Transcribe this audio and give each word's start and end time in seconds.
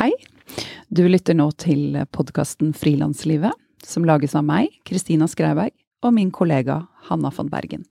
Hei. 0.00 0.14
Du 0.88 1.02
lytter 1.08 1.36
nå 1.36 1.50
til 1.60 1.98
podkasten 2.16 2.70
Frilanslivet, 2.72 3.52
som 3.84 4.06
lages 4.08 4.32
av 4.32 4.46
meg, 4.48 4.70
Kristina 4.88 5.26
Skreiberg, 5.28 5.74
og 6.00 6.14
min 6.16 6.30
kollega 6.32 6.78
Hanna 7.10 7.28
von 7.36 7.50
Bergen. 7.52 7.82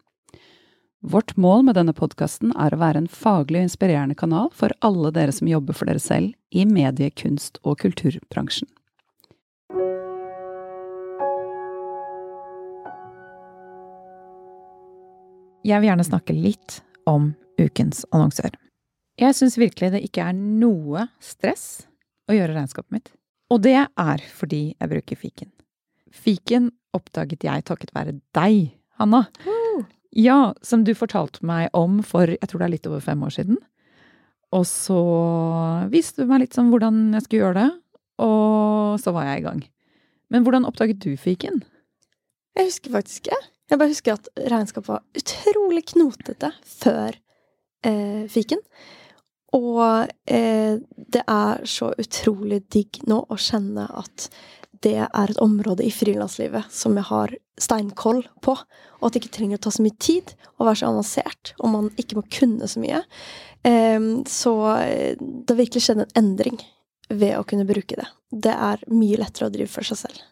Vårt 1.06 1.36
mål 1.38 1.68
med 1.68 1.76
denne 1.78 1.94
podkasten 1.94 2.50
er 2.58 2.74
å 2.74 2.80
være 2.82 3.04
en 3.04 3.10
faglig 3.14 3.60
og 3.62 3.68
inspirerende 3.68 4.18
kanal 4.18 4.50
for 4.58 4.74
alle 4.82 5.12
dere 5.14 5.36
som 5.38 5.52
jobber 5.52 5.78
for 5.78 5.86
dere 5.86 6.02
selv 6.02 6.34
i 6.50 6.64
medie-, 6.66 7.14
kunst- 7.14 7.62
og 7.62 7.78
kulturbransjen. 7.84 8.66
Jeg 15.62 15.78
vil 15.78 15.92
gjerne 15.92 16.08
snakke 16.10 16.34
litt 16.34 16.80
om 17.06 17.36
ukens 17.62 18.02
annonsør. 18.10 18.58
Jeg 19.20 19.38
syns 19.38 19.60
virkelig 19.62 19.92
det 19.94 20.02
ikke 20.08 20.26
er 20.32 20.34
noe 20.34 21.06
stress 21.22 21.86
å 22.30 22.36
gjøre 22.36 22.56
regnskapet 22.56 22.94
mitt. 22.94 23.12
Og 23.50 23.64
det 23.66 23.78
er 23.82 24.26
fordi 24.34 24.64
jeg 24.76 24.92
bruker 24.92 25.20
fiken. 25.20 25.50
Fiken 26.14 26.70
oppdaget 26.96 27.46
jeg 27.46 27.66
takket 27.66 27.94
være 27.96 28.18
deg, 28.38 28.76
Hanna. 29.02 29.26
Uh. 29.46 29.86
Ja, 30.16 30.54
som 30.66 30.84
du 30.86 30.96
fortalte 30.98 31.46
meg 31.46 31.70
om 31.78 32.00
for 32.06 32.32
jeg 32.34 32.50
tror 32.50 32.62
det 32.62 32.68
er 32.70 32.76
litt 32.78 32.90
over 32.90 33.04
fem 33.04 33.22
år 33.26 33.34
siden. 33.36 33.60
Og 34.56 34.66
så 34.66 35.00
viste 35.94 36.24
du 36.24 36.32
meg 36.32 36.44
litt 36.44 36.58
sånn 36.58 36.72
hvordan 36.74 37.12
jeg 37.14 37.26
skulle 37.26 37.44
gjøre 37.44 37.60
det, 37.60 37.70
og 38.26 38.98
så 39.02 39.14
var 39.14 39.30
jeg 39.30 39.42
i 39.42 39.46
gang. 39.46 39.62
Men 40.34 40.46
hvordan 40.46 40.66
oppdaget 40.70 41.02
du 41.06 41.14
fiken? 41.18 41.62
Jeg 42.58 42.70
husker 42.70 42.94
faktisk 42.94 43.28
ikke. 43.28 43.38
Jeg 43.70 43.78
bare 43.78 43.94
husker 43.94 44.18
at 44.18 44.30
regnskapet 44.50 44.90
var 44.90 45.06
utrolig 45.18 45.84
knotete 45.92 46.50
før 46.66 47.14
eh, 47.86 48.26
fiken. 48.32 48.62
Og 49.58 50.10
eh, 50.30 50.78
det 50.80 51.26
er 51.26 51.66
så 51.68 51.92
utrolig 51.98 52.62
digg 52.70 53.02
nå 53.10 53.24
å 53.26 53.38
kjenne 53.40 53.88
at 53.98 54.30
det 54.84 54.96
er 55.04 55.32
et 55.32 55.42
område 55.44 55.84
i 55.84 55.92
frilanslivet 55.92 56.70
som 56.72 56.96
jeg 56.96 57.10
har 57.10 57.34
steinkoll 57.60 58.22
på, 58.46 58.54
og 58.56 59.08
at 59.08 59.16
det 59.16 59.24
ikke 59.24 59.36
trenger 59.36 59.60
å 59.60 59.64
ta 59.66 59.74
så 59.76 59.84
mye 59.84 59.98
tid 60.00 60.32
og 60.56 60.70
være 60.70 60.80
så 60.80 60.92
avansert, 60.92 61.54
og 61.60 61.74
man 61.74 61.90
ikke 62.00 62.20
må 62.20 62.24
kunne 62.32 62.70
så 62.70 62.80
mye. 62.84 63.02
Eh, 63.68 64.00
så 64.30 64.54
det 65.20 65.52
har 65.52 65.60
virkelig 65.60 65.88
skjedd 65.88 66.06
en 66.06 66.16
endring 66.22 66.62
ved 67.10 67.36
å 67.40 67.46
kunne 67.48 67.68
bruke 67.68 67.98
det. 67.98 68.08
Det 68.30 68.54
er 68.54 68.86
mye 68.94 69.20
lettere 69.20 69.50
å 69.50 69.54
drive 69.54 69.72
for 69.74 69.88
seg 69.88 70.04
selv. 70.06 70.24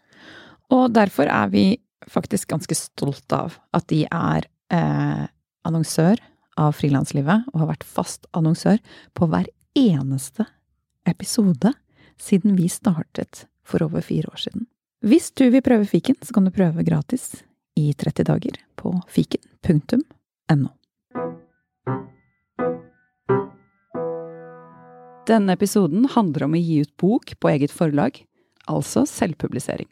Og 0.74 0.92
derfor 0.94 1.30
er 1.32 1.52
vi 1.52 1.66
faktisk 2.08 2.52
ganske 2.52 2.76
stolt 2.78 3.34
av 3.36 3.58
at 3.76 3.88
de 3.92 4.04
er 4.06 4.48
eh, 4.74 5.24
annonsør 5.68 6.22
av 6.58 6.76
Frilanslivet, 6.78 7.48
og 7.54 7.62
har 7.64 7.72
vært 7.72 7.88
fast 7.88 8.28
annonsør 8.38 8.82
på 9.18 9.30
hver 9.32 9.50
eneste 9.78 10.48
episode 11.08 11.74
siden 12.20 12.58
vi 12.58 12.68
startet 12.72 13.46
for 13.68 13.84
over 13.86 14.02
fire 14.02 14.32
år 14.32 14.42
siden. 14.48 14.66
Hvis 15.06 15.30
du 15.38 15.46
vil 15.54 15.62
prøve 15.62 15.86
fiken, 15.86 16.18
så 16.22 16.34
kan 16.34 16.48
du 16.48 16.52
prøve 16.52 16.84
gratis 16.84 17.44
i 17.78 17.92
30 17.94 18.26
dager 18.26 18.58
på 18.80 18.96
fiken.no. 19.14 20.72
Denne 25.28 25.54
episoden 25.54 26.08
handler 26.14 26.48
om 26.48 26.56
å 26.56 26.62
gi 26.62 26.82
ut 26.86 26.94
bok 26.98 27.34
på 27.38 27.50
eget 27.52 27.74
forlag, 27.76 28.22
altså 28.66 29.04
selvpublisering. 29.10 29.90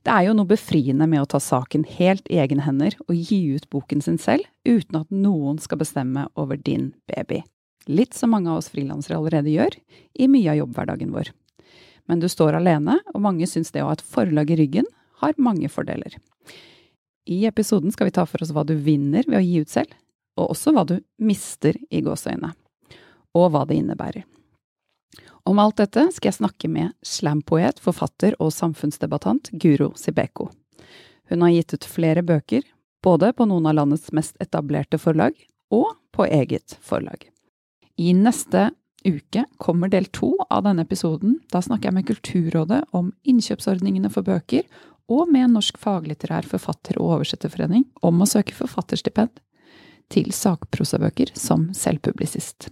Det 0.00 0.12
er 0.14 0.24
jo 0.24 0.34
noe 0.36 0.48
befriende 0.48 1.04
med 1.10 1.20
å 1.20 1.28
ta 1.28 1.38
saken 1.42 1.82
helt 1.98 2.28
i 2.32 2.38
egne 2.40 2.64
hender 2.64 2.94
og 3.06 3.18
gi 3.18 3.40
ut 3.52 3.66
boken 3.72 4.00
sin 4.00 4.16
selv, 4.20 4.46
uten 4.64 5.02
at 5.02 5.10
noen 5.12 5.58
skal 5.60 5.82
bestemme 5.82 6.24
over 6.40 6.56
din 6.56 6.94
baby. 7.10 7.42
Litt 7.90 8.16
som 8.16 8.32
mange 8.32 8.48
av 8.48 8.62
oss 8.62 8.70
frilansere 8.72 9.18
allerede 9.18 9.52
gjør, 9.52 9.76
i 10.16 10.28
mye 10.28 10.52
av 10.52 10.60
jobbhverdagen 10.62 11.12
vår. 11.12 11.32
Men 12.08 12.22
du 12.22 12.28
står 12.32 12.56
alene, 12.56 12.96
og 13.12 13.24
mange 13.24 13.48
syns 13.48 13.72
det 13.74 13.84
å 13.84 13.90
ha 13.90 13.98
et 13.98 14.04
forlag 14.16 14.50
i 14.50 14.58
ryggen 14.62 14.88
har 15.20 15.36
mange 15.36 15.68
fordeler. 15.68 16.16
I 17.28 17.44
episoden 17.46 17.92
skal 17.92 18.08
vi 18.08 18.16
ta 18.16 18.24
for 18.26 18.40
oss 18.42 18.54
hva 18.56 18.64
du 18.64 18.74
vinner 18.80 19.28
ved 19.28 19.36
å 19.38 19.44
gi 19.44 19.60
ut 19.60 19.72
selv, 19.72 19.92
og 20.40 20.54
også 20.54 20.72
hva 20.72 20.86
du 20.88 20.96
mister 21.20 21.76
i 21.92 22.00
gåseøynene, 22.04 22.54
og 23.36 23.50
hva 23.52 23.66
det 23.68 23.82
innebærer. 23.82 24.24
Om 25.44 25.58
alt 25.58 25.80
dette 25.80 26.06
skal 26.14 26.30
jeg 26.30 26.38
snakke 26.40 26.68
med 26.70 26.92
slampoet, 27.06 27.80
forfatter 27.80 28.36
og 28.38 28.52
samfunnsdebattant 28.54 29.50
Guro 29.52 29.92
Sibeko. 29.96 30.50
Hun 31.30 31.44
har 31.46 31.54
gitt 31.54 31.74
ut 31.74 31.86
flere 31.86 32.22
bøker, 32.26 32.64
både 33.02 33.32
på 33.32 33.46
noen 33.48 33.68
av 33.70 33.78
landets 33.78 34.10
mest 34.16 34.36
etablerte 34.42 34.98
forlag 35.00 35.36
og 35.72 35.94
på 36.12 36.26
eget 36.26 36.76
forlag. 36.84 37.24
I 37.96 38.12
neste 38.16 38.70
uke 39.06 39.46
kommer 39.62 39.88
del 39.88 40.08
to 40.12 40.34
av 40.50 40.64
denne 40.66 40.84
episoden. 40.84 41.38
Da 41.52 41.62
snakker 41.64 41.88
jeg 41.88 41.96
med 41.96 42.08
Kulturrådet 42.08 42.80
om 42.96 43.12
innkjøpsordningene 43.28 44.10
for 44.12 44.26
bøker, 44.26 44.66
og 45.10 45.30
med 45.32 45.50
Norsk 45.54 45.78
faglitterær 45.80 46.46
forfatter- 46.46 47.00
og 47.00 47.16
oversetterforening 47.16 47.86
om 48.06 48.20
å 48.20 48.28
søke 48.28 48.54
forfatterstipend 48.54 49.40
til 50.10 50.30
sakprosabøker 50.34 51.32
som 51.38 51.70
selvpublisist. 51.74 52.68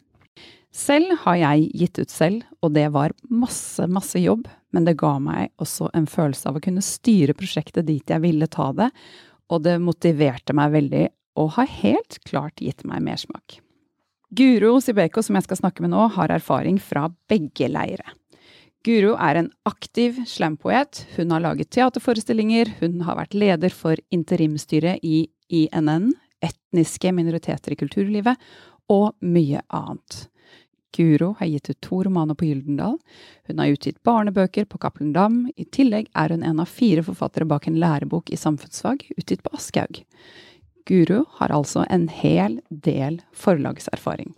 Selv 0.75 1.15
har 1.23 1.39
jeg 1.41 1.69
gitt 1.81 1.99
ut 1.99 2.13
selv, 2.13 2.43
og 2.61 2.75
det 2.77 2.89
var 2.93 3.15
masse, 3.33 3.87
masse 3.89 4.21
jobb, 4.21 4.49
men 4.75 4.85
det 4.85 4.99
ga 5.01 5.15
meg 5.23 5.55
også 5.63 5.89
en 5.97 6.07
følelse 6.11 6.51
av 6.51 6.59
å 6.59 6.65
kunne 6.65 6.85
styre 6.85 7.37
prosjektet 7.37 7.89
dit 7.89 8.13
jeg 8.13 8.23
ville 8.25 8.51
ta 8.53 8.69
det, 8.77 8.91
og 9.49 9.65
det 9.65 9.79
motiverte 9.81 10.53
meg 10.57 10.75
veldig, 10.77 11.07
og 11.41 11.55
har 11.57 11.73
helt 11.81 12.19
klart 12.29 12.61
gitt 12.61 12.85
meg 12.89 13.01
mersmak. 13.07 13.61
Guro 14.29 14.77
Sibeko, 14.85 15.23
som 15.25 15.39
jeg 15.39 15.47
skal 15.47 15.63
snakke 15.63 15.85
med 15.85 15.95
nå, 15.95 16.05
har 16.19 16.35
erfaring 16.35 16.77
fra 16.83 17.07
begge 17.31 17.71
leire. 17.73 18.13
Guro 18.85 19.15
er 19.17 19.41
en 19.41 19.51
aktiv 19.67 20.21
slampoet. 20.29 21.03
Hun 21.17 21.33
har 21.35 21.43
laget 21.43 21.73
teaterforestillinger, 21.75 22.75
hun 22.83 23.01
har 23.09 23.19
vært 23.19 23.37
leder 23.37 23.73
for 23.75 23.99
interimstyret 24.15 25.01
i 25.03 25.27
INN, 25.49 26.13
etniske 26.45 27.13
minoriteter 27.17 27.75
i 27.75 27.81
kulturlivet, 27.81 28.37
og 28.93 29.17
mye 29.25 29.65
annet. 29.75 30.29
Guro 30.97 31.35
har 31.39 31.47
gitt 31.47 31.71
ut 31.71 31.81
to 31.85 32.03
romaner 32.05 32.35
på 32.35 32.49
Gyldendal. 32.49 32.99
Hun 33.47 33.59
har 33.59 33.75
utgitt 33.75 34.03
barnebøker 34.03 34.65
på 34.65 34.79
Cappelen 34.79 35.13
Dam. 35.13 35.41
I 35.57 35.65
tillegg 35.65 36.09
er 36.17 36.33
hun 36.35 36.43
en 36.43 36.61
av 36.63 36.71
fire 36.73 37.05
forfattere 37.07 37.49
bak 37.49 37.69
en 37.69 37.79
lærebok 37.81 38.33
i 38.33 38.41
samfunnsfag 38.41 39.05
utgitt 39.17 39.45
på 39.45 39.53
Aschehoug. 39.57 40.03
Guro 40.89 41.25
har 41.37 41.53
altså 41.53 41.85
en 41.91 42.09
hel 42.09 42.61
del 42.71 43.21
forlagserfaring. 43.37 44.33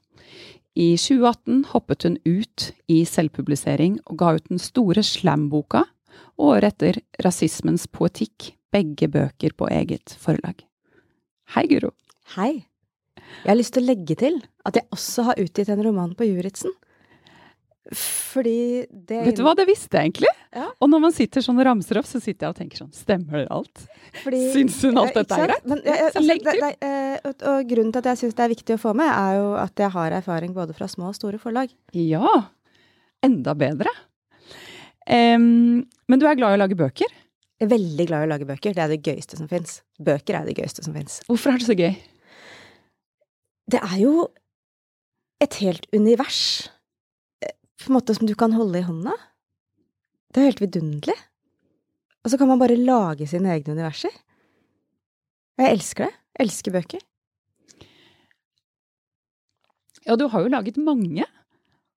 I 0.74 0.94
2018 0.96 1.64
hoppet 1.72 2.06
hun 2.06 2.16
ut 2.24 2.70
i 2.90 3.02
selvpublisering 3.06 3.98
og 4.06 4.18
ga 4.18 4.34
ut 4.38 4.48
den 4.50 4.62
store 4.62 5.02
Slam-boka, 5.06 5.84
og 6.38 6.56
året 6.56 6.74
etter 6.74 7.00
Rasismens 7.24 7.86
poetikk, 7.90 8.54
begge 8.70 9.10
bøker 9.10 9.54
på 9.58 9.68
eget 9.70 10.14
forlag. 10.18 10.62
Hei, 11.54 11.66
Guro. 11.70 11.90
Hei. 12.36 12.69
Jeg 13.40 13.50
har 13.52 13.58
lyst 13.58 13.74
til 13.76 13.84
å 13.84 13.90
legge 13.90 14.16
til 14.20 14.38
at 14.68 14.76
jeg 14.76 14.88
også 14.92 15.30
har 15.30 15.40
utgitt 15.40 15.70
en 15.72 15.82
roman 15.84 16.14
på 16.18 16.28
Juritzen. 16.28 16.74
Fordi 17.90 18.86
det 18.90 19.22
Vet 19.26 19.38
du 19.40 19.42
hva, 19.42 19.56
det 19.58 19.64
visste 19.66 19.98
jeg 19.98 20.10
egentlig. 20.10 20.30
Ja. 20.54 20.68
Og 20.78 20.90
når 20.92 21.00
man 21.02 21.14
sitter 21.14 21.42
sånn 21.42 21.58
og 21.58 21.66
ramser 21.66 21.98
opp, 21.98 22.06
så 22.06 22.20
sitter 22.22 22.46
jeg 22.46 22.54
og 22.54 22.58
tenker 22.58 22.82
sånn 22.82 22.92
Stemmer 22.94 23.40
det 23.40 23.48
alt? 23.54 23.82
Fordi, 24.22 24.42
Syns 24.54 24.76
hun 24.86 25.00
alt 25.00 25.16
dette 25.16 25.38
er 25.38 25.50
greit? 25.50 25.66
Altså, 27.24 27.50
og 27.50 27.72
grunnen 27.72 27.90
til 27.94 28.02
at 28.02 28.10
jeg 28.12 28.20
syns 28.22 28.36
det 28.38 28.44
er 28.46 28.52
viktig 28.52 28.76
å 28.76 28.82
få 28.82 28.94
med, 28.98 29.10
er 29.10 29.40
jo 29.40 29.48
at 29.58 29.82
jeg 29.82 29.90
har 29.96 30.16
erfaring 30.20 30.54
både 30.54 30.76
fra 30.76 30.86
små 30.90 31.10
og 31.10 31.18
store 31.18 31.40
forlag. 31.42 31.72
Ja. 31.96 32.36
Enda 33.26 33.56
bedre. 33.58 33.90
Um, 35.10 35.82
men 36.06 36.22
du 36.22 36.28
er 36.28 36.38
glad 36.38 36.54
i 36.54 36.60
å 36.60 36.62
lage 36.62 36.78
bøker. 36.78 37.10
Jeg 37.60 37.66
er 37.66 37.74
veldig 37.74 38.06
glad 38.08 38.22
i 38.22 38.28
å 38.28 38.30
lage 38.30 38.46
bøker. 38.48 38.76
Det 38.76 38.84
er 38.84 38.94
det 38.94 39.02
gøyeste 39.02 39.36
som 39.40 39.50
fins. 39.50 39.80
Bøker 40.00 40.38
er 40.38 40.46
det 40.46 40.54
gøyeste 40.60 40.84
som 40.86 40.94
fins. 40.96 41.18
Hvorfor 41.26 41.52
er 41.52 41.60
det 41.60 41.66
så 41.66 41.76
gøy? 41.76 41.92
Det 43.70 43.78
er 43.78 43.96
jo 44.00 44.28
et 45.40 45.56
helt 45.62 45.86
univers 45.94 46.68
eh, 47.44 47.54
på 47.78 47.90
en 47.90 47.98
måte 47.98 48.16
som 48.16 48.28
du 48.28 48.34
kan 48.38 48.54
holde 48.56 48.80
i 48.80 48.86
hånda. 48.86 49.14
Det 50.30 50.40
er 50.40 50.50
helt 50.50 50.62
vidunderlig. 50.64 51.16
Og 52.24 52.32
så 52.32 52.38
kan 52.40 52.50
man 52.50 52.60
bare 52.60 52.76
lage 52.76 53.28
sine 53.30 53.52
egne 53.54 53.76
universer. 53.76 54.12
Jeg 55.60 55.76
elsker 55.76 56.08
det. 56.08 56.16
Jeg 56.36 56.46
elsker 56.46 56.74
bøker. 56.74 57.06
Ja, 60.06 60.16
du 60.16 60.26
har 60.32 60.44
jo 60.44 60.52
laget 60.52 60.80
mange. 60.80 61.26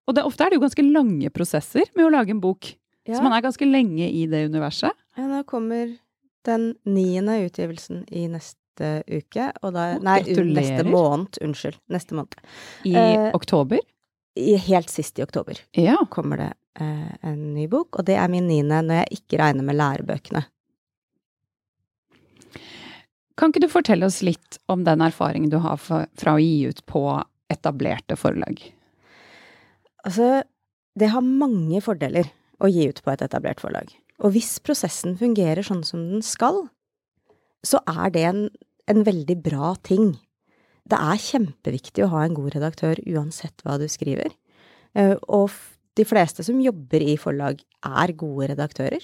Og 0.08 0.16
det, 0.16 0.26
ofte 0.28 0.44
er 0.44 0.52
det 0.52 0.60
jo 0.60 0.66
ganske 0.66 0.86
lange 0.86 1.30
prosesser 1.34 1.88
med 1.96 2.08
å 2.08 2.14
lage 2.14 2.34
en 2.36 2.42
bok. 2.44 2.74
Ja. 3.08 3.18
Så 3.18 3.24
man 3.24 3.36
er 3.36 3.44
ganske 3.44 3.68
lenge 3.68 4.08
i 4.10 4.26
det 4.32 4.46
universet. 4.52 4.96
Ja, 5.18 5.28
nå 5.28 5.44
kommer 5.48 5.96
den 6.48 6.74
niende 6.88 7.38
utgivelsen 7.46 8.04
i 8.12 8.28
neste 8.32 8.63
uke, 8.82 9.52
og 9.62 9.74
da 9.74 9.98
Nei, 10.00 10.22
gratulerer. 10.24 10.54
neste 10.56 10.84
måned. 10.90 11.38
Unnskyld. 11.42 11.78
Neste 11.90 12.16
måned. 12.18 12.36
I 12.86 12.96
Eh, 12.96 13.32
oktober. 13.36 13.80
I, 14.36 14.56
helt 14.58 14.90
sist 14.90 15.20
i 15.20 15.24
oktober 15.24 15.60
Ja. 15.78 15.98
kommer 16.10 16.38
det 16.38 16.54
eh, 16.82 17.12
en 17.22 17.54
ny 17.54 17.68
bok, 17.68 18.00
og 18.00 18.06
det 18.06 18.16
er 18.18 18.28
min 18.28 18.48
niende 18.48 18.82
når 18.82 19.04
jeg 19.04 19.20
ikke 19.22 19.38
regner 19.44 19.64
med 19.64 19.76
lærebøkene. 19.76 20.46
Kan 23.38 23.50
ikke 23.52 23.62
du 23.66 23.70
fortelle 23.72 24.06
oss 24.06 24.22
litt 24.26 24.60
om 24.70 24.84
den 24.86 25.02
erfaringen 25.02 25.50
du 25.50 25.58
har 25.64 25.78
fra, 25.82 26.06
fra 26.18 26.36
å 26.38 26.42
gi 26.42 26.68
ut 26.70 26.84
på 26.90 27.02
etablerte 27.54 28.16
forlag? 28.18 28.60
Altså, 30.06 30.44
det 31.00 31.10
har 31.14 31.22
mange 31.26 31.82
fordeler 31.82 32.30
å 32.62 32.70
gi 32.70 32.88
ut 32.90 33.02
på 33.04 33.12
et 33.14 33.22
etablert 33.26 33.60
forlag. 33.64 33.90
Og 34.24 34.36
hvis 34.36 34.60
prosessen 34.64 35.18
fungerer 35.18 35.66
sånn 35.66 35.82
som 35.88 36.04
den 36.12 36.22
skal, 36.26 36.68
så 37.64 37.80
er 37.88 38.14
det 38.14 38.24
en, 38.28 38.46
en 38.92 39.04
veldig 39.08 39.38
bra 39.44 39.74
ting. 39.86 40.14
Det 40.84 41.00
er 41.00 41.22
kjempeviktig 41.26 42.06
å 42.06 42.12
ha 42.12 42.26
en 42.26 42.36
god 42.36 42.56
redaktør 42.58 43.00
uansett 43.08 43.64
hva 43.64 43.78
du 43.80 43.88
skriver. 43.92 44.34
Eh, 45.00 45.16
og 45.32 45.54
de 45.98 46.06
fleste 46.08 46.44
som 46.46 46.62
jobber 46.62 47.04
i 47.06 47.16
forlag, 47.22 47.62
er 47.84 48.16
gode 48.18 48.50
redaktører. 48.54 49.04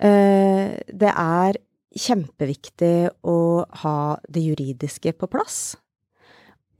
Eh, 0.00 0.74
det 0.86 1.12
er 1.12 1.58
kjempeviktig 1.96 3.08
å 3.28 3.38
ha 3.82 3.98
det 4.28 4.42
juridiske 4.44 5.14
på 5.16 5.28
plass. 5.32 5.76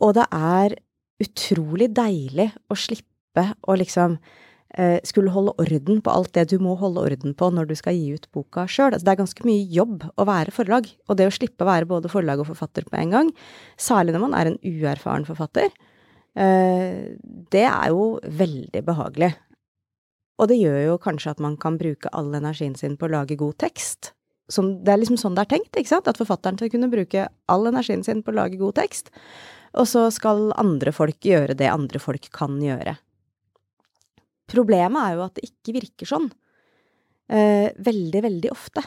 Og 0.02 0.16
det 0.18 0.26
er 0.34 0.76
utrolig 1.22 1.88
deilig 1.96 2.50
å 2.68 2.76
slippe 2.76 3.46
å 3.64 3.76
liksom 3.78 4.18
skulle 5.08 5.32
holde 5.32 5.54
orden 5.62 6.02
på 6.04 6.12
alt 6.12 6.34
det 6.36 6.50
du 6.50 6.58
må 6.60 6.74
holde 6.76 7.00
orden 7.00 7.32
på 7.32 7.46
når 7.48 7.70
du 7.70 7.74
skal 7.78 7.96
gi 7.96 8.10
ut 8.12 8.26
boka 8.36 8.66
sjøl. 8.68 8.90
Altså, 8.92 9.06
det 9.06 9.14
er 9.14 9.20
ganske 9.22 9.46
mye 9.48 9.62
jobb 9.72 10.04
å 10.04 10.26
være 10.28 10.52
forlag, 10.52 10.90
og 11.08 11.16
det 11.16 11.30
å 11.30 11.32
slippe 11.32 11.64
å 11.64 11.70
være 11.70 11.88
både 11.88 12.10
forlag 12.12 12.42
og 12.42 12.50
forfatter 12.50 12.84
på 12.84 12.98
en 13.00 13.14
gang, 13.14 13.30
særlig 13.80 14.12
når 14.12 14.24
man 14.26 14.36
er 14.36 14.50
en 14.50 14.58
uerfaren 14.60 15.24
forfatter, 15.28 15.72
eh, 16.36 17.16
det 17.54 17.64
er 17.64 17.94
jo 17.94 18.18
veldig 18.26 18.84
behagelig. 18.84 19.32
Og 20.36 20.50
det 20.50 20.58
gjør 20.60 20.82
jo 20.82 21.00
kanskje 21.00 21.32
at 21.32 21.40
man 21.40 21.56
kan 21.60 21.78
bruke 21.80 22.12
all 22.12 22.34
energien 22.36 22.76
sin 22.76 22.98
på 23.00 23.08
å 23.08 23.14
lage 23.14 23.38
god 23.40 23.56
tekst. 23.62 24.12
Som, 24.52 24.76
det 24.84 24.92
er 24.92 25.00
liksom 25.00 25.18
sånn 25.18 25.34
det 25.34 25.46
er 25.46 25.54
tenkt, 25.56 25.72
ikke 25.74 25.90
sant? 25.90 26.10
At 26.10 26.20
forfatteren 26.20 26.60
skal 26.60 26.70
kunne 26.70 26.92
bruke 26.92 27.26
all 27.50 27.66
energien 27.66 28.04
sin 28.06 28.20
på 28.22 28.34
å 28.34 28.38
lage 28.42 28.60
god 28.60 28.76
tekst. 28.78 29.10
Og 29.76 29.88
så 29.88 30.06
skal 30.14 30.52
andre 30.60 30.92
folk 30.94 31.24
gjøre 31.24 31.56
det 31.58 31.72
andre 31.72 32.00
folk 32.02 32.28
kan 32.36 32.60
gjøre. 32.62 32.98
Problemet 34.50 35.02
er 35.02 35.16
jo 35.16 35.24
at 35.26 35.38
det 35.38 35.48
ikke 35.50 35.76
virker 35.80 36.08
sånn. 36.08 36.28
Eh, 37.26 37.70
veldig, 37.82 38.22
veldig 38.22 38.50
ofte. 38.54 38.82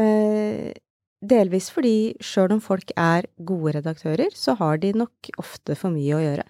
Eh, 0.00 0.70
delvis 1.18 1.72
fordi 1.74 2.14
sjøl 2.22 2.54
om 2.56 2.62
folk 2.62 2.92
er 2.96 3.26
gode 3.44 3.74
redaktører, 3.78 4.30
så 4.34 4.54
har 4.60 4.78
de 4.80 4.94
nok 4.96 5.32
ofte 5.40 5.76
for 5.76 5.92
mye 5.92 6.16
å 6.16 6.22
gjøre. 6.22 6.46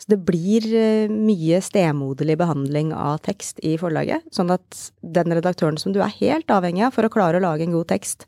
Så 0.00 0.08
det 0.14 0.20
blir 0.24 0.64
eh, 0.72 1.12
mye 1.12 1.60
stemoderlig 1.62 2.38
behandling 2.40 2.94
av 2.96 3.20
tekst 3.26 3.60
i 3.66 3.76
forlaget, 3.80 4.24
sånn 4.32 4.50
at 4.54 4.88
den 5.04 5.36
redaktøren 5.36 5.78
som 5.78 5.92
du 5.92 6.00
er 6.00 6.16
helt 6.22 6.50
avhengig 6.50 6.86
av 6.88 6.96
for 6.96 7.06
å 7.06 7.12
klare 7.12 7.38
å 7.38 7.44
lage 7.44 7.66
en 7.66 7.76
god 7.76 7.90
tekst, 7.92 8.24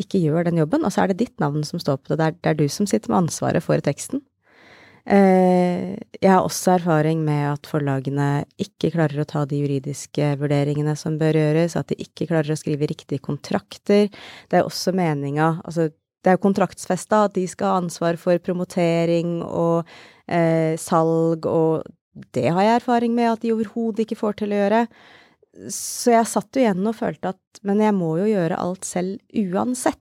ikke 0.00 0.18
gjør 0.18 0.48
den 0.48 0.58
jobben, 0.58 0.84
og 0.84 0.92
så 0.92 1.04
er 1.04 1.12
det 1.12 1.20
ditt 1.20 1.40
navn 1.40 1.62
som 1.68 1.80
står 1.80 2.00
på 2.00 2.12
det. 2.12 2.18
Det 2.18 2.26
er, 2.26 2.36
det 2.40 2.50
er 2.50 2.58
du 2.58 2.66
som 2.72 2.88
sitter 2.88 3.12
med 3.12 3.26
ansvaret 3.26 3.62
for 3.62 3.80
teksten. 3.84 4.24
Eh, 5.02 5.98
jeg 6.22 6.30
har 6.30 6.44
også 6.46 6.76
erfaring 6.76 7.24
med 7.26 7.42
at 7.56 7.66
forlagene 7.66 8.44
ikke 8.62 8.92
klarer 8.94 9.24
å 9.24 9.26
ta 9.26 9.42
de 9.50 9.58
juridiske 9.58 10.28
vurderingene 10.38 10.94
som 10.98 11.16
bør 11.18 11.40
gjøres, 11.40 11.74
at 11.78 11.90
de 11.90 11.98
ikke 12.04 12.28
klarer 12.30 12.54
å 12.54 12.58
skrive 12.58 12.86
riktige 12.90 13.22
kontrakter. 13.22 14.06
Det 14.48 14.60
er 14.60 14.68
også 14.68 14.94
meninga 14.94 15.56
Altså, 15.66 15.88
det 16.22 16.30
er 16.30 16.36
jo 16.36 16.44
kontraktsfesta 16.44 17.24
at 17.26 17.34
de 17.34 17.48
skal 17.50 17.72
ha 17.72 17.80
ansvar 17.82 18.18
for 18.20 18.38
promotering 18.38 19.40
og 19.42 19.88
eh, 20.30 20.78
salg, 20.78 21.48
og 21.50 21.82
det 22.36 22.46
har 22.52 22.62
jeg 22.62 22.78
erfaring 22.78 23.16
med 23.16 23.32
at 23.32 23.42
de 23.42 23.50
overhodet 23.56 24.04
ikke 24.04 24.20
får 24.20 24.38
til 24.38 24.54
å 24.54 24.60
gjøre. 24.60 24.84
Så 25.72 26.14
jeg 26.14 26.30
satt 26.30 26.54
jo 26.54 26.62
igjen 26.62 26.86
og 26.86 26.96
følte 26.96 27.34
at 27.34 27.62
men 27.66 27.82
jeg 27.82 27.96
må 27.96 28.14
jo 28.20 28.30
gjøre 28.30 28.60
alt 28.60 28.86
selv 28.86 29.18
uansett. 29.34 29.98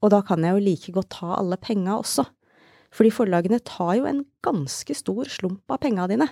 Og 0.00 0.12
da 0.14 0.22
kan 0.24 0.44
jeg 0.44 0.56
jo 0.56 0.64
like 0.64 0.96
godt 0.96 1.12
ta 1.18 1.36
alle 1.36 1.60
penga 1.60 1.98
også. 2.00 2.24
Fordi 2.96 3.12
forlagene 3.12 3.60
tar 3.60 3.98
jo 3.98 4.08
en 4.08 4.24
ganske 4.44 4.96
stor 4.96 5.28
slump 5.28 5.70
av 5.72 5.82
penga 5.84 6.08
dine. 6.08 6.28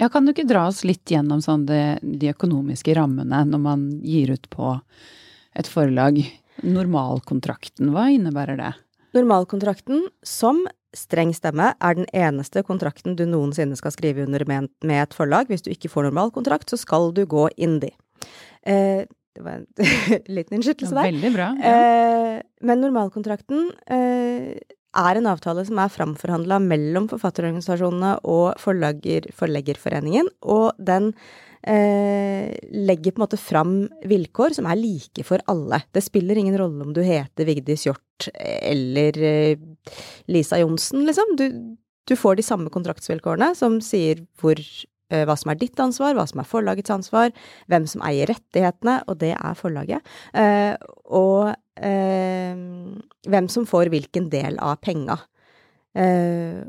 Ja, 0.00 0.08
kan 0.08 0.24
du 0.24 0.32
ikke 0.32 0.48
dra 0.48 0.64
oss 0.70 0.82
litt 0.86 1.10
gjennom 1.12 1.42
sånn 1.44 1.66
de, 1.68 1.98
de 2.00 2.30
økonomiske 2.32 2.94
rammene 2.96 3.42
når 3.46 3.60
man 3.62 3.88
gir 4.02 4.32
ut 4.32 4.48
på 4.52 4.74
et 5.58 5.68
forlag? 5.68 6.22
Normalkontrakten, 6.64 7.92
hva 7.94 8.08
innebærer 8.12 8.58
det? 8.60 8.70
Normalkontrakten, 9.16 10.06
som 10.26 10.64
streng 10.96 11.32
stemme, 11.34 11.72
er 11.78 11.98
den 11.98 12.08
eneste 12.16 12.62
kontrakten 12.66 13.16
du 13.18 13.24
noensinne 13.28 13.78
skal 13.78 13.94
skrive 13.94 14.24
under 14.26 14.44
med, 14.48 14.70
med 14.86 15.04
et 15.04 15.14
forlag. 15.14 15.50
Hvis 15.50 15.64
du 15.66 15.70
ikke 15.72 15.90
får 15.92 16.08
normalkontrakt, 16.08 16.70
så 16.70 16.78
skal 16.80 17.10
du 17.14 17.24
gå 17.30 17.48
indie. 17.60 17.94
Eh, 18.66 19.06
det 19.36 19.44
var 19.44 19.60
en 19.60 19.66
liten 20.36 20.58
innskytelse 20.58 20.96
der. 20.96 21.10
Veldig 21.12 21.32
bra. 21.36 21.52
Ja. 21.60 21.74
Eh, 21.76 22.36
men 22.66 22.82
normalkontrakten 22.82 23.70
eh, 23.86 24.58
er 24.96 25.18
en 25.18 25.28
avtale 25.30 25.62
som 25.66 25.78
er 25.78 25.92
framforhandla 25.92 26.58
mellom 26.62 27.06
forfatterorganisasjonene 27.10 28.16
og 28.28 28.58
forlager, 28.60 29.28
Forleggerforeningen, 29.36 30.30
og 30.42 30.74
den 30.82 31.12
eh, 31.62 32.56
legger 32.74 33.14
på 33.14 33.20
en 33.20 33.24
måte 33.26 33.40
fram 33.40 33.74
vilkår 34.10 34.56
som 34.58 34.68
er 34.70 34.80
like 34.80 35.24
for 35.26 35.42
alle. 35.50 35.82
Det 35.94 36.02
spiller 36.04 36.40
ingen 36.40 36.58
rolle 36.58 36.86
om 36.86 36.94
du 36.96 37.02
heter 37.06 37.48
Vigdis 37.48 37.86
Hjort 37.86 38.30
eller 38.34 39.18
eh, 39.18 39.58
Lisa 40.30 40.60
Johnsen, 40.60 41.06
liksom. 41.08 41.36
Du, 41.38 41.46
du, 42.10 42.16
får 42.18 42.40
de 42.40 42.46
samme 42.46 42.72
kontraktsvilkårene 42.72 43.52
som 43.58 43.78
sier 43.84 44.24
hvor 44.40 44.58
hva 45.10 45.36
som 45.38 45.52
er 45.52 45.58
ditt 45.60 45.80
ansvar, 45.82 46.14
hva 46.16 46.26
som 46.30 46.42
er 46.42 46.48
forlagets 46.48 46.92
ansvar, 46.94 47.32
hvem 47.70 47.88
som 47.90 48.04
eier 48.06 48.30
rettighetene, 48.30 49.00
og 49.10 49.18
det 49.22 49.32
er 49.34 49.58
forlaget. 49.58 50.12
Eh, 50.34 50.74
og 51.10 51.50
eh, 51.82 52.54
hvem 53.30 53.50
som 53.52 53.66
får 53.68 53.90
hvilken 53.92 54.30
del 54.32 54.60
av 54.62 54.78
penga. 54.84 55.18
Eh, 55.98 56.62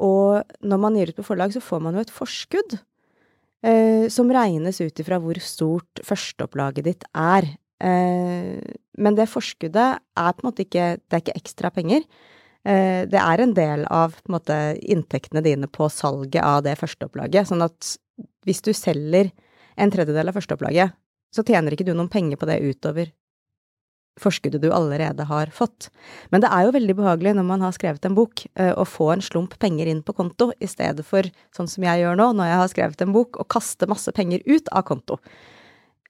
og 0.00 0.54
når 0.64 0.80
man 0.80 0.96
gir 0.96 1.12
ut 1.12 1.20
på 1.20 1.26
forlag, 1.26 1.52
så 1.54 1.62
får 1.64 1.82
man 1.84 1.96
jo 1.96 2.04
et 2.04 2.14
forskudd 2.14 2.78
eh, 3.66 4.06
som 4.12 4.32
regnes 4.32 4.80
ut 4.80 5.02
ifra 5.02 5.20
hvor 5.20 5.40
stort 5.44 6.04
førsteopplaget 6.06 6.86
ditt 6.86 7.08
er. 7.12 7.48
Eh, 7.80 8.60
men 9.00 9.16
det 9.16 9.30
forskuddet 9.32 10.00
er 10.00 10.34
på 10.36 10.44
en 10.44 10.50
måte 10.50 10.66
ikke 10.66 10.92
Det 11.00 11.16
er 11.16 11.24
ikke 11.24 11.40
ekstra 11.40 11.70
penger. 11.72 12.04
Eh, 12.68 13.06
det 13.08 13.20
er 13.20 13.40
en 13.40 13.54
del 13.56 13.86
av 13.88 14.16
en 14.20 14.34
måte, 14.36 14.56
inntektene 14.80 15.42
dine 15.44 15.68
på 15.70 15.88
salget 15.92 16.42
av 16.44 16.64
det 16.66 16.76
førsteopplaget. 16.80 17.48
Sånn 17.48 17.64
at 17.64 17.94
hvis 18.48 18.60
du 18.64 18.72
selger 18.76 19.30
en 19.80 19.92
tredjedel 19.92 20.28
av 20.28 20.36
førsteopplaget, 20.36 20.96
så 21.30 21.46
tjener 21.46 21.72
ikke 21.72 21.86
du 21.86 21.94
noen 21.94 22.10
penger 22.10 22.40
på 22.40 22.48
det 22.50 22.60
utover 22.60 23.12
forskuddet 24.20 24.62
du 24.62 24.68
allerede 24.74 25.24
har 25.24 25.52
fått. 25.54 25.88
Men 26.30 26.42
det 26.42 26.50
er 26.52 26.66
jo 26.66 26.74
veldig 26.74 26.96
behagelig 26.98 27.34
når 27.38 27.46
man 27.46 27.64
har 27.64 27.74
skrevet 27.76 28.04
en 28.04 28.16
bok, 28.18 28.44
eh, 28.54 28.72
å 28.74 28.84
få 28.84 29.12
en 29.14 29.24
slump 29.24 29.56
penger 29.62 29.88
inn 29.88 30.02
på 30.02 30.14
konto, 30.16 30.50
i 30.60 30.68
stedet 30.68 31.06
for 31.06 31.24
sånn 31.56 31.70
som 31.70 31.86
jeg 31.86 32.02
gjør 32.02 32.18
nå, 32.18 32.30
når 32.36 32.50
jeg 32.50 32.60
har 32.60 32.72
skrevet 32.74 33.04
en 33.06 33.14
bok, 33.16 33.40
å 33.40 33.48
kaste 33.48 33.88
masse 33.88 34.12
penger 34.12 34.42
ut 34.46 34.68
av 34.72 34.84
konto. 34.90 35.20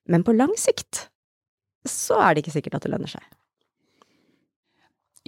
Men 0.08 0.24
på 0.24 0.34
lang 0.34 0.56
sikt 0.58 1.06
så 1.86 2.18
er 2.20 2.34
det 2.34 2.44
ikke 2.44 2.56
sikkert 2.58 2.80
at 2.80 2.88
det 2.88 2.92
lønner 2.92 3.12
seg. 3.14 3.22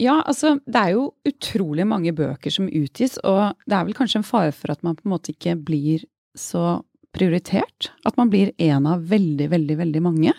Ja, 0.00 0.20
altså 0.24 0.54
det 0.64 0.78
er 0.78 0.94
jo 0.94 1.08
utrolig 1.28 1.84
mange 1.88 2.14
bøker 2.16 2.54
som 2.54 2.70
utgis, 2.70 3.18
og 3.28 3.58
det 3.68 3.76
er 3.76 3.88
vel 3.88 3.96
kanskje 3.96 4.22
en 4.22 4.26
fare 4.28 4.54
for 4.56 4.72
at 4.72 4.82
man 4.86 4.96
på 4.96 5.04
en 5.06 5.14
måte 5.14 5.34
ikke 5.34 5.58
blir 5.60 6.06
så 6.38 6.80
prioritert? 7.12 7.90
At 8.08 8.16
man 8.16 8.30
blir 8.32 8.54
en 8.62 8.88
av 8.88 9.02
veldig, 9.10 9.50
veldig, 9.52 9.76
veldig 9.82 10.04
mange? 10.04 10.32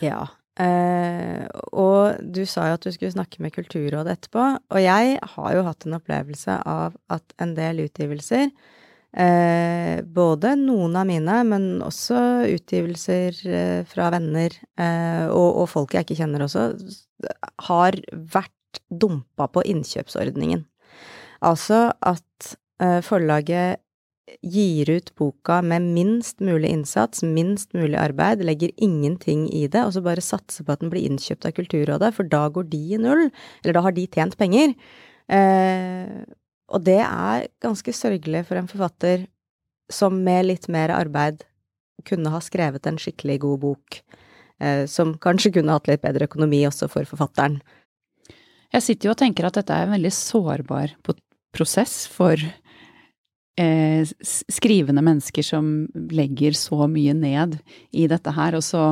Ja, 0.00 0.28
Eh, 0.60 1.46
og 1.72 2.18
du 2.20 2.42
sa 2.48 2.66
jo 2.68 2.76
at 2.76 2.84
du 2.84 2.90
skulle 2.92 3.14
snakke 3.14 3.40
med 3.40 3.54
Kulturrådet 3.54 4.16
etterpå, 4.16 4.46
og 4.58 4.82
jeg 4.82 5.16
har 5.34 5.54
jo 5.56 5.64
hatt 5.64 5.86
en 5.86 5.96
opplevelse 5.96 6.58
av 6.68 6.98
at 7.12 7.40
en 7.42 7.56
del 7.58 7.86
utgivelser, 7.88 8.52
Eh, 9.10 10.04
både 10.06 10.52
noen 10.54 10.92
av 10.94 11.02
mine, 11.08 11.40
men 11.42 11.64
også 11.82 12.46
utgivelser 12.46 13.40
eh, 13.42 13.80
fra 13.82 14.06
venner 14.14 14.54
og, 15.34 15.48
og, 15.48 15.64
folk 15.66 15.96
jeg 15.96 16.06
ikke 16.06 16.20
kjenner 16.20 16.44
også, 16.44 16.68
har 17.66 17.98
vært 18.14 18.54
dumpa 18.90 19.48
på 19.48 19.64
innkjøpsordningen. 19.66 20.66
Altså 21.42 21.90
at 22.00 22.56
forlaget 23.04 23.80
gir 24.40 24.90
ut 24.90 25.10
boka 25.18 25.60
med 25.64 25.84
minst 25.94 26.40
mulig 26.44 26.70
innsats, 26.70 27.22
minst 27.26 27.74
mulig 27.76 27.98
arbeid, 27.98 28.44
legger 28.46 28.72
ingenting 28.76 29.46
i 29.52 29.66
det, 29.66 29.82
og 29.82 29.94
så 29.94 30.02
bare 30.04 30.24
satser 30.24 30.64
på 30.64 30.74
at 30.74 30.84
den 30.84 30.92
blir 30.92 31.06
innkjøpt 31.08 31.48
av 31.48 31.54
Kulturrådet, 31.56 32.12
for 32.16 32.28
da 32.30 32.46
går 32.52 32.68
de 32.70 32.80
i 32.94 33.00
null, 33.00 33.28
eller 33.62 33.76
da 33.76 33.84
har 33.86 33.96
de 33.96 34.06
tjent 34.06 34.36
penger. 34.40 34.74
Eh, 35.30 36.22
og 36.70 36.86
det 36.86 37.00
er 37.02 37.48
ganske 37.62 37.94
sørgelig 37.94 38.44
for 38.48 38.60
en 38.60 38.70
forfatter 38.70 39.26
som 39.90 40.20
med 40.24 40.46
litt 40.46 40.68
mer 40.70 40.92
arbeid 40.94 41.44
kunne 42.06 42.30
ha 42.32 42.40
skrevet 42.42 42.86
en 42.86 42.98
skikkelig 43.00 43.40
god 43.42 43.62
bok, 43.64 44.00
eh, 44.62 44.86
som 44.86 45.16
kanskje 45.18 45.56
kunne 45.58 45.74
hatt 45.74 45.90
litt 45.90 46.04
bedre 46.06 46.30
økonomi 46.30 46.62
også 46.68 46.88
for 46.92 47.08
forfatteren. 47.08 47.60
Jeg 48.70 48.86
sitter 48.86 49.08
jo 49.08 49.14
og 49.14 49.20
tenker 49.20 49.48
at 49.48 49.56
dette 49.58 49.74
er 49.74 49.88
en 49.88 49.96
veldig 49.96 50.12
sårbar 50.14 50.94
prosess 51.50 52.04
for 52.10 52.38
eh, 53.58 54.02
skrivende 54.30 55.02
mennesker 55.02 55.46
som 55.46 55.88
legger 56.14 56.54
så 56.58 56.86
mye 56.90 57.14
ned 57.16 57.58
i 57.90 58.06
dette 58.10 58.34
her, 58.36 58.58
og 58.58 58.64
så 58.64 58.84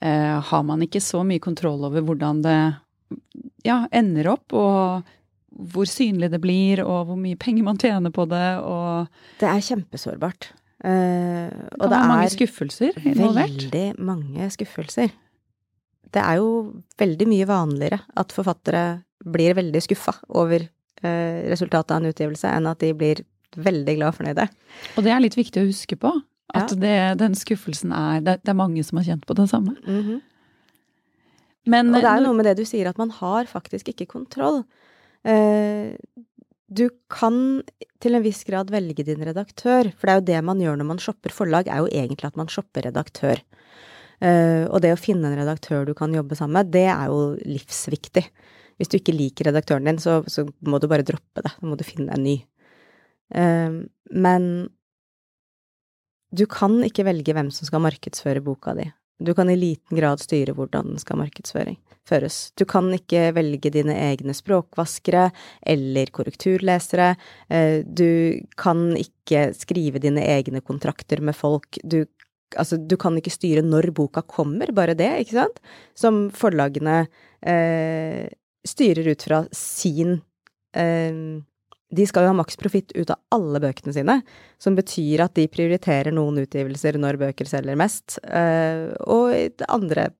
eh, 0.00 0.38
har 0.50 0.66
man 0.66 0.84
ikke 0.86 1.02
så 1.02 1.24
mye 1.26 1.42
kontroll 1.42 1.82
over 1.88 2.06
hvordan 2.06 2.44
det 2.46 2.58
ja, 3.66 3.82
ender 3.90 4.30
opp, 4.36 4.54
og 4.54 5.14
hvor 5.74 5.88
synlig 5.90 6.30
det 6.30 6.40
blir, 6.42 6.84
og 6.84 7.08
hvor 7.08 7.18
mye 7.18 7.38
penger 7.40 7.66
man 7.66 7.80
tjener 7.80 8.14
på 8.14 8.28
det, 8.30 8.48
og 8.62 9.08
Det 9.40 9.48
er 9.50 9.64
kjempesårbart. 9.72 10.52
Eh, 10.86 11.48
det 11.50 11.72
og 11.74 11.80
kan 11.80 11.90
det 11.90 11.96
være 11.96 12.10
mange 12.12 12.28
er 12.28 12.34
skuffelser 12.36 13.00
involvert. 13.02 13.56
veldig 13.64 13.86
mange 13.98 14.50
skuffelser. 14.54 15.10
Det 16.14 16.22
er 16.22 16.38
jo 16.40 16.48
veldig 17.00 17.26
mye 17.28 17.46
vanligere 17.48 18.00
at 18.16 18.32
forfattere 18.34 18.84
blir 19.28 19.56
veldig 19.58 19.82
skuffa 19.84 20.14
over 20.40 20.62
eh, 20.64 21.40
resultatet 21.50 21.92
av 21.94 22.00
en 22.02 22.10
utgivelse, 22.12 22.48
enn 22.48 22.68
at 22.70 22.80
de 22.80 22.92
blir 22.96 23.24
veldig 23.58 23.96
glad 23.98 24.12
og 24.12 24.18
fornøyde. 24.20 24.48
Og 24.96 25.04
det 25.04 25.12
er 25.12 25.22
litt 25.24 25.36
viktig 25.38 25.62
å 25.62 25.68
huske 25.68 25.98
på. 26.00 26.12
At 26.54 26.72
Ja. 26.72 26.76
det, 26.80 27.18
den 27.20 27.34
skuffelsen 27.36 27.92
er 27.92 28.20
det, 28.24 28.38
det 28.42 28.48
er 28.54 28.56
mange 28.56 28.82
som 28.84 28.98
har 29.00 29.04
kjent 29.04 29.26
på 29.28 29.36
det 29.36 29.48
samme. 29.50 29.76
Mhm. 29.84 30.22
Men 31.68 31.94
Og 31.94 32.00
det 32.00 32.08
er 32.08 32.22
noe 32.24 32.32
med 32.32 32.46
det 32.48 32.56
du 32.56 32.64
sier, 32.64 32.88
at 32.88 32.96
man 32.96 33.10
har 33.10 33.44
faktisk 33.44 33.90
ikke 33.92 34.06
kontroll. 34.08 34.62
Eh, 35.28 35.92
du 36.72 36.88
kan 37.12 37.62
til 38.00 38.14
en 38.16 38.22
viss 38.24 38.44
grad 38.44 38.70
velge 38.70 39.04
din 39.04 39.20
redaktør, 39.24 39.90
for 39.92 40.06
det 40.06 40.12
er 40.14 40.20
jo 40.20 40.26
det 40.32 40.44
man 40.44 40.60
gjør 40.62 40.78
når 40.78 40.88
man 40.88 40.98
shopper 41.02 41.34
forlag, 41.34 41.68
er 41.68 41.82
jo 41.82 41.90
egentlig 41.92 42.28
at 42.28 42.36
man 42.36 42.48
shopper 42.48 42.86
redaktør. 42.88 43.40
Eh, 44.20 44.64
og 44.66 44.80
det 44.82 44.92
å 44.94 45.00
finne 45.00 45.30
en 45.30 45.38
redaktør 45.38 45.86
du 45.86 45.94
kan 45.98 46.14
jobbe 46.14 46.38
sammen 46.38 46.58
med, 46.60 46.72
det 46.74 46.86
er 46.90 47.06
jo 47.10 47.34
livsviktig. 47.46 48.24
Hvis 48.78 48.90
du 48.90 48.98
ikke 48.98 49.14
liker 49.14 49.50
redaktøren 49.50 49.88
din, 49.90 49.98
så, 50.02 50.20
så 50.30 50.46
må 50.66 50.78
du 50.78 50.88
bare 50.90 51.06
droppe 51.06 51.42
det. 51.42 51.54
Da 51.58 51.66
må 51.66 51.78
du 51.78 51.86
finne 51.86 52.14
en 52.14 52.26
ny. 52.26 52.36
Eh, 53.34 53.80
men 54.14 54.50
du 56.34 56.44
kan 56.50 56.76
ikke 56.84 57.06
velge 57.08 57.32
hvem 57.34 57.50
som 57.54 57.68
skal 57.68 57.82
markedsføre 57.84 58.42
boka 58.44 58.74
di. 58.76 58.86
Du 59.18 59.32
kan 59.34 59.48
i 59.50 59.56
liten 59.58 59.98
grad 59.98 60.20
styre 60.22 60.54
hvordan 60.54 60.92
den 60.92 61.00
skal 61.02 61.18
markedsføres. 61.18 62.36
Du 62.54 62.62
kan 62.70 62.86
ikke 62.94 63.32
velge 63.34 63.72
dine 63.74 63.96
egne 63.98 64.34
språkvaskere 64.36 65.24
eller 65.66 66.12
korrekturlesere. 66.14 67.08
Eh, 67.50 67.80
Du 67.82 68.38
kan 68.56 68.92
ikke 68.96 69.48
skrive 69.58 69.98
dine 69.98 70.22
egne 70.22 70.62
kontrakter 70.62 71.20
med 71.20 71.34
folk. 71.34 71.80
Du, 71.82 72.04
altså, 72.56 72.78
du 72.78 72.96
kan 73.00 73.16
ikke 73.18 73.34
styre 73.34 73.64
når 73.66 73.90
boka 73.96 74.22
kommer, 74.22 74.72
bare 74.76 74.96
det, 74.98 75.10
ikke 75.24 75.38
sant? 75.40 75.60
Som 75.98 76.28
forlagene 76.34 77.02
eh, 77.42 78.24
styrer 78.66 79.12
ut 79.12 79.28
fra 79.28 79.44
sin 79.54 80.20
eh, 80.76 81.42
de 81.88 82.04
skal 82.04 82.26
jo 82.26 82.32
ha 82.32 82.36
maks 82.36 82.58
profitt 82.60 82.92
ut 82.92 83.10
av 83.12 83.20
alle 83.32 83.60
bøkene 83.64 83.94
sine, 83.96 84.18
som 84.60 84.76
betyr 84.76 85.22
at 85.24 85.34
de 85.38 85.46
prioriterer 85.48 86.12
noen 86.12 86.42
utgivelser 86.42 86.98
når 87.00 87.20
bøker 87.22 87.48
selger 87.48 87.78
mest, 87.80 88.18
eh, 88.28 88.92
og 89.08 89.62
andre 89.68 90.10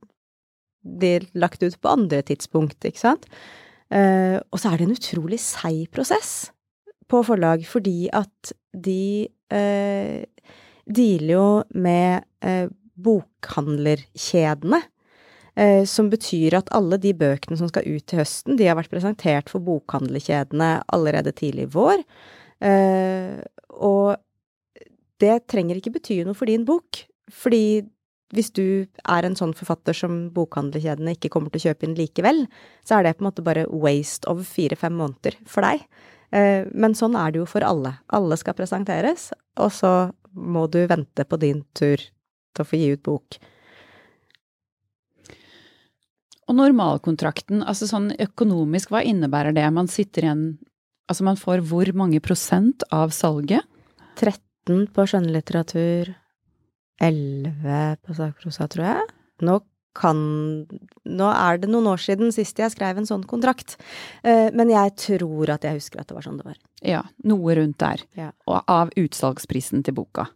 er 1.05 1.27
lagt 1.37 1.63
ut 1.63 1.77
på 1.77 1.91
andre 1.93 2.23
tidspunkt, 2.25 2.81
ikke 2.87 3.03
sant. 3.03 3.27
Eh, 3.93 4.39
og 4.49 4.61
så 4.61 4.71
er 4.71 4.79
det 4.79 4.89
en 4.89 4.97
utrolig 4.97 5.41
seig 5.43 5.91
prosess 5.93 6.51
på 7.09 7.21
forlag, 7.25 7.65
fordi 7.69 8.09
at 8.17 8.53
de 8.73 9.29
eh, 9.53 10.25
dealer 10.89 11.35
jo 11.35 11.49
med 11.77 12.25
eh, 12.45 12.69
bokhandlerkjedene. 12.99 14.83
Eh, 15.59 15.83
som 15.91 16.07
betyr 16.11 16.55
at 16.55 16.71
alle 16.77 17.01
de 17.03 17.11
bøkene 17.19 17.59
som 17.59 17.71
skal 17.71 17.87
ut 17.89 18.05
til 18.07 18.21
høsten, 18.21 18.59
de 18.59 18.69
har 18.69 18.79
vært 18.79 18.93
presentert 18.93 19.51
for 19.51 19.65
bokhandlerkjedene 19.67 20.71
allerede 20.95 21.35
tidlig 21.35 21.67
i 21.67 21.73
vår. 21.75 22.05
Eh, 22.63 23.39
og 23.75 24.19
det 25.19 25.41
trenger 25.51 25.81
ikke 25.81 25.97
bety 25.97 26.21
noe 26.27 26.39
for 26.39 26.51
din 26.51 26.67
bok, 26.69 27.03
fordi 27.35 27.83
hvis 28.37 28.53
du 28.55 28.87
er 29.09 29.25
en 29.25 29.37
sånn 29.39 29.55
forfatter 29.57 29.97
som 29.97 30.29
bokhandlerkjedene 30.37 31.17
ikke 31.17 31.31
kommer 31.33 31.51
til 31.51 31.63
å 31.63 31.67
kjøpe 31.71 31.89
inn 31.89 31.97
likevel, 31.99 32.45
så 32.87 32.99
er 32.99 33.07
det 33.07 33.17
på 33.17 33.25
en 33.25 33.31
måte 33.31 33.45
bare 33.47 33.67
waste 33.73 34.29
of 34.31 34.45
fire-fem 34.47 34.95
måneder 35.01 35.39
for 35.49 35.65
deg. 35.65 35.83
Eh, 36.37 36.69
men 36.71 36.95
sånn 36.95 37.17
er 37.19 37.33
det 37.33 37.43
jo 37.43 37.49
for 37.49 37.65
alle. 37.65 37.97
Alle 38.15 38.39
skal 38.39 38.57
presenteres, 38.59 39.31
og 39.59 39.73
så 39.75 39.93
må 40.39 40.67
du 40.71 40.81
vente 40.91 41.25
på 41.27 41.39
din 41.41 41.65
tur 41.77 42.01
til 42.01 42.65
å 42.65 42.69
få 42.69 42.79
gi 42.81 42.93
ut 42.95 43.05
bok. 43.07 43.39
Og 46.49 46.57
normalkontrakten, 46.57 47.61
altså 47.61 47.89
sånn 47.91 48.13
økonomisk, 48.17 48.93
hva 48.95 49.03
innebærer 49.05 49.53
det? 49.57 49.67
Man 49.75 49.91
sitter 49.93 50.29
igjen 50.29 50.49
Altså 51.09 51.25
man 51.25 51.39
får 51.41 51.63
hvor 51.65 51.89
mange 51.97 52.19
prosent 52.21 52.83
av 52.93 53.15
salget? 53.17 53.65
13 54.21 54.91
på 54.93 55.05
skjønnlitteratur, 55.09 56.11
11 57.01 57.97
på 58.05 58.17
sakprosa, 58.19 58.67
tror 58.69 58.85
jeg. 58.85 59.07
Nå 59.49 59.55
kan 59.97 60.19
Nå 61.09 61.29
er 61.33 61.61
det 61.63 61.71
noen 61.71 61.89
år 61.91 62.01
siden 62.03 62.33
sist 62.35 62.61
jeg 62.61 62.71
skrev 62.75 63.01
en 63.01 63.09
sånn 63.09 63.25
kontrakt, 63.29 63.77
eh, 64.23 64.49
men 64.55 64.71
jeg 64.71 64.95
tror 65.01 65.55
at 65.55 65.65
jeg 65.67 65.81
husker 65.81 66.03
at 66.03 66.11
det 66.11 66.19
var 66.19 66.27
sånn 66.27 66.41
det 66.41 66.47
var. 66.47 66.59
Ja, 66.85 67.03
noe 67.27 67.57
rundt 67.59 67.79
der. 67.81 68.05
Ja. 68.19 68.29
Og 68.47 68.61
av 68.71 68.93
utsalgsprisen 69.01 69.83
til 69.87 69.97
boka. 69.97 70.29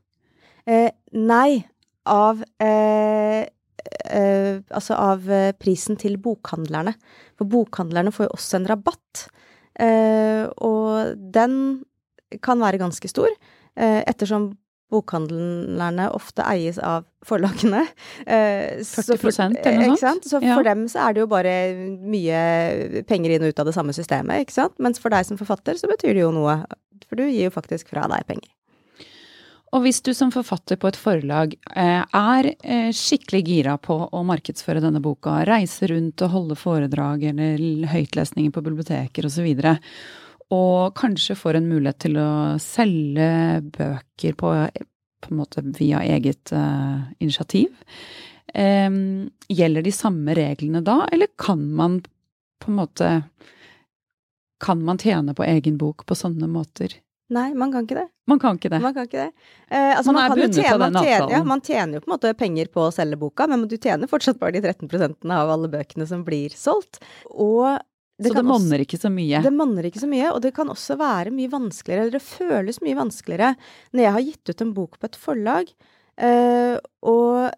Eh, 0.67 0.89
nei, 1.13 1.63
av 2.09 2.43
eh, 2.63 3.43
eh, 3.45 4.57
Altså 4.71 4.97
av 4.99 5.29
eh, 5.31 5.53
prisen 5.59 5.99
til 6.01 6.17
bokhandlerne. 6.23 6.95
For 7.39 7.49
bokhandlerne 7.51 8.15
får 8.15 8.29
jo 8.29 8.35
også 8.39 8.59
en 8.59 8.69
rabatt. 8.73 9.27
Eh, 9.79 10.47
og 10.65 11.19
den 11.35 11.85
kan 12.41 12.63
være 12.63 12.81
ganske 12.81 13.09
stor, 13.11 13.29
ettersom 13.77 14.55
bokhandlerne 14.93 16.11
ofte 16.15 16.45
eies 16.47 16.79
av 16.79 17.07
forlagene. 17.27 17.83
Eh, 18.27 18.81
så 18.87 19.05
40% 19.17 19.61
eller 19.65 19.89
noe 19.89 19.97
eh, 19.97 20.01
sånt? 20.01 20.29
Så 20.29 20.41
Ja. 20.43 20.55
for 20.59 20.67
dem 20.67 20.87
så 20.93 21.07
er 21.09 21.15
det 21.17 21.23
jo 21.25 21.29
bare 21.31 21.55
mye 21.99 23.03
penger 23.09 23.37
inn 23.37 23.45
og 23.47 23.53
ut 23.53 23.63
av 23.63 23.69
det 23.71 23.77
samme 23.77 23.95
systemet, 23.97 24.45
ikke 24.45 24.59
sant. 24.61 24.75
Mens 24.83 25.01
for 25.03 25.15
deg 25.15 25.27
som 25.29 25.39
forfatter 25.41 25.79
så 25.81 25.91
betyr 25.91 26.15
det 26.17 26.27
jo 26.27 26.33
noe, 26.35 26.61
for 27.09 27.17
du 27.21 27.25
gir 27.29 27.49
jo 27.49 27.55
faktisk 27.55 27.93
fra 27.95 28.09
deg 28.11 28.27
penger. 28.29 28.51
Og 29.73 29.87
hvis 29.87 30.03
du 30.05 30.11
som 30.13 30.29
forfatter 30.29 30.77
på 30.77 30.91
et 30.91 30.99
forlag 31.01 31.55
eh, 31.73 32.03
er 32.05 32.49
eh, 32.61 32.91
skikkelig 32.93 33.41
gira 33.47 33.79
på 33.81 33.95
å 34.05 34.21
markedsføre 34.29 34.83
denne 34.85 35.01
boka, 35.01 35.39
reise 35.49 35.89
rundt 35.89 36.21
og 36.27 36.35
holde 36.35 36.59
foredrag 36.61 37.25
eller 37.31 37.89
høytlesninger 37.89 38.53
på 38.53 38.65
biblioteker 38.67 39.31
osv., 39.31 39.49
og, 39.49 39.89
og 40.53 40.93
kanskje 40.99 41.37
får 41.39 41.59
en 41.59 41.71
mulighet 41.71 41.99
til 42.05 42.19
å 42.21 42.31
selge 42.63 43.29
bøker 43.75 44.37
på, 44.39 44.53
på 45.25 45.33
en 45.33 45.39
måte 45.41 45.65
via 45.79 46.03
eget 46.17 46.53
uh, 46.57 47.09
initiativ, 47.19 47.73
Um, 48.53 49.31
gjelder 49.49 49.81
de 49.87 49.93
samme 49.97 50.35
reglene 50.37 50.83
da, 50.85 51.07
eller 51.09 51.31
kan 51.41 51.63
man 51.73 52.03
på 52.61 52.69
en 52.69 52.75
måte 52.77 53.07
Kan 54.61 54.83
man 54.85 54.99
tjene 55.01 55.33
på 55.35 55.47
egen 55.47 55.79
bok 55.81 56.05
på 56.05 56.13
sånne 56.15 56.51
måter? 56.53 56.93
Nei, 57.33 57.55
man 57.57 57.73
kan 57.73 57.87
ikke 57.87 57.97
det. 57.97 58.05
Man 58.29 58.39
kan 58.43 58.59
ikke 58.59 58.69
det. 58.75 58.81
Man 58.85 58.93
kan 58.93 59.07
ikke 59.09 59.23
det. 59.25 59.47
Eh, 59.71 59.95
altså, 59.97 60.13
Man 60.13 60.21
er 60.21 60.29
kan 60.29 60.39
bundet 60.43 60.59
tjene- 60.59 60.75
av 60.75 60.83
den 60.85 60.93
man 60.93 61.05
tjener, 61.07 61.17
avtalen. 61.23 61.33
Ja, 61.39 61.45
man 61.49 61.65
tjener 61.65 61.95
jo 61.97 62.03
på 62.05 62.11
en 62.11 62.13
måte 62.13 62.35
penger 62.43 62.69
på 62.77 62.85
å 62.85 62.93
selge 62.93 63.19
boka, 63.19 63.47
men 63.49 63.65
du 63.71 63.77
tjener 63.79 64.11
fortsatt 64.11 64.39
bare 64.43 64.53
de 64.53 64.61
13% 64.69 65.33
av 65.33 65.55
alle 65.55 65.73
bøkene 65.73 66.07
som 66.07 66.23
blir 66.27 66.53
solgt. 66.53 67.01
Og 67.33 67.81
så 68.31 68.38
det 68.38 68.45
monner 68.47 68.85
ikke 68.85 69.00
så 69.00 69.11
mye. 69.12 69.41
Det 69.45 69.55
monner 69.55 69.88
ikke 69.88 70.02
så 70.02 70.11
mye, 70.11 70.29
og 70.35 70.43
det 70.45 70.52
kan 70.57 70.71
også 70.73 70.99
være 71.00 71.33
mye 71.35 71.50
vanskeligere, 71.52 72.07
eller 72.07 72.19
det 72.19 72.26
føles 72.26 72.83
mye 72.85 72.99
vanskeligere 72.99 73.55
når 73.93 74.07
jeg 74.07 74.14
har 74.17 74.29
gitt 74.29 74.52
ut 74.52 74.64
en 74.67 74.76
bok 74.76 75.00
på 75.00 75.11
et 75.11 75.19
forlag, 75.19 75.75
eh, 76.23 76.76
og 77.09 77.50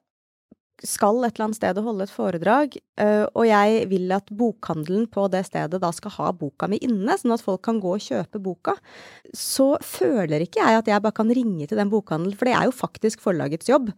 skal 0.84 1.22
et 1.24 1.36
eller 1.36 1.46
annet 1.46 1.58
sted 1.58 1.78
og 1.80 1.86
holde 1.88 2.06
et 2.06 2.12
foredrag, 2.12 2.74
eh, 3.00 3.24
og 3.32 3.46
jeg 3.48 3.86
vil 3.88 4.12
at 4.12 4.28
bokhandelen 4.34 5.06
på 5.12 5.26
det 5.32 5.44
stedet 5.48 5.80
da 5.80 5.90
skal 5.94 6.12
ha 6.18 6.32
boka 6.36 6.68
mi 6.70 6.80
inne, 6.84 7.16
sånn 7.20 7.34
at 7.36 7.44
folk 7.44 7.62
kan 7.64 7.80
gå 7.82 7.94
og 7.96 8.04
kjøpe 8.04 8.42
boka, 8.42 8.76
så 9.36 9.74
føler 9.80 10.44
ikke 10.44 10.60
jeg 10.60 10.82
at 10.82 10.90
jeg 10.90 11.04
bare 11.04 11.16
kan 11.16 11.32
ringe 11.32 11.68
til 11.70 11.80
den 11.80 11.92
bokhandelen, 11.92 12.36
for 12.36 12.50
det 12.50 12.56
er 12.58 12.68
jo 12.68 12.76
faktisk 12.76 13.24
forlagets 13.24 13.70
jobb. 13.70 13.94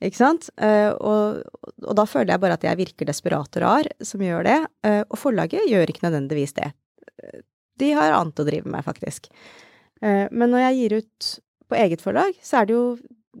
Ikke 0.00 0.16
sant? 0.16 0.48
Eh, 0.56 0.90
og, 0.96 1.42
og 1.84 1.94
da 1.98 2.06
føler 2.08 2.32
jeg 2.34 2.40
bare 2.40 2.56
at 2.56 2.62
jeg 2.64 2.78
virker 2.80 3.08
desperat 3.10 3.56
og 3.58 3.62
rar 3.66 3.88
som 4.00 4.22
gjør 4.24 4.46
det. 4.48 4.58
Eh, 4.88 5.02
og 5.10 5.18
forlaget 5.20 5.66
gjør 5.68 5.92
ikke 5.92 6.06
nødvendigvis 6.06 6.54
det. 6.56 6.70
De 7.80 7.90
har 7.96 8.12
annet 8.16 8.40
å 8.40 8.46
drive 8.48 8.68
med, 8.72 8.84
faktisk. 8.86 9.28
Eh, 10.00 10.26
men 10.32 10.48
når 10.52 10.64
jeg 10.66 10.78
gir 10.80 10.96
ut 11.02 11.30
på 11.70 11.76
eget 11.76 12.00
forlag, 12.04 12.32
så 12.44 12.62
er 12.62 12.70
det 12.70 12.74
jo 12.78 12.84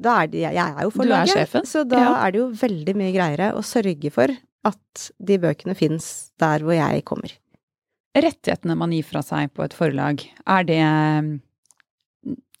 da 0.00 0.20
er 0.22 0.28
det, 0.30 0.40
Jeg 0.44 0.54
er 0.60 0.84
jo 0.84 0.90
Du 0.92 0.94
er 0.94 0.98
forlaget, 1.00 1.32
sjefen. 1.34 1.64
så 1.66 1.82
da 1.88 1.98
Ja. 1.98 2.10
er 2.26 2.30
det 2.32 2.38
jo 2.38 2.50
veldig 2.60 2.94
mye 2.96 3.12
greiere 3.16 3.48
å 3.58 3.62
sørge 3.66 4.12
for 4.14 4.28
at 4.64 5.10
de 5.18 5.38
bøkene 5.42 5.74
fins 5.74 6.30
der 6.38 6.60
hvor 6.62 6.76
jeg 6.76 7.02
kommer. 7.04 7.32
Rettighetene 8.14 8.76
man 8.78 8.92
gir 8.94 9.02
fra 9.08 9.20
seg 9.22 9.50
på 9.56 9.64
et 9.64 9.74
forlag, 9.74 10.22
er 10.46 10.64
det 10.68 11.40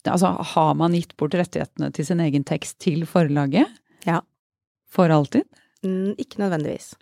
Altså, 0.08 0.30
har 0.54 0.74
man 0.74 0.94
gitt 0.96 1.12
bort 1.20 1.34
rettighetene 1.36 1.90
til 1.92 2.06
sin 2.08 2.20
egen 2.24 2.42
tekst 2.48 2.78
til 2.80 3.02
forlaget? 3.04 3.68
Ja. 4.06 4.22
For 4.90 5.12
alltid? 5.12 5.46
Mm, 5.86 6.16
ikke 6.18 6.42
nødvendigvis. 6.42 6.94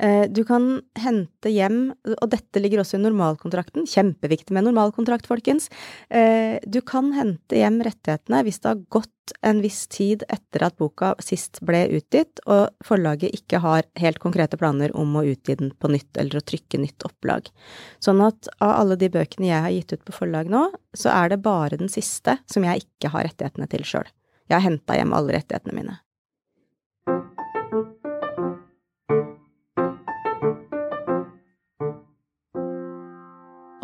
Eh, 0.00 0.28
du 0.30 0.44
kan 0.46 0.80
hente 0.94 1.50
hjem, 1.50 1.90
og 2.14 2.28
dette 2.30 2.60
ligger 2.62 2.84
også 2.84 2.98
i 2.98 3.02
normalkontrakten, 3.02 3.86
kjempeviktig 3.90 4.54
med 4.54 4.68
normalkontrakt, 4.68 5.26
folkens. 5.26 5.66
Eh, 6.06 6.58
du 6.62 6.80
kan 6.86 7.10
hente 7.16 7.58
hjem 7.58 7.80
rettighetene 7.82 8.44
hvis 8.46 8.62
det 8.62 8.70
har 8.70 8.84
gått 8.94 9.34
en 9.44 9.58
viss 9.60 9.82
tid 9.90 10.22
etter 10.30 10.64
at 10.68 10.78
boka 10.78 11.12
sist 11.22 11.58
ble 11.66 11.82
utgitt, 11.98 12.38
og 12.46 12.70
forlaget 12.86 13.34
ikke 13.34 13.60
har 13.64 13.88
helt 13.98 14.22
konkrete 14.22 14.60
planer 14.60 14.94
om 14.96 15.18
å 15.18 15.26
utgi 15.26 15.58
den 15.58 15.74
på 15.74 15.90
nytt 15.90 16.16
eller 16.16 16.38
å 16.38 16.46
trykke 16.46 16.80
nytt 16.80 17.04
opplag. 17.08 17.50
Sånn 17.98 18.22
at 18.24 18.52
av 18.62 18.76
alle 18.78 19.00
de 19.00 19.10
bøkene 19.12 19.50
jeg 19.50 19.66
har 19.66 19.74
gitt 19.74 19.96
ut 19.98 20.06
på 20.06 20.20
forlag 20.22 20.52
nå, 20.52 20.68
så 20.94 21.10
er 21.16 21.34
det 21.34 21.42
bare 21.42 21.80
den 21.80 21.90
siste 21.92 22.38
som 22.46 22.64
jeg 22.64 22.86
ikke 22.86 23.10
har 23.16 23.26
rettighetene 23.26 23.68
til 23.74 23.82
sjøl. 23.82 24.06
Jeg 24.48 24.60
har 24.60 24.64
henta 24.70 24.94
hjem 24.96 25.10
alle 25.12 25.34
rettighetene 25.34 25.74
mine. 25.74 25.98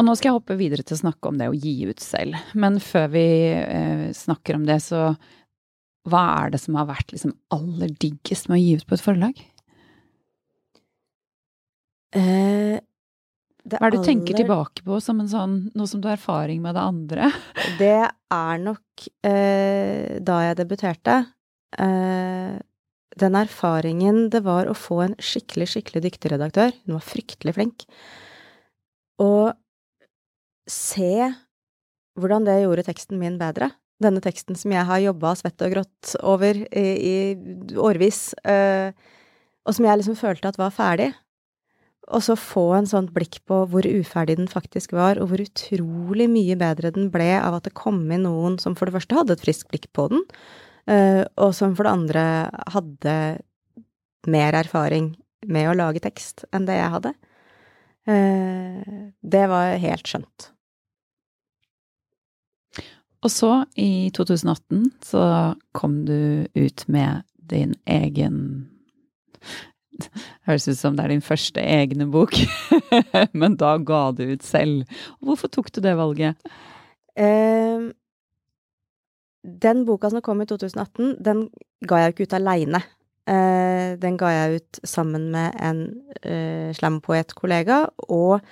Og 0.04 0.10
nå 0.10 0.12
skal 0.20 0.28
jeg 0.28 0.36
hoppe 0.36 0.58
videre 0.60 0.84
til 0.84 0.98
å 0.98 1.00
snakke 1.00 1.30
om 1.30 1.38
det 1.40 1.46
å 1.48 1.56
gi 1.56 1.86
ut 1.88 2.02
selv. 2.04 2.36
Men 2.60 2.74
før 2.76 3.06
vi 3.14 3.28
eh, 3.56 4.10
snakker 4.12 4.58
om 4.58 4.66
det, 4.68 4.76
så 4.84 5.14
hva 6.12 6.24
er 6.42 6.52
det 6.52 6.60
som 6.60 6.76
har 6.76 6.90
vært 6.90 7.14
liksom 7.14 7.32
aller 7.56 7.94
diggest 8.02 8.50
med 8.50 8.58
å 8.58 8.60
gi 8.60 8.74
ut 8.76 8.84
på 8.84 8.98
et 8.98 9.04
forlag? 9.06 9.40
Eh, 12.20 12.76
hva 13.64 13.80
er 13.80 13.96
det 13.96 14.02
du 14.02 14.10
tenker 14.10 14.36
tilbake 14.42 14.84
på 14.84 15.00
som 15.00 15.24
en 15.24 15.32
sånn, 15.32 15.56
noe 15.72 15.88
som 15.88 16.04
du 16.04 16.10
har 16.10 16.18
erfaring 16.18 16.60
med 16.60 16.76
det 16.76 16.84
andre? 16.84 17.32
Det 17.80 17.96
er 18.04 18.60
nok 18.60 19.08
eh, 19.24 20.20
da 20.20 20.38
jeg 20.50 20.60
debuterte. 20.60 21.18
Eh, 21.80 22.60
den 23.24 23.40
erfaringen 23.40 24.26
det 24.28 24.44
var 24.44 24.68
å 24.68 24.76
få 24.76 25.00
en 25.06 25.16
skikkelig, 25.16 25.72
skikkelig 25.72 26.08
dyktig 26.10 26.36
redaktør. 26.36 26.76
Hun 26.84 26.98
var 26.98 27.08
fryktelig 27.08 27.56
flink. 27.56 27.88
Og 29.22 29.54
se 30.70 31.30
hvordan 32.18 32.46
det 32.46 32.60
gjorde 32.62 32.86
teksten 32.86 33.18
min 33.20 33.38
bedre. 33.40 33.70
Denne 34.02 34.22
teksten 34.22 34.58
som 34.58 34.72
jeg 34.74 34.86
har 34.88 35.02
jobba 35.02 35.34
svett 35.38 35.62
og 35.64 35.74
grått 35.74 36.14
over 36.22 36.58
i, 36.66 36.86
i 36.94 37.76
årevis, 37.78 38.32
øh, 38.42 38.90
og 39.64 39.76
som 39.76 39.86
jeg 39.86 40.00
liksom 40.00 40.18
følte 40.18 40.50
at 40.50 40.58
var 40.60 40.74
ferdig. 40.74 41.12
Og 42.12 42.20
så 42.26 42.36
få 42.36 42.66
en 42.76 42.88
sånt 42.88 43.14
blikk 43.16 43.38
på 43.48 43.62
hvor 43.70 43.86
uferdig 43.88 44.36
den 44.36 44.50
faktisk 44.50 44.92
var, 44.92 45.18
og 45.20 45.30
hvor 45.30 45.40
utrolig 45.40 46.28
mye 46.28 46.56
bedre 46.60 46.92
den 46.92 47.08
ble 47.14 47.30
av 47.38 47.56
at 47.56 47.68
det 47.68 47.76
kom 47.78 48.02
inn 48.12 48.26
noen 48.26 48.58
som 48.60 48.76
for 48.76 48.90
det 48.90 48.98
første 48.98 49.16
hadde 49.16 49.38
et 49.38 49.44
friskt 49.46 49.70
blikk 49.72 49.88
på 49.96 50.10
den, 50.12 50.24
øh, 50.92 51.22
og 51.40 51.54
som 51.56 51.72
for 51.76 51.88
det 51.88 51.94
andre 51.96 52.24
hadde 52.74 53.16
mer 54.28 54.56
erfaring 54.56 55.14
med 55.48 55.70
å 55.70 55.76
lage 55.76 56.02
tekst 56.04 56.44
enn 56.52 56.68
det 56.68 56.78
jeg 56.78 56.92
hadde. 56.96 57.14
Uh, 58.04 59.12
det 59.24 59.46
var 59.48 59.78
helt 59.80 60.08
skjønt. 60.08 60.50
Og 63.24 63.32
så, 63.32 63.64
i 63.80 64.10
2018, 64.14 64.84
så 65.04 65.54
kom 65.72 66.02
du 66.04 66.44
ut 66.52 66.84
med 66.92 67.24
din 67.50 67.74
egen 67.88 68.38
Høres 70.48 70.66
ut 70.68 70.76
som 70.76 70.96
det 70.96 71.04
er 71.04 71.12
din 71.14 71.22
første 71.22 71.62
egne 71.62 72.08
bok, 72.10 72.34
men 73.40 73.54
da 73.60 73.76
ga 73.78 74.08
du 74.16 74.24
ut 74.32 74.42
selv. 74.42 74.88
Hvorfor 75.22 75.52
tok 75.54 75.70
du 75.70 75.78
det 75.84 75.92
valget? 75.96 76.34
Uh, 77.14 77.94
den 79.44 79.84
boka 79.86 80.10
som 80.10 80.24
kom 80.24 80.42
i 80.42 80.48
2018, 80.50 81.14
den 81.22 81.46
ga 81.86 82.00
jeg 82.02 82.14
ikke 82.14 82.26
ut 82.26 82.36
aleine. 82.40 82.82
Uh, 83.30 83.94
den 84.02 84.18
ga 84.20 84.32
jeg 84.34 84.58
ut 84.58 84.82
sammen 84.82 85.30
med 85.32 85.54
en 85.62 85.86
uh, 86.26 86.74
slampoetkollega 86.74 87.84
og 88.08 88.42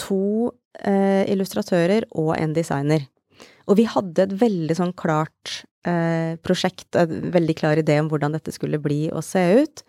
to 0.00 0.50
uh, 0.50 1.22
illustratører 1.30 2.10
og 2.10 2.34
en 2.34 2.56
designer. 2.56 3.06
Og 3.70 3.78
vi 3.78 3.86
hadde 3.86 4.24
et 4.24 4.32
veldig 4.40 4.76
sånn 4.76 4.94
klart 4.98 5.60
eh, 5.86 6.34
prosjekt, 6.42 6.88
en 6.98 7.30
veldig 7.30 7.56
klar 7.60 7.78
idé 7.78 8.00
om 8.02 8.08
hvordan 8.10 8.34
dette 8.34 8.52
skulle 8.54 8.80
bli 8.82 9.04
og 9.14 9.22
se 9.26 9.44
ut. 9.62 9.84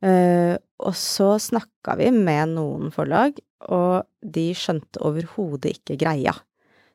Eh, 0.00 0.56
og 0.80 0.96
så 0.96 1.34
snakka 1.42 1.98
vi 2.00 2.08
med 2.16 2.54
noen 2.56 2.88
forlag, 2.94 3.36
og 3.68 4.08
de 4.24 4.46
skjønte 4.56 5.02
overhodet 5.04 5.74
ikke 5.76 5.98
greia. 6.00 6.32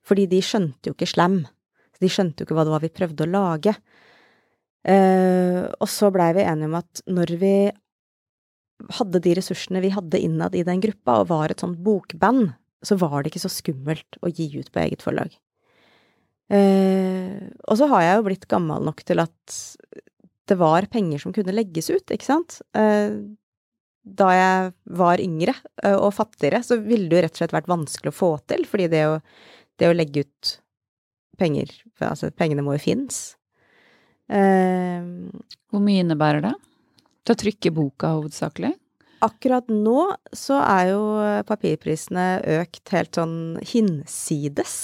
Fordi 0.06 0.26
de 0.30 0.42
skjønte 0.42 0.90
jo 0.90 0.98
ikke 0.98 1.10
slam. 1.14 1.44
De 2.02 2.10
skjønte 2.10 2.42
jo 2.42 2.50
ikke 2.50 2.58
hva 2.58 2.66
det 2.66 2.74
var 2.74 2.84
vi 2.84 2.94
prøvde 2.94 3.26
å 3.28 3.32
lage. 3.32 3.76
Eh, 4.86 5.62
og 5.78 5.90
så 5.90 6.12
blei 6.14 6.32
vi 6.38 6.46
enige 6.46 6.70
om 6.72 6.78
at 6.82 7.06
når 7.10 7.38
vi 7.42 7.56
hadde 8.98 9.22
de 9.24 9.34
ressursene 9.38 9.82
vi 9.86 9.94
hadde 9.94 10.20
innad 10.22 10.58
i 10.58 10.66
den 10.66 10.82
gruppa, 10.84 11.22
og 11.22 11.30
var 11.32 11.54
et 11.54 11.62
sånt 11.62 11.80
bokband, 11.86 12.54
så 12.86 12.98
var 13.02 13.22
det 13.22 13.32
ikke 13.32 13.46
så 13.46 13.54
skummelt 13.54 14.20
å 14.22 14.30
gi 14.30 14.50
ut 14.58 14.70
på 14.74 14.82
eget 14.84 15.06
forlag. 15.06 15.34
Eh, 16.54 17.42
og 17.66 17.80
så 17.80 17.88
har 17.90 18.04
jeg 18.06 18.20
jo 18.20 18.26
blitt 18.28 18.46
gammel 18.52 18.86
nok 18.86 19.02
til 19.08 19.24
at 19.24 19.56
det 20.46 20.58
var 20.60 20.86
penger 20.94 21.22
som 21.22 21.34
kunne 21.34 21.56
legges 21.56 21.90
ut, 21.90 22.06
ikke 22.14 22.28
sant. 22.28 22.60
Eh, 22.78 23.18
da 24.06 24.28
jeg 24.36 24.74
var 25.00 25.22
yngre 25.24 25.56
eh, 25.82 25.96
og 25.96 26.14
fattigere, 26.14 26.62
så 26.62 26.78
ville 26.82 27.10
det 27.10 27.18
jo 27.18 27.24
rett 27.26 27.36
og 27.38 27.42
slett 27.42 27.56
vært 27.56 27.72
vanskelig 27.72 28.14
å 28.14 28.20
få 28.20 28.32
til, 28.46 28.68
fordi 28.70 28.90
det 28.94 29.02
å, 29.10 29.18
det 29.82 29.90
å 29.90 29.98
legge 29.98 30.26
ut 30.28 30.56
penger 31.40 31.72
Altså, 32.06 32.30
pengene 32.32 32.64
må 32.64 32.76
jo 32.76 32.84
finnes. 32.84 33.18
Eh, 34.32 35.04
Hvor 35.72 35.82
mye 35.84 36.04
innebærer 36.04 36.44
det? 36.46 36.54
Til 37.26 37.34
å 37.34 37.40
trykke 37.42 37.72
boka 37.76 38.12
hovedsakelig? 38.18 38.74
Akkurat 39.26 39.72
nå 39.72 40.12
så 40.36 40.60
er 40.62 40.92
jo 40.92 41.02
papirprisene 41.48 42.28
økt 42.60 42.92
helt 42.94 43.18
sånn 43.18 43.38
hinsides. 43.66 44.76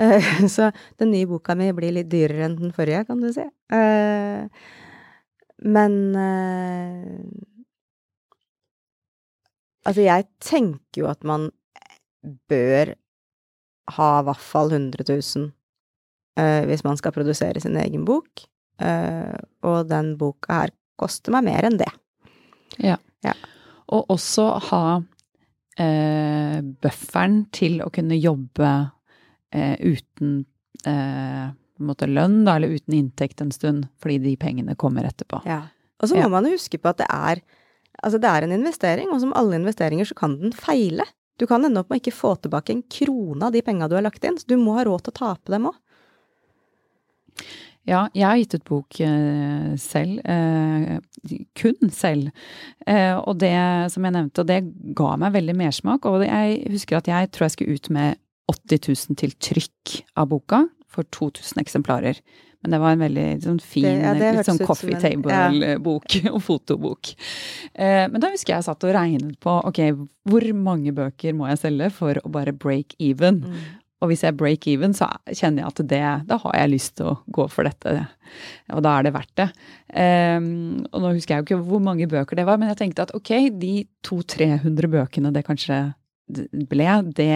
Eh, 0.00 0.46
så 0.54 0.70
den 0.96 1.12
nye 1.12 1.28
boka 1.28 1.54
mi 1.58 1.70
blir 1.76 1.94
litt 1.94 2.10
dyrere 2.12 2.48
enn 2.48 2.58
den 2.58 2.74
forrige, 2.76 3.04
kan 3.08 3.20
du 3.20 3.30
si. 3.34 3.46
Eh, 3.76 4.66
men 5.70 6.02
eh, 6.16 7.14
Altså, 9.80 10.02
jeg 10.04 10.26
tenker 10.44 11.00
jo 11.00 11.06
at 11.08 11.24
man 11.24 11.46
bør 12.52 12.90
ha 13.96 14.08
i 14.18 14.26
hvert 14.28 14.42
fall 14.44 14.74
100 14.76 15.06
000 15.08 15.48
hvis 16.68 16.84
man 16.84 16.98
skal 17.00 17.14
produsere 17.16 17.62
sin 17.64 17.78
egen 17.80 18.04
bok. 18.04 18.44
og 19.64 19.88
den 19.88 20.12
boka 20.20 20.58
her 20.60 20.74
koster 21.00 21.32
meg 21.32 21.48
mer 21.48 21.66
enn 21.66 21.80
det. 21.80 21.88
Ja. 22.76 22.98
ja. 23.24 23.32
Og 23.88 24.12
også 24.14 24.46
ha 24.68 24.82
eh, 25.80 26.60
bufferen 26.84 27.42
til 27.56 27.80
å 27.80 27.88
kunne 27.92 28.20
jobbe 28.20 28.70
eh, 29.54 29.76
uten 29.80 30.44
eh, 30.86 31.50
lønn, 31.80 32.42
da, 32.44 32.56
eller 32.56 32.76
uten 32.76 32.96
inntekt 32.96 33.40
en 33.40 33.52
stund, 33.54 33.88
fordi 34.02 34.18
de 34.24 34.36
pengene 34.40 34.76
kommer 34.76 35.08
etterpå. 35.08 35.42
Ja. 35.48 35.62
Og 36.00 36.08
så 36.08 36.16
må 36.16 36.26
ja. 36.26 36.32
man 36.32 36.48
jo 36.48 36.56
huske 36.56 36.80
på 36.80 36.90
at 36.92 37.00
det 37.00 37.08
er, 37.12 37.40
altså 38.02 38.20
det 38.20 38.28
er 38.30 38.46
en 38.46 38.56
investering, 38.56 39.10
og 39.12 39.20
som 39.22 39.34
alle 39.36 39.58
investeringer 39.60 40.08
så 40.08 40.16
kan 40.16 40.38
den 40.40 40.52
feile. 40.56 41.06
Du 41.40 41.46
kan 41.48 41.64
ende 41.64 41.80
opp 41.80 41.88
med 41.88 42.00
å 42.00 42.02
ikke 42.02 42.16
få 42.16 42.34
tilbake 42.40 42.74
en 42.74 42.84
krone 42.92 43.46
av 43.46 43.54
de 43.54 43.62
penga 43.64 43.88
du 43.88 43.96
har 43.96 44.04
lagt 44.04 44.24
inn, 44.24 44.36
så 44.36 44.48
du 44.48 44.58
må 44.60 44.76
ha 44.76 44.84
råd 44.88 45.06
til 45.06 45.14
å 45.14 45.20
tape 45.22 45.52
dem 45.54 45.70
òg. 45.72 45.78
Ja, 47.88 48.04
jeg 48.12 48.26
har 48.26 48.36
gitt 48.36 48.54
ut 48.58 48.66
bok 48.68 48.98
eh, 49.02 49.70
selv. 49.80 50.20
Eh, 50.20 51.38
kun 51.56 51.92
selv. 51.94 52.28
Eh, 52.86 53.16
og 53.16 53.40
det 53.40 53.54
som 53.94 54.04
jeg 54.04 54.14
nevnte, 54.14 54.44
og 54.44 54.50
det 54.50 54.60
ga 54.96 55.14
meg 55.20 55.34
veldig 55.38 55.56
mersmak. 55.58 56.04
Og 56.06 56.26
jeg 56.26 56.60
husker 56.74 57.00
at 57.00 57.08
jeg 57.08 57.30
tror 57.32 57.48
jeg 57.48 57.56
skulle 57.56 57.78
ut 57.80 57.90
med 57.96 58.20
80 58.50 58.86
000 58.90 59.18
til 59.20 59.34
trykk 59.48 59.96
av 60.18 60.30
boka 60.32 60.64
for 60.90 61.06
2000 61.14 61.62
eksemplarer. 61.62 62.18
Men 62.60 62.74
det 62.74 62.80
var 62.82 62.92
en 62.92 63.02
veldig 63.06 63.26
sånn 63.40 63.60
fin, 63.64 63.86
det, 63.88 64.20
ja, 64.20 64.32
litt 64.36 64.48
sånn 64.48 64.60
coffee 64.68 64.98
table-bok 65.00 66.16
ja. 66.18 66.32
og 66.34 66.42
fotobok. 66.44 67.14
Eh, 67.72 68.04
men 68.12 68.20
da 68.20 68.28
husker 68.34 68.52
jeg 68.52 68.58
jeg 68.60 68.66
satt 68.68 68.84
og 68.84 68.92
regnet 68.92 69.38
på 69.40 69.54
ok, 69.70 69.80
hvor 70.28 70.44
mange 70.58 70.92
bøker 70.96 71.36
må 71.36 71.48
jeg 71.48 71.62
selge 71.62 71.88
for 71.96 72.20
å 72.20 72.32
bare 72.32 72.52
break 72.52 72.98
even? 73.00 73.40
Mm. 73.46 73.62
Og 74.00 74.12
hvis 74.12 74.24
jeg 74.24 74.36
break 74.36 74.68
even, 74.68 74.92
så 74.96 75.08
kjenner 75.28 75.62
jeg 75.62 75.70
at 75.70 75.80
det, 75.88 76.04
da 76.28 76.40
har 76.44 76.54
jeg 76.56 76.72
lyst 76.74 76.94
til 77.00 77.10
å 77.10 77.16
gå 77.32 77.48
for 77.52 77.68
dette. 77.68 77.96
Og 78.72 78.84
da 78.84 78.94
er 78.96 79.08
det 79.08 79.16
verdt 79.16 79.34
det. 79.40 79.48
Eh, 80.04 80.36
og 80.36 81.00
nå 81.00 81.16
husker 81.16 81.36
jeg 81.36 81.40
jo 81.40 81.48
ikke 81.48 81.62
hvor 81.70 81.84
mange 81.84 82.08
bøker 82.12 82.40
det 82.40 82.48
var, 82.48 82.60
men 82.60 82.72
jeg 82.72 82.82
tenkte 82.82 83.08
at 83.08 83.16
ok, 83.16 83.34
de 83.56 83.74
200-300 84.04 84.92
bøkene 84.98 85.32
det 85.32 85.46
kanskje 85.48 85.86
ble, 86.68 86.90
det 87.16 87.32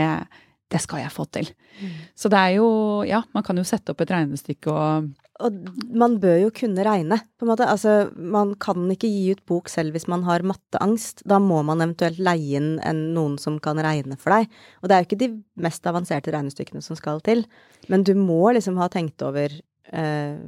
det 0.74 0.80
skal 0.82 1.04
jeg 1.04 1.12
få 1.14 1.26
til. 1.32 1.50
Mm. 1.80 1.92
Så 2.18 2.30
det 2.32 2.40
er 2.40 2.56
jo 2.58 2.68
Ja, 3.08 3.22
man 3.34 3.44
kan 3.46 3.58
jo 3.58 3.66
sette 3.66 3.94
opp 3.94 4.02
et 4.02 4.12
regnestykke 4.14 4.72
og 4.72 5.12
Og 5.42 5.56
man 5.90 6.20
bør 6.22 6.36
jo 6.44 6.50
kunne 6.54 6.84
regne, 6.86 7.16
på 7.38 7.42
en 7.42 7.48
måte. 7.50 7.66
Altså, 7.66 8.08
man 8.14 8.52
kan 8.54 8.86
ikke 8.90 9.08
gi 9.10 9.32
ut 9.34 9.40
bok 9.50 9.68
selv 9.68 9.90
hvis 9.90 10.06
man 10.06 10.22
har 10.22 10.46
matteangst. 10.46 11.24
Da 11.26 11.40
må 11.42 11.58
man 11.66 11.82
eventuelt 11.82 12.20
leie 12.22 12.60
inn 12.60 12.78
en, 12.86 13.00
noen 13.16 13.34
som 13.42 13.58
kan 13.58 13.80
regne 13.82 14.14
for 14.14 14.30
deg. 14.30 14.46
Og 14.80 14.88
det 14.88 14.94
er 14.94 15.02
jo 15.02 15.08
ikke 15.08 15.18
de 15.24 15.30
mest 15.58 15.90
avanserte 15.90 16.30
regnestykkene 16.30 16.86
som 16.86 16.94
skal 16.94 17.18
til. 17.26 17.42
Men 17.90 18.06
du 18.06 18.14
må 18.14 18.52
liksom 18.54 18.78
ha 18.78 18.86
tenkt 18.86 19.26
over 19.26 19.50
eh, 19.90 20.38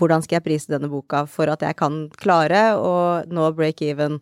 hvordan 0.00 0.24
skal 0.24 0.38
jeg 0.38 0.48
prise 0.48 0.72
denne 0.72 0.88
boka 0.88 1.26
for 1.28 1.52
at 1.52 1.60
jeg 1.60 1.76
kan 1.76 2.06
klare 2.16 2.70
å 2.80 2.96
nå 3.28 3.52
break 3.52 3.84
even 3.84 4.16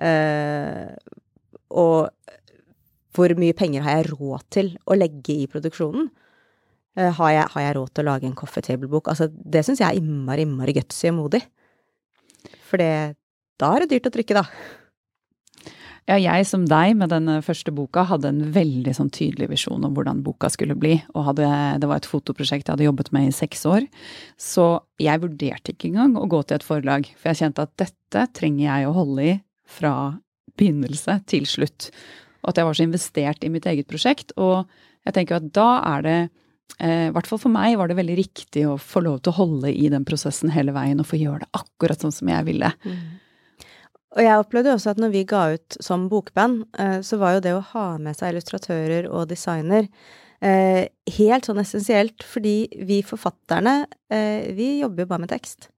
Eh, 0.00 0.88
og 1.72 2.08
hvor 3.12 3.32
mye 3.38 3.56
penger 3.56 3.84
har 3.84 4.00
jeg 4.00 4.12
råd 4.12 4.44
til 4.54 4.74
å 4.88 4.96
legge 4.98 5.42
i 5.44 5.48
produksjonen? 5.50 6.10
Eh, 6.98 7.08
har, 7.08 7.32
jeg, 7.32 7.48
har, 7.54 7.64
jeg, 7.66 7.76
råd 7.78 7.90
til 7.92 8.04
å 8.04 8.10
lage 8.10 8.28
en 8.28 8.36
coffee 8.36 8.64
table-bok? 8.64 9.10
Altså, 9.12 9.30
det 9.30 9.64
syns 9.66 9.80
jeg 9.82 9.88
er 9.88 10.00
innmari, 10.00 10.46
innmari 10.46 10.76
gutsy 10.76 11.10
og 11.10 11.18
modig. 11.22 11.42
For 12.68 12.80
da 12.80 13.74
er 13.74 13.84
det 13.84 13.92
dyrt 13.92 14.08
å 14.08 14.14
trykke, 14.14 14.40
da. 14.42 14.46
Ja, 16.10 16.16
jeg 16.18 16.48
som 16.50 16.64
deg 16.66 16.96
med 16.98 17.12
den 17.12 17.30
første 17.46 17.70
boka 17.70 18.02
hadde 18.08 18.32
en 18.32 18.40
veldig 18.54 18.90
sånn 18.96 19.12
tydelig 19.14 19.46
visjon 19.52 19.84
om 19.86 19.92
hvordan 19.94 20.24
boka 20.26 20.48
skulle 20.50 20.74
bli. 20.74 20.96
Og 21.14 21.28
hadde, 21.28 21.46
det 21.78 21.88
var 21.88 22.00
et 22.00 22.08
fotoprosjekt 22.10 22.66
jeg 22.66 22.74
hadde 22.74 22.88
jobbet 22.88 23.12
med 23.14 23.28
i 23.28 23.36
seks 23.36 23.62
år. 23.70 23.86
Så 24.34 24.66
jeg 25.00 25.22
vurderte 25.22 25.70
ikke 25.70 25.92
engang 25.92 26.16
å 26.18 26.26
gå 26.30 26.42
til 26.42 26.58
et 26.58 26.66
forlag. 26.66 27.06
For 27.14 27.30
jeg 27.30 27.44
kjente 27.44 27.68
at 27.68 27.76
dette 27.84 28.26
trenger 28.34 28.64
jeg 28.66 28.88
å 28.88 28.96
holde 28.98 29.28
i 29.28 29.36
fra 29.78 29.94
begynnelse 30.58 31.20
til 31.30 31.46
slutt. 31.48 31.92
Og 32.42 32.50
at 32.50 32.58
jeg 32.58 32.68
var 32.68 32.78
så 32.78 32.86
investert 32.86 33.44
i 33.46 33.50
mitt 33.52 33.66
eget 33.70 33.88
prosjekt. 33.90 34.34
Og 34.40 34.66
jeg 35.06 35.16
tenker 35.16 35.38
at 35.38 35.48
da 35.54 35.68
er 35.94 36.06
det 36.06 36.18
eh, 36.78 37.08
i 37.08 37.12
hvert 37.14 37.28
fall 37.30 37.40
for 37.42 37.54
meg 37.54 37.76
var 37.78 37.90
det 37.90 37.98
veldig 37.98 38.18
riktig 38.18 38.66
å 38.68 38.78
få 38.80 39.04
lov 39.06 39.20
til 39.22 39.32
å 39.32 39.38
holde 39.40 39.72
i 39.72 39.90
den 39.92 40.06
prosessen 40.08 40.52
hele 40.54 40.74
veien 40.74 41.02
og 41.02 41.08
få 41.08 41.20
gjøre 41.20 41.44
det 41.44 41.62
akkurat 41.62 42.02
sånn 42.02 42.14
som 42.14 42.30
jeg 42.32 42.48
ville. 42.48 42.72
Mm. 42.86 43.02
Og 44.12 44.20
jeg 44.26 44.42
opplevde 44.42 44.74
også 44.76 44.92
at 44.92 44.98
når 45.00 45.12
vi 45.14 45.22
ga 45.28 45.44
ut 45.54 45.78
som 45.80 46.08
bokband, 46.12 46.66
eh, 46.78 46.98
så 47.06 47.18
var 47.20 47.36
jo 47.36 47.44
det 47.46 47.54
å 47.56 47.66
ha 47.72 47.86
med 48.02 48.18
seg 48.18 48.34
illustratører 48.34 49.08
og 49.08 49.30
designer 49.30 49.86
eh, 50.44 50.90
helt 51.16 51.48
sånn 51.48 51.62
essensielt, 51.62 52.26
fordi 52.26 52.56
vi 52.84 53.00
forfatterne, 53.06 53.84
vi 54.52 54.82
jobber 54.82 55.06
jo 55.06 55.12
bare 55.14 55.24
med 55.24 55.32
tekst. 55.32 55.70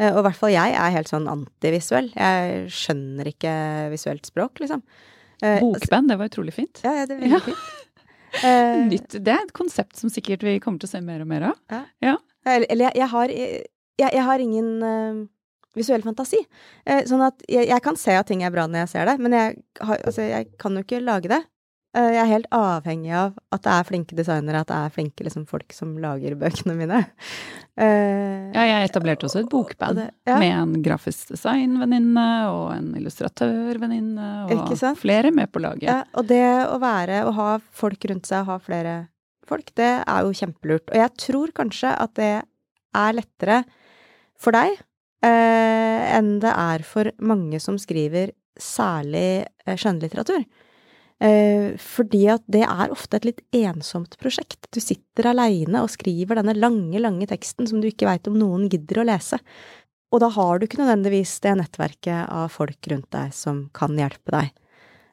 Og 0.00 0.18
i 0.20 0.24
hvert 0.24 0.36
fall 0.36 0.52
jeg 0.52 0.72
er 0.76 0.92
helt 0.94 1.08
sånn 1.08 1.26
antivisuell. 1.28 2.06
Jeg 2.14 2.68
skjønner 2.72 3.28
ikke 3.28 3.52
visuelt 3.92 4.28
språk, 4.28 4.60
liksom. 4.62 4.80
Bokband, 5.40 6.12
det 6.12 6.18
var 6.20 6.30
utrolig 6.30 6.54
fint. 6.56 6.82
Ja, 6.84 6.94
ja 7.00 7.08
det 7.08 7.16
er 7.16 7.22
veldig 7.24 7.36
ja. 7.36 7.42
fint. 7.48 7.68
Nytt. 8.92 9.18
Det 9.18 9.32
er 9.34 9.42
et 9.42 9.52
konsept 9.56 9.98
som 9.98 10.12
sikkert 10.12 10.44
vi 10.46 10.58
kommer 10.62 10.82
til 10.82 10.90
å 10.90 10.92
se 10.92 11.00
mer 11.02 11.24
og 11.24 11.30
mer 11.30 11.48
av. 11.50 11.60
Ja. 11.72 11.82
ja. 12.04 12.16
Eller 12.46 12.86
jeg, 12.88 12.96
jeg, 13.00 13.08
har, 13.10 13.32
jeg, 13.34 13.64
jeg, 14.04 14.24
har 14.28 14.44
ingen 14.44 14.68
visuell 15.76 16.04
fantasi. 16.04 16.40
Uh, 16.88 17.02
sånn 17.08 17.24
at 17.26 17.42
jeg, 17.50 17.80
kan 17.84 17.98
se 17.98 18.14
at 18.18 18.28
ting 18.30 18.44
er 18.46 18.54
bra 18.54 18.66
når 18.70 18.84
jeg 18.84 18.92
ser 18.94 19.10
det, 19.10 19.16
men 19.22 19.34
har, 19.34 19.96
altså, 19.98 20.22
jeg 20.26 20.50
kan 20.60 20.78
jo 20.78 20.84
ikke 20.86 21.02
lage 21.02 21.32
det. 21.32 21.40
Eh, 21.90 22.10
jeg 22.14 22.20
er 22.22 22.28
helt 22.30 22.50
avhengig 22.54 23.10
av 23.18 23.32
at 23.50 23.64
det 23.64 23.72
er 23.74 23.86
flinke 23.88 24.14
designere, 24.18 24.60
at 24.62 24.68
det 24.70 24.76
er 24.78 24.92
flinke 24.94 25.24
liksom, 25.26 25.46
folk 25.50 25.74
som 25.74 25.96
lager 25.98 26.36
bøkene 26.38 26.76
mine. 26.78 27.00
Eh, 27.80 28.50
ja, 28.54 28.66
jeg 28.68 28.90
etablerte 28.90 29.26
også 29.26 29.42
et 29.42 29.50
bokband 29.50 30.02
ja. 30.28 30.36
med 30.36 30.52
en 30.52 30.74
grafisk 30.84 31.32
designvenninne 31.32 32.26
og 32.52 32.66
en 32.74 32.92
illustratørvenninne 32.98 34.28
og 34.46 34.84
flere 35.00 35.32
med 35.34 35.50
på 35.50 35.62
laget. 35.64 35.88
Ja, 35.88 36.02
og 36.14 36.28
det 36.30 36.44
å 36.68 36.76
være, 36.82 37.24
å 37.26 37.34
ha 37.38 37.48
folk 37.74 38.06
rundt 38.10 38.30
seg, 38.30 38.46
ha 38.46 38.60
flere 38.62 38.94
folk, 39.50 39.74
det 39.80 39.90
er 40.04 40.26
jo 40.26 40.36
kjempelurt. 40.36 40.90
Og 40.92 41.00
jeg 41.00 41.16
tror 41.26 41.54
kanskje 41.56 41.94
at 41.96 42.14
det 42.20 42.32
er 43.00 43.16
lettere 43.16 43.62
for 44.40 44.54
deg 44.54 44.76
eh, 45.26 46.16
enn 46.16 46.36
det 46.42 46.54
er 46.54 46.86
for 46.86 47.10
mange 47.18 47.58
som 47.62 47.78
skriver 47.80 48.34
særlig 48.60 49.46
eh, 49.66 49.78
skjønnlitteratur. 49.78 50.44
Eh, 50.44 50.69
fordi 51.20 52.22
at 52.32 52.40
det 52.48 52.62
er 52.64 52.92
ofte 52.94 53.18
et 53.18 53.26
litt 53.28 53.40
ensomt 53.52 54.14
prosjekt. 54.22 54.70
Du 54.72 54.78
sitter 54.80 55.26
aleine 55.28 55.82
og 55.84 55.90
skriver 55.92 56.38
denne 56.40 56.54
lange, 56.56 56.96
lange 56.96 57.26
teksten 57.28 57.68
som 57.68 57.82
du 57.82 57.90
ikke 57.90 58.08
veit 58.08 58.30
om 58.30 58.38
noen 58.40 58.70
gidder 58.72 59.02
å 59.02 59.04
lese. 59.04 59.36
Og 60.10 60.22
da 60.22 60.30
har 60.34 60.58
du 60.58 60.66
ikke 60.66 60.80
nødvendigvis 60.80 61.36
det 61.44 61.52
nettverket 61.60 62.30
av 62.32 62.48
folk 62.54 62.88
rundt 62.90 63.10
deg 63.14 63.34
som 63.36 63.66
kan 63.76 63.94
hjelpe 63.98 64.34
deg. 64.34 64.48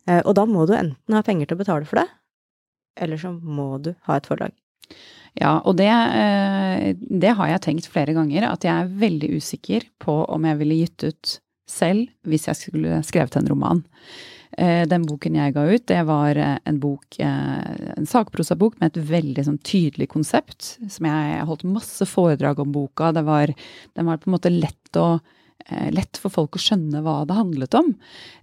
Eh, 0.09 0.21
og 0.23 0.33
da 0.39 0.45
må 0.49 0.65
du 0.65 0.73
enten 0.77 1.17
ha 1.17 1.23
penger 1.25 1.49
til 1.49 1.57
å 1.57 1.61
betale 1.61 1.89
for 1.89 2.01
det, 2.01 2.07
eller 2.97 3.21
så 3.21 3.33
må 3.35 3.75
du 3.83 3.91
ha 4.07 4.17
et 4.17 4.29
forlag. 4.29 4.55
Ja, 5.37 5.59
og 5.59 5.75
det, 5.77 5.89
eh, 5.91 6.95
det, 6.97 7.35
har 7.37 7.51
jeg 7.51 7.63
tenkt 7.67 7.89
flere 7.93 8.15
ganger, 8.17 8.47
at 8.49 8.65
jeg 8.65 8.73
er 8.73 8.95
veldig 9.03 9.35
usikker 9.37 9.85
på 10.01 10.23
om 10.25 10.47
jeg 10.49 10.59
ville 10.63 10.79
gitt 10.81 11.05
ut 11.05 11.35
selv 11.69 12.07
hvis 12.25 12.47
jeg 12.49 12.57
skulle 12.57 13.03
skrevet 13.05 13.37
en 13.37 13.51
roman. 13.51 13.83
Eh, 14.51 14.83
den 14.87 15.05
boken 15.07 15.35
jeg 15.35 15.55
ga 15.55 15.65
ut, 15.67 15.85
det 15.89 16.01
var 16.07 16.39
eh, 16.39 16.57
en 16.69 16.79
bok, 16.81 17.19
en 17.19 18.07
sakprosabok 18.07 18.77
med 18.79 18.93
et 18.93 19.09
veldig 19.09 19.47
sånn 19.49 19.59
tydelig 19.65 20.09
konsept. 20.13 20.77
Som 20.93 21.09
jeg, 21.09 21.41
holdt 21.49 21.67
masse 21.67 22.07
foredrag 22.09 22.61
om 22.63 22.71
boka. 22.75 23.11
Det 23.15 23.25
var, 23.27 23.51
den 23.97 24.09
var 24.09 24.21
på 24.21 24.31
en 24.31 24.37
måte 24.37 24.53
lett 24.53 25.01
å 25.01 25.17
lett 25.91 26.15
for 26.21 26.31
folk 26.31 26.55
å 26.55 26.61
skjønne 26.61 27.01
hva 27.03 27.25
det 27.27 27.35
handlet 27.35 27.75
om. 27.75 27.89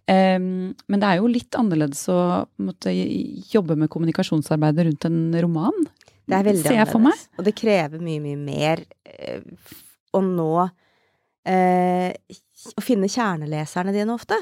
Men 0.05 0.99
det 1.01 1.09
er 1.09 1.23
jo 1.23 1.31
litt 1.31 1.57
annerledes 1.57 2.03
å 2.13 2.19
måtte 2.61 2.93
jobbe 2.93 3.79
med 3.81 3.89
kommunikasjonsarbeidet 3.95 4.85
rundt 4.91 5.07
en 5.09 5.23
roman. 5.47 5.79
Det 6.25 6.37
er 6.37 6.47
veldig 6.47 6.71
annerledes. 6.73 7.27
Og 7.39 7.47
det 7.47 7.55
krever 7.59 8.03
mye, 8.03 8.21
mye 8.23 8.41
mer 8.41 8.83
eh, 9.05 9.45
å 10.15 10.23
nå 10.25 10.53
eh, 11.49 12.13
Å 12.75 12.85
finne 12.85 13.11
kjerneleserne 13.13 13.93
dine 13.93 14.15
ofte. 14.15 14.39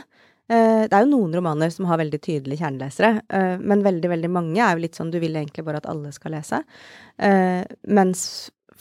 Eh, 0.52 0.84
det 0.90 0.96
er 0.96 1.04
jo 1.04 1.12
noen 1.12 1.36
romaner 1.38 1.70
som 1.72 1.86
har 1.88 2.00
veldig 2.00 2.20
tydelige 2.22 2.60
kjernelesere, 2.60 3.22
eh, 3.28 3.54
men 3.60 3.84
veldig, 3.84 4.08
veldig 4.12 4.32
mange 4.32 4.60
er 4.60 4.74
jo 4.74 4.82
litt 4.84 4.98
sånn 4.98 5.12
du 5.12 5.20
vil 5.22 5.36
egentlig 5.38 5.64
bare 5.66 5.80
at 5.80 5.88
alle 5.90 6.12
skal 6.14 6.36
lese. 6.36 6.62
Eh, 7.18 7.62
mens 7.88 8.24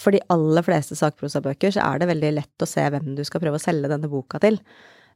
for 0.01 0.15
de 0.15 0.23
aller 0.34 0.65
fleste 0.65 0.97
sakprosabøker 0.97 1.75
så 1.75 1.84
er 1.86 2.01
det 2.01 2.10
veldig 2.10 2.34
lett 2.39 2.65
å 2.65 2.69
se 2.69 2.81
hvem 2.81 3.13
du 3.15 3.23
skal 3.27 3.43
prøve 3.43 3.60
å 3.60 3.62
selge 3.62 3.91
denne 3.91 4.10
boka 4.10 4.39
til. 4.41 4.57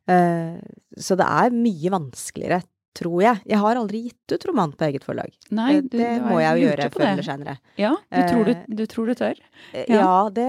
Så 0.05 1.15
det 1.17 1.25
er 1.25 1.55
mye 1.55 1.89
vanskeligere 1.89 2.59
tror 2.95 3.23
jeg. 3.23 3.41
Jeg 3.49 3.61
har 3.63 3.79
aldri 3.79 4.03
gitt 4.05 4.35
ut 4.35 4.45
roman 4.51 4.75
på 4.77 4.85
eget 4.85 5.07
forlag. 5.07 5.33
Nei, 5.55 5.79
du, 5.81 5.97
det 5.97 6.11
må 6.21 6.37
jeg 6.43 6.61
jo 6.61 6.69
gjøre 6.69 6.87
før 6.93 7.07
eller 7.09 7.27
senere. 7.27 7.57
Ja, 7.81 7.95
du 8.13 8.21
tror 8.29 8.45
du, 8.45 8.53
du, 8.67 8.85
tror 8.91 9.09
du 9.09 9.15
tør? 9.17 9.41
Ja, 9.73 9.85
ja 9.89 10.13
det, 10.35 10.47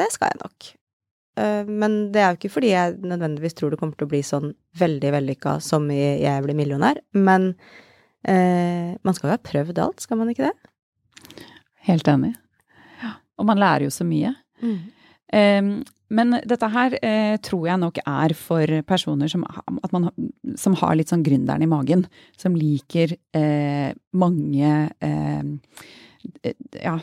det, 0.00 0.10
skal 0.16 0.34
jeg 0.34 0.42
nok. 0.42 0.72
Eh, 1.38 1.68
men 1.68 2.00
det 2.14 2.22
er 2.22 2.32
jo 2.32 2.40
ikke 2.40 2.54
fordi 2.56 2.72
jeg 2.72 2.98
nødvendigvis 3.04 3.56
tror 3.58 3.72
det 3.72 3.80
kommer 3.80 3.98
til 3.98 4.08
å 4.08 4.12
bli 4.12 4.22
sånn 4.26 4.52
veldig 4.80 5.14
vellykka 5.16 5.58
som 5.64 5.86
i 5.92 6.00
Jeg 6.22 6.44
blir 6.46 6.58
millionær, 6.58 7.02
men 7.14 7.52
eh, 8.24 8.96
man 9.02 9.16
skal 9.16 9.30
jo 9.30 9.36
ha 9.36 9.44
prøvd 9.50 9.82
alt, 9.82 10.02
skal 10.04 10.20
man 10.20 10.32
ikke 10.32 10.50
det? 10.50 11.46
Helt 11.88 12.08
enig. 12.10 12.34
Ja. 13.02 13.14
Og 13.40 13.48
man 13.48 13.60
lærer 13.60 13.86
jo 13.86 13.94
så 13.94 14.06
mye. 14.06 14.34
Mm. 14.60 14.80
Um, 15.30 15.72
men 16.10 16.34
dette 16.50 16.66
her 16.72 16.96
eh, 17.06 17.36
tror 17.44 17.68
jeg 17.68 17.78
nok 17.78 18.00
er 18.02 18.32
for 18.34 18.72
personer 18.88 19.30
som, 19.30 19.44
man, 19.94 20.08
som 20.58 20.74
har 20.80 20.96
litt 20.98 21.12
sånn 21.12 21.22
gründeren 21.26 21.62
i 21.62 21.70
magen. 21.70 22.02
Som 22.38 22.56
liker 22.58 23.14
eh, 23.36 23.92
mange 24.18 24.72
eh, 25.06 25.52
Ja, 26.76 26.98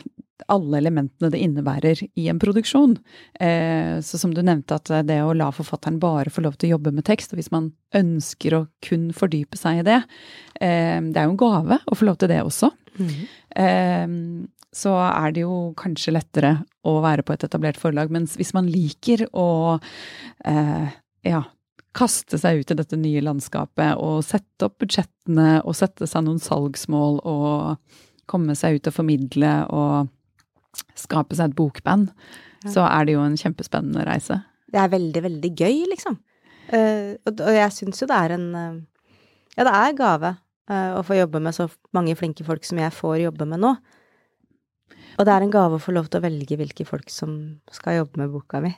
alle 0.48 0.78
elementene 0.78 1.30
det 1.34 1.40
innebærer 1.42 2.02
i 2.06 2.28
en 2.30 2.38
produksjon. 2.38 2.96
Eh, 3.40 3.98
så 4.04 4.20
som 4.20 4.34
du 4.34 4.40
nevnte, 4.44 4.78
at 4.78 4.92
det 5.08 5.18
å 5.24 5.34
la 5.36 5.50
forfatteren 5.54 5.98
bare 6.02 6.30
få 6.30 6.44
lov 6.44 6.56
til 6.56 6.70
å 6.70 6.76
jobbe 6.76 6.94
med 6.94 7.06
tekst, 7.08 7.34
og 7.34 7.40
hvis 7.40 7.50
man 7.54 7.72
ønsker 7.98 8.54
å 8.54 8.66
kun 8.84 9.10
fordype 9.16 9.58
seg 9.58 9.82
i 9.82 9.88
det, 9.88 9.98
eh, 10.60 11.00
det 11.02 11.18
er 11.18 11.26
jo 11.26 11.34
en 11.34 11.42
gave 11.42 11.80
å 11.84 11.98
få 11.98 12.08
lov 12.08 12.20
til 12.22 12.32
det 12.32 12.44
også. 12.46 12.72
Mm 12.98 14.46
så 14.78 14.94
er 15.00 15.34
det 15.34 15.44
jo 15.44 15.72
kanskje 15.78 16.14
lettere 16.14 16.50
å 16.86 16.98
være 17.04 17.24
på 17.26 17.34
et 17.34 17.44
etablert 17.46 17.78
forlag. 17.80 18.12
Mens 18.14 18.36
hvis 18.38 18.54
man 18.56 18.68
liker 18.70 19.24
å 19.32 19.78
eh, 19.78 20.90
ja, 21.26 21.42
kaste 21.96 22.40
seg 22.40 22.62
ut 22.62 22.74
i 22.74 22.78
dette 22.78 22.98
nye 23.00 23.22
landskapet 23.24 23.98
og 24.02 24.20
sette 24.26 24.68
opp 24.68 24.78
budsjettene 24.82 25.62
og 25.64 25.76
sette 25.78 26.08
seg 26.08 26.26
noen 26.26 26.42
salgsmål 26.42 27.22
og 27.24 27.96
komme 28.30 28.56
seg 28.58 28.78
ut 28.78 28.90
og 28.90 28.94
formidle 28.94 29.52
og 29.74 30.08
skape 30.98 31.36
seg 31.36 31.50
et 31.50 31.58
bokband, 31.58 32.10
ja. 32.64 32.72
så 32.72 32.86
er 32.88 33.08
det 33.08 33.16
jo 33.16 33.24
en 33.24 33.38
kjempespennende 33.38 34.04
reise. 34.08 34.40
Det 34.68 34.80
er 34.82 34.92
veldig, 34.92 35.22
veldig 35.24 35.52
gøy, 35.56 35.78
liksom. 35.94 36.18
Uh, 36.68 37.16
og, 37.24 37.32
og, 37.32 37.52
jeg 37.56 37.72
syns 37.72 38.02
jo 38.02 38.06
det 38.10 38.16
er 38.26 38.34
en 38.34 38.48
uh, 38.52 38.74
Ja, 39.56 39.64
det 39.64 39.72
er 39.72 39.94
gave 39.96 40.34
uh, 40.68 40.98
å 40.98 41.04
få 41.06 41.16
jobbe 41.16 41.40
med 41.40 41.56
så 41.56 41.64
mange 41.96 42.12
flinke 42.18 42.44
folk 42.44 42.68
som 42.68 42.80
jeg 42.82 42.92
får 42.92 43.22
jobbe 43.22 43.48
med 43.48 43.62
nå. 43.64 43.72
Og 45.18 45.26
det 45.26 45.34
er 45.34 45.46
en 45.46 45.54
gave 45.54 45.78
å 45.78 45.82
få 45.82 45.96
lov 45.96 46.12
til 46.12 46.20
å 46.20 46.26
velge 46.28 46.60
hvilke 46.60 46.86
folk 46.86 47.08
som 47.10 47.32
skal 47.72 48.02
jobbe 48.02 48.20
med 48.20 48.36
boka 48.36 48.60
mi. 48.62 48.74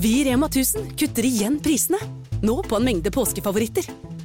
Vi 0.00 0.20
i 0.20 0.24
Rema 0.28 0.46
1000 0.52 0.92
kutter 1.00 1.26
igjen 1.26 1.58
prisene. 1.64 1.98
Nå 2.44 2.60
på 2.68 2.78
en 2.78 2.86
mengde 2.86 3.10
påskefavoritter. 3.14 3.88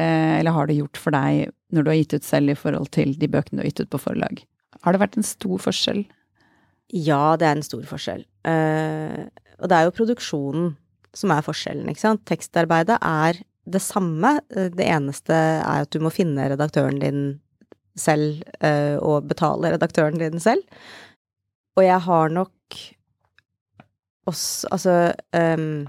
eller 0.00 0.54
har 0.56 0.66
det 0.66 0.78
gjort 0.80 0.98
for 0.98 1.14
deg 1.14 1.52
når 1.74 1.84
du 1.84 1.90
har 1.90 1.98
gitt 2.00 2.16
ut 2.16 2.26
selv 2.26 2.50
i 2.50 2.58
forhold 2.58 2.90
til 2.94 3.14
de 3.18 3.28
bøkene 3.30 3.60
du 3.60 3.62
har 3.62 3.70
gitt 3.70 3.84
ut 3.84 3.92
på 3.94 4.02
forlag? 4.02 4.42
Har 4.82 4.94
det 4.94 5.02
vært 5.02 5.18
en 5.18 5.26
stor 5.26 5.60
forskjell? 5.62 6.02
Ja, 6.94 7.36
det 7.40 7.46
er 7.46 7.56
en 7.56 7.66
stor 7.66 7.84
forskjell. 7.88 8.24
Uh, 8.46 9.26
og 9.60 9.70
det 9.70 9.76
er 9.76 9.86
jo 9.86 9.94
produksjonen 9.96 10.74
som 11.14 11.30
er 11.30 11.46
forskjellen, 11.46 11.86
ikke 11.90 12.02
sant. 12.02 12.24
Tekstarbeidet 12.26 12.98
er 12.98 13.38
det 13.70 13.80
samme. 13.80 14.34
Det 14.50 14.82
eneste 14.82 15.34
er 15.34 15.86
at 15.86 15.92
du 15.94 16.02
må 16.02 16.10
finne 16.12 16.50
redaktøren 16.50 16.98
din 17.00 17.22
selv, 17.94 18.42
og 18.98 19.28
betale 19.30 19.70
redaktøren 19.76 20.18
din 20.18 20.42
selv. 20.42 20.66
Og 21.78 21.86
jeg 21.86 22.00
har 22.02 22.34
nok 22.34 22.50
også 24.26 24.68
Altså 24.72 25.12
um, 25.36 25.86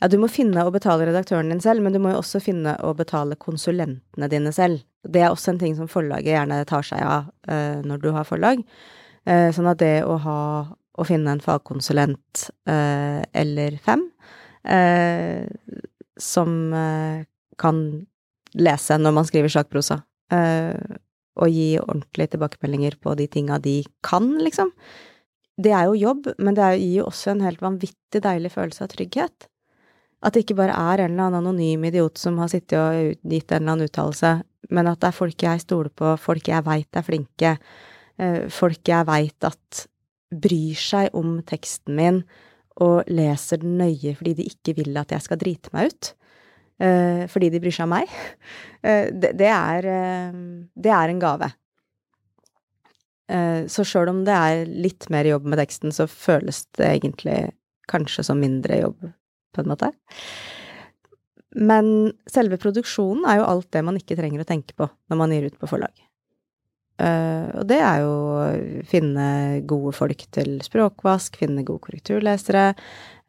ja, 0.00 0.08
du 0.08 0.16
må 0.20 0.30
finne 0.32 0.62
og 0.64 0.72
betale 0.72 1.04
redaktøren 1.10 1.52
din 1.52 1.60
selv, 1.60 1.84
men 1.84 1.92
du 1.92 2.00
må 2.00 2.14
jo 2.14 2.22
også 2.22 2.40
finne 2.40 2.72
og 2.86 2.96
betale 3.02 3.36
konsulentene 3.40 4.28
dine 4.32 4.52
selv. 4.56 4.80
Det 5.04 5.20
er 5.20 5.28
også 5.32 5.52
en 5.52 5.60
ting 5.60 5.76
som 5.76 5.90
forlaget 5.92 6.32
gjerne 6.32 6.62
tar 6.68 6.86
seg 6.86 7.04
av 7.04 7.28
uh, 7.50 7.80
når 7.84 8.00
du 8.00 8.10
har 8.16 8.28
forlag. 8.28 8.62
Uh, 9.28 9.50
sånn 9.52 9.68
at 9.68 9.80
det 9.82 10.00
å 10.08 10.16
ha 10.24 10.40
å 11.00 11.06
finne 11.08 11.32
en 11.32 11.44
fagkonsulent 11.44 12.48
uh, 12.68 13.20
eller 13.32 13.76
fem 13.84 14.08
som 16.20 16.50
kan 17.56 17.78
lese 18.60 18.98
når 19.00 19.14
man 19.16 19.24
skriver 19.24 19.48
sakprosa, 19.54 19.96
og 20.28 21.48
gi 21.48 21.78
ordentlige 21.80 22.34
tilbakemeldinger 22.34 22.98
på 23.00 23.14
de 23.16 23.24
tinga 23.32 23.56
de 23.64 23.78
kan, 24.04 24.26
liksom. 24.44 24.74
Det 25.56 25.72
er 25.72 25.88
jo 25.88 25.96
jobb, 25.96 26.28
men 26.36 26.58
det 26.58 26.68
gir 26.74 26.98
jo 26.98 27.06
også 27.08 27.32
en 27.32 27.40
helt 27.46 27.64
vanvittig 27.64 28.20
deilig 28.26 28.52
følelse 28.52 28.84
av 28.84 28.92
trygghet. 28.92 29.48
At 30.20 30.36
det 30.36 30.44
ikke 30.44 30.58
bare 30.58 30.76
er 30.76 31.06
en 31.06 31.14
eller 31.14 31.30
annen 31.30 31.46
anonym 31.46 31.86
idiot 31.88 32.20
som 32.20 32.36
har 32.42 32.50
sittet 32.52 32.76
og 32.76 33.30
gitt 33.32 33.52
en 33.52 33.62
eller 33.62 33.72
annen 33.72 33.88
uttalelse, 33.88 34.34
men 34.70 34.90
at 34.90 35.00
det 35.00 35.08
er 35.08 35.16
folk 35.16 35.44
jeg 35.46 35.62
stoler 35.62 35.92
på, 35.96 36.12
folk 36.20 36.50
jeg 36.50 36.66
veit 36.66 36.98
er 36.98 37.06
flinke, 37.06 37.54
eh, 38.20 38.42
folk 38.52 38.88
jeg 38.88 39.08
veit 39.08 39.48
at 39.48 39.84
bryr 40.30 40.78
seg 40.78 41.16
om 41.16 41.40
teksten 41.42 41.96
min 41.96 42.20
og 42.80 43.08
leser 43.10 43.58
den 43.64 43.80
nøye 43.80 44.12
fordi 44.14 44.36
de 44.38 44.46
ikke 44.46 44.76
vil 44.76 45.00
at 45.00 45.10
jeg 45.10 45.24
skal 45.24 45.40
drite 45.40 45.72
meg 45.74 45.90
ut. 45.90 46.12
Eh, 46.80 47.24
fordi 47.28 47.50
de 47.52 47.60
bryr 47.60 47.76
seg 47.76 47.88
om 47.88 47.96
meg. 47.98 48.12
Eh, 48.80 49.10
det, 49.12 49.44
er, 49.44 49.84
det 50.72 50.88
er 50.88 51.10
en 51.12 51.18
gave. 51.20 51.50
Så 53.68 53.84
sjøl 53.84 54.08
om 54.08 54.22
det 54.24 54.32
er 54.32 54.70
litt 54.72 55.04
mer 55.12 55.28
jobb 55.28 55.44
med 55.52 55.60
teksten, 55.60 55.92
så 55.92 56.06
føles 56.08 56.62
det 56.78 56.86
egentlig 56.86 57.34
kanskje 57.92 58.24
som 58.24 58.40
mindre 58.40 58.78
jobb 58.80 59.10
på 59.54 59.62
en 59.62 59.70
måte. 59.72 59.90
Men 61.58 62.12
selve 62.30 62.60
produksjonen 62.62 63.26
er 63.26 63.40
jo 63.40 63.48
alt 63.48 63.70
det 63.74 63.82
man 63.86 63.98
ikke 63.98 64.18
trenger 64.18 64.44
å 64.44 64.48
tenke 64.48 64.76
på 64.78 64.86
når 65.10 65.18
man 65.18 65.34
gir 65.34 65.48
ut 65.50 65.58
på 65.58 65.70
forlag. 65.70 65.94
Uh, 67.00 67.48
og 67.56 67.64
det 67.70 67.78
er 67.80 68.02
jo 68.02 68.10
å 68.12 68.40
finne 68.84 69.26
gode 69.68 69.94
folk 69.96 70.26
til 70.36 70.58
språkvask, 70.60 71.38
finne 71.40 71.64
gode 71.64 71.80
korrekturlesere, 71.86 72.66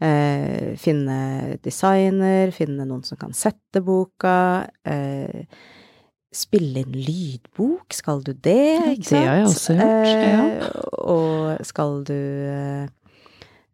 uh, 0.04 0.72
finne 0.82 1.20
designer, 1.64 2.52
finne 2.52 2.84
noen 2.84 3.06
som 3.08 3.20
kan 3.22 3.32
sette 3.38 3.80
boka, 3.86 4.68
uh, 4.68 5.62
spille 6.32 6.84
inn 6.84 6.96
lydbok, 6.96 7.96
skal 7.96 8.22
du 8.28 8.34
det, 8.34 8.98
ikke 8.98 9.08
sant? 9.08 9.12
Det 9.12 9.24
har 9.28 9.40
jeg 9.40 9.48
også 9.50 9.78
gjort, 9.78 10.12
ja. 10.28 10.44
Og 11.12 11.66
skal 11.68 11.98
du 12.08 12.20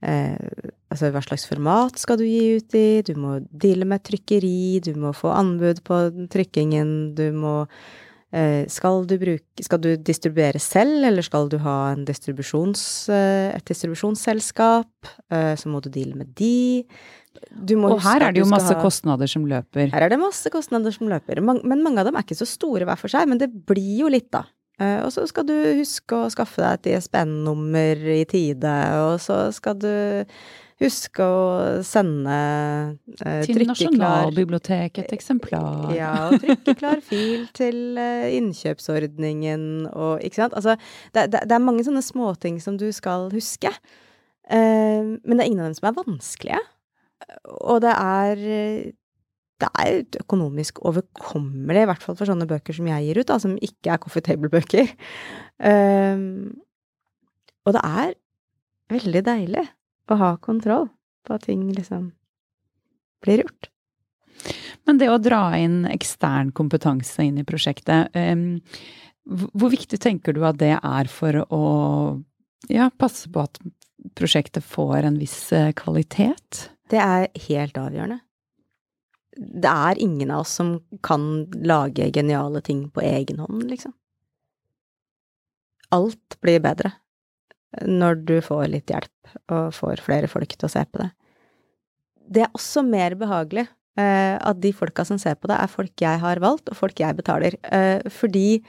eh, 0.02 0.72
Altså, 0.88 1.10
hva 1.12 1.20
slags 1.20 1.44
format 1.50 2.00
skal 2.00 2.20
du 2.20 2.24
gi 2.24 2.58
ut 2.62 2.76
i? 2.80 2.88
Du 3.04 3.18
må 3.20 3.38
deale 3.52 3.88
med 3.88 4.06
trykkeri, 4.08 4.80
du 4.86 4.94
må 4.96 5.12
få 5.16 5.34
anbud 5.36 5.82
på 5.88 6.00
trykkingen, 6.32 6.92
du 7.18 7.26
må 7.36 7.56
eh, 8.32 8.64
skal, 8.72 9.04
du 9.10 9.18
bruke, 9.20 9.66
skal 9.66 9.82
du 9.84 9.90
distribuere 10.00 10.62
selv, 10.64 11.04
eller 11.10 11.26
skal 11.26 11.50
du 11.52 11.58
ha 11.66 11.78
distribusjons, 12.08 12.82
eh, 13.12 13.50
et 13.58 13.68
distribusjonsselskap? 13.68 15.12
Eh, 15.28 15.54
så 15.60 15.72
må 15.72 15.82
du 15.84 15.90
deale 15.92 16.16
med 16.16 16.32
de. 16.40 16.86
og 17.76 18.00
her 18.06 18.30
er 18.30 18.38
det 18.38 18.46
jo 18.46 18.50
masse 18.50 18.72
ha, 18.72 18.80
kostnader 18.80 19.28
som 19.28 19.44
løper. 19.50 19.90
Her 19.92 20.06
er 20.08 20.14
det 20.14 20.22
masse 20.22 20.48
kostnader 20.54 20.96
som 20.96 21.12
løper. 21.12 21.42
Men 21.44 21.84
mange 21.84 22.00
av 22.00 22.08
dem 22.08 22.16
er 22.16 22.24
ikke 22.24 22.40
så 22.40 22.48
store 22.48 22.88
hver 22.88 23.02
for 23.02 23.12
seg, 23.12 23.28
men 23.28 23.44
det 23.44 23.52
blir 23.52 24.06
jo 24.06 24.14
litt, 24.14 24.32
da. 24.32 24.46
Og 24.78 25.10
så 25.10 25.24
skal 25.26 25.48
du 25.50 25.56
huske 25.80 26.14
å 26.14 26.30
skaffe 26.30 26.62
deg 26.62 26.78
et 26.78 26.90
ISBN-nummer 27.00 28.04
i 28.14 28.22
tide, 28.30 28.74
og 29.02 29.16
så 29.24 29.48
skal 29.56 29.80
du 29.82 29.92
huske 30.82 31.26
å 31.26 31.46
sende 31.86 32.38
uh, 33.24 33.42
Til 33.48 33.64
Nasjonalbiblioteket 33.70 35.08
et 35.08 35.16
eksemplar. 35.18 35.90
Ja, 35.96 36.12
og 36.28 36.44
trykkeklar 36.44 37.02
fil 37.06 37.48
til 37.58 37.98
uh, 37.98 38.28
innkjøpsordningen 38.38 39.88
og 39.92 40.26
Ikke 40.26 40.44
sant? 40.44 40.58
Altså, 40.58 40.78
det, 41.16 41.30
det, 41.34 41.46
det 41.50 41.58
er 41.58 41.66
mange 41.66 41.86
sånne 41.88 42.06
småting 42.06 42.62
som 42.64 42.78
du 42.80 42.90
skal 42.96 43.32
huske. 43.34 43.74
men 44.48 45.34
det 45.36 45.42
er 45.44 45.50
ingen 45.50 45.60
av 45.60 45.68
dem 45.68 45.76
som 45.76 45.90
er 45.90 45.98
vanskelige. 45.98 46.60
Og 47.68 47.82
det 47.84 47.92
er 47.92 48.94
det 49.58 49.70
er 49.82 50.04
økonomisk 50.22 50.84
overkommelig, 50.86 51.82
i 51.82 51.90
hvert 51.90 52.04
fall 52.06 52.18
for 52.18 52.30
sånne 52.30 52.46
bøker 52.50 52.76
som 52.78 52.88
jeg 52.92 53.08
gir 53.08 53.20
ut, 53.22 53.28
da, 53.32 53.40
som 53.42 53.56
ikke 53.58 53.96
er 53.96 54.02
coffee 54.04 54.26
table-bøker. 54.26 54.92
Um, 55.58 56.54
og 57.66 57.74
det 57.74 57.82
er 57.82 58.14
veldig 58.94 59.24
deilig 59.26 59.66
å 60.14 60.20
ha 60.22 60.36
kontroll 60.44 60.88
på 61.28 61.36
at 61.36 61.48
ting 61.48 61.66
liksom 61.74 62.12
blir 63.26 63.44
gjort. 63.44 63.70
Men 64.88 65.02
det 65.02 65.10
å 65.12 65.20
dra 65.20 65.42
inn 65.60 65.82
ekstern 65.90 66.54
kompetanse 66.56 67.26
inn 67.26 67.42
i 67.42 67.48
prosjektet, 67.48 68.14
hvor 69.28 69.74
viktig 69.74 70.00
tenker 70.00 70.38
du 70.38 70.46
at 70.48 70.60
det 70.62 70.76
er 70.78 71.10
for 71.12 71.42
å 71.52 71.66
ja, 72.72 72.88
passe 72.96 73.28
på 73.34 73.44
at 73.44 73.60
prosjektet 74.16 74.64
får 74.64 75.10
en 75.10 75.18
viss 75.20 75.52
eh, 75.52 75.74
kvalitet? 75.76 76.70
Det 76.88 77.02
er 77.02 77.28
helt 77.50 77.76
avgjørende 77.82 78.22
det 79.38 79.70
er 79.70 80.02
ingen 80.02 80.32
av 80.32 80.40
oss 80.46 80.56
som 80.60 80.78
kan 81.04 81.46
lage 81.54 82.10
geniale 82.14 82.62
ting 82.62 82.88
på 82.90 83.04
egen 83.06 83.40
hånd, 83.40 83.68
liksom. 83.70 83.94
Alt 85.94 86.40
blir 86.44 86.60
bedre 86.64 86.92
når 87.84 88.22
du 88.28 88.38
får 88.44 88.68
litt 88.72 88.92
hjelp 88.92 89.34
og 89.54 89.74
får 89.76 90.04
flere 90.06 90.30
folk 90.32 90.54
til 90.56 90.70
å 90.70 90.72
se 90.72 90.84
på 90.88 91.02
det. 91.02 91.10
Det 92.28 92.44
er 92.46 92.56
også 92.56 92.84
mer 92.84 93.16
behagelig 93.20 93.66
eh, 94.00 94.36
at 94.36 94.62
de 94.64 94.72
folka 94.76 95.06
som 95.08 95.20
ser 95.22 95.38
på 95.40 95.50
det, 95.52 95.60
er 95.60 95.72
folk 95.72 96.04
jeg 96.04 96.22
har 96.24 96.42
valgt, 96.44 96.72
og 96.72 96.80
folk 96.80 97.00
jeg 97.00 97.18
betaler. 97.18 97.60
Eh, 97.64 98.08
fordi 98.12 98.62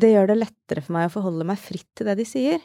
det 0.00 0.14
gjør 0.14 0.30
det 0.30 0.40
lettere 0.40 0.84
for 0.84 0.96
meg 0.96 1.08
å 1.08 1.14
forholde 1.16 1.48
meg 1.48 1.60
fritt 1.60 1.90
til 1.96 2.08
det 2.08 2.16
de 2.18 2.28
sier 2.28 2.58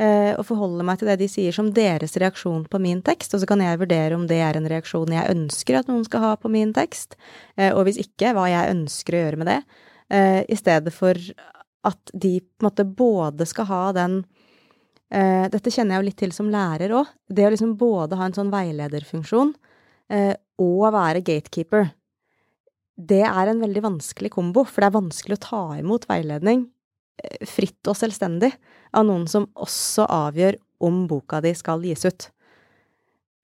eh, 0.00 0.32
og 0.36 0.44
forholde 0.48 0.84
meg 0.86 1.00
til 1.00 1.10
det 1.10 1.18
de 1.20 1.28
sier 1.30 1.54
som 1.54 1.70
deres 1.74 2.16
reaksjon 2.20 2.64
på 2.70 2.80
min 2.82 3.02
tekst, 3.04 3.34
og 3.34 3.42
så 3.42 3.48
kan 3.48 3.62
jeg 3.64 3.80
vurdere 3.82 4.16
om 4.16 4.26
det 4.30 4.40
er 4.44 4.58
en 4.58 4.68
reaksjon 4.70 5.14
jeg 5.14 5.32
ønsker 5.34 5.78
at 5.78 5.90
noen 5.90 6.04
skal 6.08 6.24
ha 6.24 6.34
på 6.40 6.50
min 6.52 6.74
tekst, 6.76 7.16
eh, 7.56 7.72
og 7.72 7.86
hvis 7.88 8.00
ikke, 8.02 8.34
hva 8.36 8.48
jeg 8.50 8.76
ønsker 8.76 9.16
å 9.16 9.24
gjøre 9.24 9.42
med 9.42 9.52
det, 9.52 9.58
eh, 10.10 10.40
i 10.48 10.58
stedet 10.58 10.94
for 10.94 11.18
at 11.82 12.14
de 12.14 12.38
på 12.40 12.62
en 12.62 12.68
måte 12.70 12.86
både 12.86 13.46
skal 13.48 13.68
ha 13.70 13.84
den 13.96 14.22
eh, 15.12 15.46
Dette 15.52 15.72
kjenner 15.72 15.96
jeg 15.96 16.02
jo 16.02 16.08
litt 16.08 16.20
til 16.24 16.34
som 16.36 16.50
lærer 16.52 16.94
òg. 16.98 17.10
Det 17.28 17.46
å 17.46 17.52
liksom 17.54 17.76
både 17.80 18.18
ha 18.20 18.28
en 18.28 18.36
sånn 18.36 18.52
veilederfunksjon 18.52 19.54
eh, 20.12 20.34
og 20.62 20.86
være 20.94 21.24
gatekeeper. 21.24 21.92
Det 22.96 23.24
er 23.24 23.50
en 23.50 23.62
veldig 23.62 23.82
vanskelig 23.84 24.30
kombo, 24.34 24.66
for 24.68 24.82
det 24.82 24.90
er 24.90 25.00
vanskelig 25.00 25.38
å 25.38 25.44
ta 25.46 25.64
imot 25.80 26.08
veiledning 26.10 26.66
Eh, 27.20 27.46
fritt 27.46 27.90
og 27.90 27.96
selvstendig 27.98 28.50
av 28.96 29.04
noen 29.06 29.26
som 29.28 29.48
også 29.60 30.06
avgjør 30.08 30.56
om 30.82 31.04
boka 31.10 31.42
di 31.44 31.52
skal 31.56 31.84
gis 31.84 32.06
ut. 32.08 32.28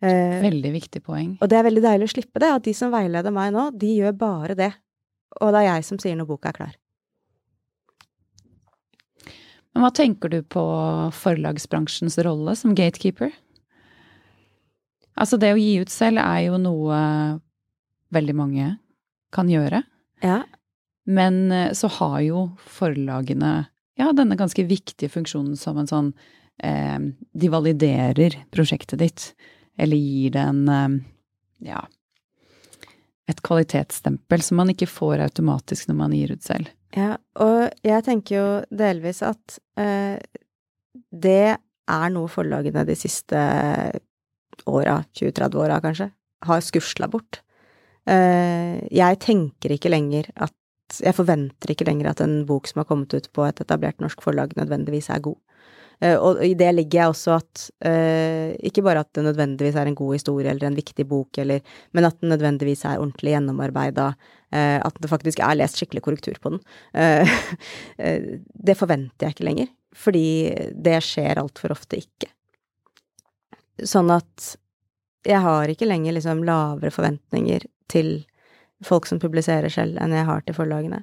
Eh, 0.03 0.39
veldig 0.43 0.73
viktig 0.75 1.03
poeng. 1.05 1.37
Og 1.43 1.51
det 1.51 1.59
er 1.59 1.67
veldig 1.67 1.85
deilig 1.85 2.09
å 2.09 2.15
slippe 2.15 2.43
det, 2.43 2.51
at 2.55 2.65
de 2.65 2.75
som 2.75 2.93
veileder 2.95 3.35
meg 3.35 3.53
nå, 3.55 3.69
de 3.77 3.95
gjør 3.99 4.15
bare 4.19 4.57
det. 4.59 4.73
Og 5.43 5.53
det 5.53 5.63
er 5.63 5.69
jeg 5.69 5.89
som 5.91 6.01
sier 6.01 6.17
når 6.19 6.31
boka 6.31 6.51
er 6.51 6.59
klar. 6.59 6.77
Men 9.79 9.85
hva 9.87 9.93
tenker 9.95 10.33
du 10.33 10.41
på 10.43 10.63
forlagsbransjens 11.15 12.17
rolle 12.27 12.51
som 12.59 12.73
gatekeeper? 12.75 13.29
Altså, 15.15 15.39
det 15.39 15.53
å 15.55 15.61
gi 15.61 15.77
ut 15.79 15.93
selv 15.95 16.19
er 16.19 16.49
jo 16.49 16.57
noe 16.59 16.97
veldig 18.11 18.35
mange 18.35 18.73
kan 19.31 19.47
gjøre. 19.47 19.85
Ja. 20.27 20.41
Men 21.07 21.53
eh, 21.55 21.71
så 21.79 21.93
har 21.95 22.17
jo 22.27 22.41
forlagene 22.67 23.53
ja, 23.95 24.09
denne 24.11 24.35
ganske 24.41 24.65
viktige 24.67 25.15
funksjonen 25.15 25.55
som 25.55 25.79
en 25.79 25.87
sånn 25.87 26.11
eh, 26.59 26.99
De 27.31 27.53
validerer 27.55 28.35
prosjektet 28.51 28.99
ditt, 28.99 29.29
eller 29.79 29.95
gir 29.95 30.35
det 30.35 30.43
en 30.43 30.61
eh, 30.75 30.99
ja 31.71 31.85
et 33.29 33.45
kvalitetsstempel 33.45 34.43
som 34.43 34.59
man 34.59 34.73
ikke 34.73 34.91
får 34.91 35.21
automatisk 35.21 35.87
når 35.87 35.97
man 36.03 36.15
gir 36.17 36.35
ut 36.35 36.43
selv. 36.43 36.71
Ja, 36.97 37.17
og 37.37 37.69
jeg 37.85 38.05
tenker 38.07 38.35
jo 38.39 38.47
delvis 38.73 39.21
at 39.27 39.59
eh, 39.81 40.17
det 41.13 41.57
er 41.89 42.13
noe 42.13 42.31
forlagene 42.33 42.85
de 42.89 42.97
siste 42.97 43.41
åra, 44.69 45.03
20-30 45.17 45.61
åra 45.61 45.81
kanskje, 45.85 46.09
har 46.49 46.65
skusla 46.65 47.09
bort. 47.13 47.43
Eh, 48.09 48.81
jeg 48.95 49.21
tenker 49.25 49.75
ikke 49.77 49.93
lenger 49.93 50.31
at 50.37 50.55
Jeg 51.05 51.13
forventer 51.13 51.69
ikke 51.69 51.85
lenger 51.85 52.07
at 52.09 52.21
en 52.25 52.47
bok 52.49 52.65
som 52.65 52.79
har 52.81 52.87
kommet 52.89 53.13
ut 53.13 53.27
på 53.37 53.43
et 53.45 53.59
etablert 53.61 53.99
norsk 54.01 54.23
forlag, 54.25 54.55
nødvendigvis 54.57 55.11
er 55.13 55.21
god. 55.21 55.37
Eh, 56.01 56.15
og 56.15 56.39
i 56.47 56.53
det 56.59 56.71
ligger 56.77 57.01
jeg 57.01 57.13
også 57.13 57.35
at 57.41 57.65
eh, 57.89 58.55
ikke 58.69 58.85
bare 58.87 59.03
at 59.03 59.11
det 59.17 59.25
nødvendigvis 59.27 59.79
er 59.79 59.91
en 59.91 59.99
god 59.99 60.15
historie 60.15 60.51
eller 60.53 60.69
en 60.69 60.79
viktig 60.79 61.07
bok, 61.11 61.41
eller, 61.43 61.65
men 61.97 62.07
at 62.07 62.21
den 62.23 62.33
nødvendigvis 62.35 62.85
er 62.87 63.03
ordentlig 63.03 63.35
gjennomarbeida, 63.35 64.13
eh, 64.55 64.79
at 64.79 65.03
det 65.03 65.11
faktisk 65.11 65.43
er 65.43 65.59
lest 65.59 65.81
skikkelig 65.81 66.05
korrektur 66.07 66.39
på 66.43 66.55
den. 66.55 66.63
Det 68.69 68.77
forventer 68.77 69.27
jeg 69.27 69.35
ikke 69.35 69.47
lenger, 69.47 69.69
fordi 69.97 70.27
det 70.75 70.99
skjer 71.05 71.41
altfor 71.41 71.73
ofte 71.75 71.99
ikke. 72.01 72.29
Sånn 73.87 74.11
at 74.13 74.55
jeg 75.29 75.41
har 75.43 75.71
ikke 75.71 75.89
lenger 75.89 76.15
liksom 76.17 76.43
lavere 76.47 76.93
forventninger 76.95 77.65
til 77.91 78.11
folk 78.85 79.09
som 79.09 79.21
publiserer 79.23 79.73
selv, 79.73 79.99
enn 80.03 80.15
jeg 80.15 80.27
har 80.29 80.45
til 80.47 80.57
forlagene. 80.57 81.03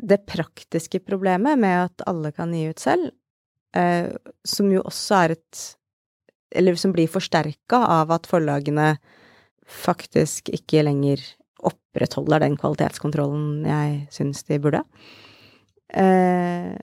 Det 0.00 0.24
praktiske 0.28 1.00
problemet 1.04 1.60
med 1.60 1.88
at 1.88 2.06
alle 2.10 2.32
kan 2.34 2.54
gi 2.54 2.66
ut 2.70 2.82
selv, 2.82 3.12
eh, 3.76 4.10
som 4.46 4.70
jo 4.72 4.82
også 4.84 5.22
er 5.24 5.38
et 5.38 5.64
Eller 6.54 6.76
som 6.78 6.92
blir 6.94 7.10
forsterka 7.10 7.80
av 7.90 8.12
at 8.14 8.28
forlagene 8.30 8.92
faktisk 9.66 10.52
ikke 10.54 10.84
lenger 10.86 11.18
opprettholder 11.66 12.44
den 12.44 12.54
kvalitetskontrollen 12.60 13.64
jeg 13.66 13.96
syns 14.14 14.44
de 14.46 14.60
burde, 14.62 14.84
eh, 15.90 16.76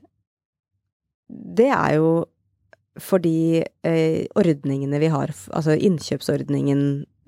det 1.31 1.69
er 1.71 1.95
jo 2.01 2.11
fordi 2.99 3.61
eh, 3.87 4.27
ordningene 4.35 4.99
vi 4.99 5.11
har, 5.13 5.31
altså 5.55 5.77
innkjøpsordningen 5.79 6.81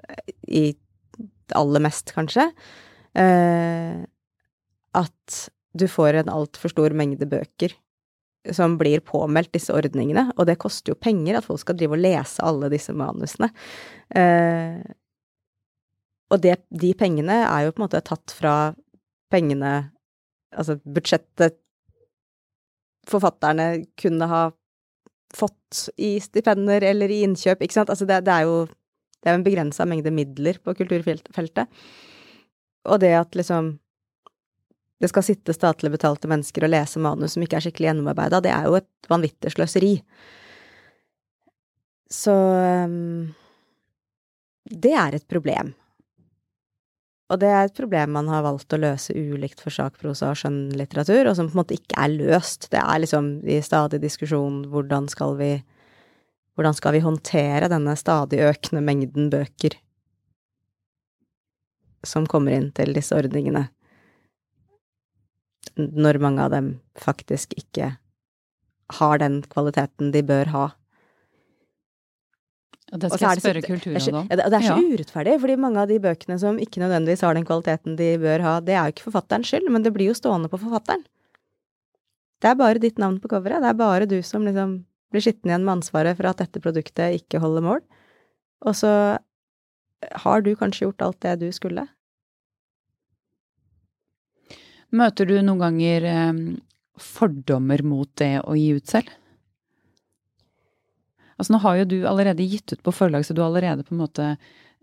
eh, 0.09 0.33
i 0.43 0.63
aller 1.55 1.83
mest, 1.85 2.11
kanskje, 2.15 2.49
eh, 3.15 4.03
at 4.99 5.39
du 5.73 5.87
får 5.89 6.19
en 6.19 6.33
altfor 6.33 6.73
stor 6.73 6.93
mengde 6.97 7.29
bøker 7.29 7.73
som 8.51 8.75
blir 8.77 8.99
påmeldt 9.05 9.53
disse 9.55 9.71
ordningene, 9.71 10.27
og 10.35 10.47
det 10.49 10.59
koster 10.59 10.91
jo 10.91 10.99
penger 10.99 11.39
at 11.39 11.47
folk 11.47 11.61
skal 11.61 11.77
drive 11.79 11.95
og 11.95 12.03
lese 12.03 12.43
alle 12.43 12.69
disse 12.73 12.95
manusene. 12.95 13.49
Eh, 14.15 14.81
og 16.33 16.41
det, 16.43 16.57
de 16.73 16.91
pengene 16.97 17.43
er 17.45 17.65
jo 17.65 17.73
på 17.73 17.81
en 17.81 17.85
måte 17.87 18.03
tatt 18.05 18.35
fra 18.35 18.73
pengene 19.33 19.89
Altså 20.53 20.75
budsjettet 20.85 21.55
forfatterne 23.09 23.87
kunne 23.97 24.27
ha 24.29 24.41
fått 25.33 25.79
i 25.97 26.11
stipender 26.21 26.85
eller 26.85 27.09
i 27.09 27.23
innkjøp, 27.25 27.63
ikke 27.65 27.73
sant. 27.73 27.89
Altså 27.89 28.05
det, 28.05 28.19
det 28.27 28.35
er 28.35 28.45
jo 28.45 28.59
det 29.23 29.31
er 29.31 29.39
en 29.39 29.45
begrensa 29.45 29.87
mengde 29.89 30.11
midler 30.13 30.59
på 30.61 30.75
kulturfeltet. 30.77 31.81
Og 32.85 32.99
det 33.01 33.13
at 33.17 33.37
liksom 33.39 33.77
det 35.01 35.09
skal 35.11 35.25
sitte 35.25 35.55
statlig 35.55 35.91
betalte 35.93 36.29
mennesker 36.31 36.65
og 36.65 36.71
lese 36.73 37.01
manus 37.01 37.35
som 37.35 37.43
ikke 37.43 37.59
er 37.59 37.65
skikkelig 37.65 37.89
gjennomarbeida, 37.89 38.41
det 38.43 38.51
er 38.53 38.67
jo 38.69 38.77
et 38.79 39.11
vanvittig 39.11 39.51
sløseri. 39.53 39.93
Så 42.13 42.33
um, 42.33 43.33
det 44.69 44.93
er 44.95 45.17
et 45.17 45.27
problem. 45.27 45.73
Og 47.33 47.39
det 47.41 47.49
er 47.49 47.65
et 47.65 47.75
problem 47.75 48.13
man 48.13 48.29
har 48.29 48.43
valgt 48.45 48.75
å 48.75 48.79
løse 48.79 49.15
ulikt 49.15 49.63
for 49.63 49.73
sakprosa 49.73 50.31
og 50.31 50.39
skjønnlitteratur, 50.39 51.25
og 51.29 51.37
som 51.37 51.49
på 51.49 51.55
en 51.55 51.61
måte 51.63 51.77
ikke 51.79 51.97
er 51.99 52.13
løst. 52.13 52.69
Det 52.71 52.81
er 52.81 53.01
liksom 53.01 53.37
i 53.49 53.57
stadig 53.65 54.01
diskusjon 54.03 54.63
hvordan 54.71 55.09
skal 55.11 55.37
vi 55.39 55.53
hvordan 56.53 56.75
skal 56.77 56.93
vi 56.93 57.01
håndtere 57.01 57.69
denne 57.71 57.95
stadig 57.97 58.43
økende 58.45 58.83
mengden 58.85 59.31
bøker 59.33 59.73
som 62.05 62.27
kommer 62.29 62.53
inn 62.53 62.69
til 62.75 62.91
disse 62.93 63.15
ordningene, 63.15 63.69
når 65.79 66.19
mange 66.21 66.45
av 66.45 66.53
dem 66.53 66.69
faktisk 66.99 67.55
ikke 67.57 67.95
har 68.99 69.21
den 69.21 69.41
kvaliteten 69.49 70.11
de 70.13 70.21
bør 70.25 70.51
ha? 70.53 70.63
Og 72.93 73.01
det 73.01 73.09
skal 73.09 73.33
jeg 73.33 73.41
spørre 73.41 73.63
kulturen 73.65 74.19
om. 74.19 74.27
Det 74.29 74.43
er 74.43 74.65
så 74.67 74.75
ja. 74.75 74.77
urettferdig, 74.77 75.39
fordi 75.41 75.55
mange 75.57 75.81
av 75.81 75.89
de 75.89 75.97
bøkene 76.03 76.37
som 76.41 76.59
ikke 76.61 76.83
nødvendigvis 76.83 77.23
har 77.25 77.33
den 77.33 77.47
kvaliteten 77.47 77.97
de 77.97 78.09
bør 78.21 78.45
ha, 78.45 78.53
det 78.61 78.75
er 78.75 78.85
jo 78.85 78.93
ikke 78.93 79.07
forfatterens 79.07 79.49
skyld, 79.49 79.71
men 79.73 79.85
det 79.85 79.95
blir 79.95 80.11
jo 80.11 80.17
stående 80.17 80.51
på 80.51 80.61
forfatteren. 80.61 81.01
Det 82.43 82.51
er 82.51 82.59
bare 82.59 82.81
ditt 82.83 82.99
navn 83.01 83.17
på 83.23 83.31
coveret, 83.31 83.63
det 83.63 83.71
er 83.71 83.79
bare 83.79 84.09
du 84.09 84.19
som 84.25 84.45
liksom 84.45 84.83
blir 85.13 85.25
sittende 85.25 85.53
igjen 85.53 85.65
med 85.65 85.79
ansvaret 85.79 86.17
for 86.19 86.29
at 86.29 86.41
dette 86.43 86.61
produktet 86.61 87.17
ikke 87.17 87.41
holder 87.41 87.65
mål. 87.65 87.81
Og 88.67 88.77
så 88.77 88.93
har 90.25 90.45
du 90.45 90.53
kanskje 90.59 90.87
gjort 90.87 91.05
alt 91.05 91.21
det 91.25 91.37
du 91.41 91.49
skulle. 91.55 91.87
Møter 94.93 95.29
du 95.29 95.35
noen 95.41 95.61
ganger 95.61 96.07
eh, 96.09 96.41
fordommer 97.01 97.81
mot 97.87 98.09
det 98.21 98.35
å 98.45 98.55
gi 98.57 98.71
ut 98.77 98.89
selv? 98.89 99.09
Altså 101.37 101.55
nå 101.55 101.61
har 101.63 101.79
jo 101.81 101.85
du 101.89 101.97
allerede 102.07 102.45
gitt 102.45 102.75
ut 102.75 102.83
på 102.85 102.93
forlag, 102.93 103.25
så 103.25 103.33
du 103.33 103.41
har 103.41 103.49
allerede 103.49 103.83
på 103.87 103.95
en 103.95 104.03
måte 104.03 104.27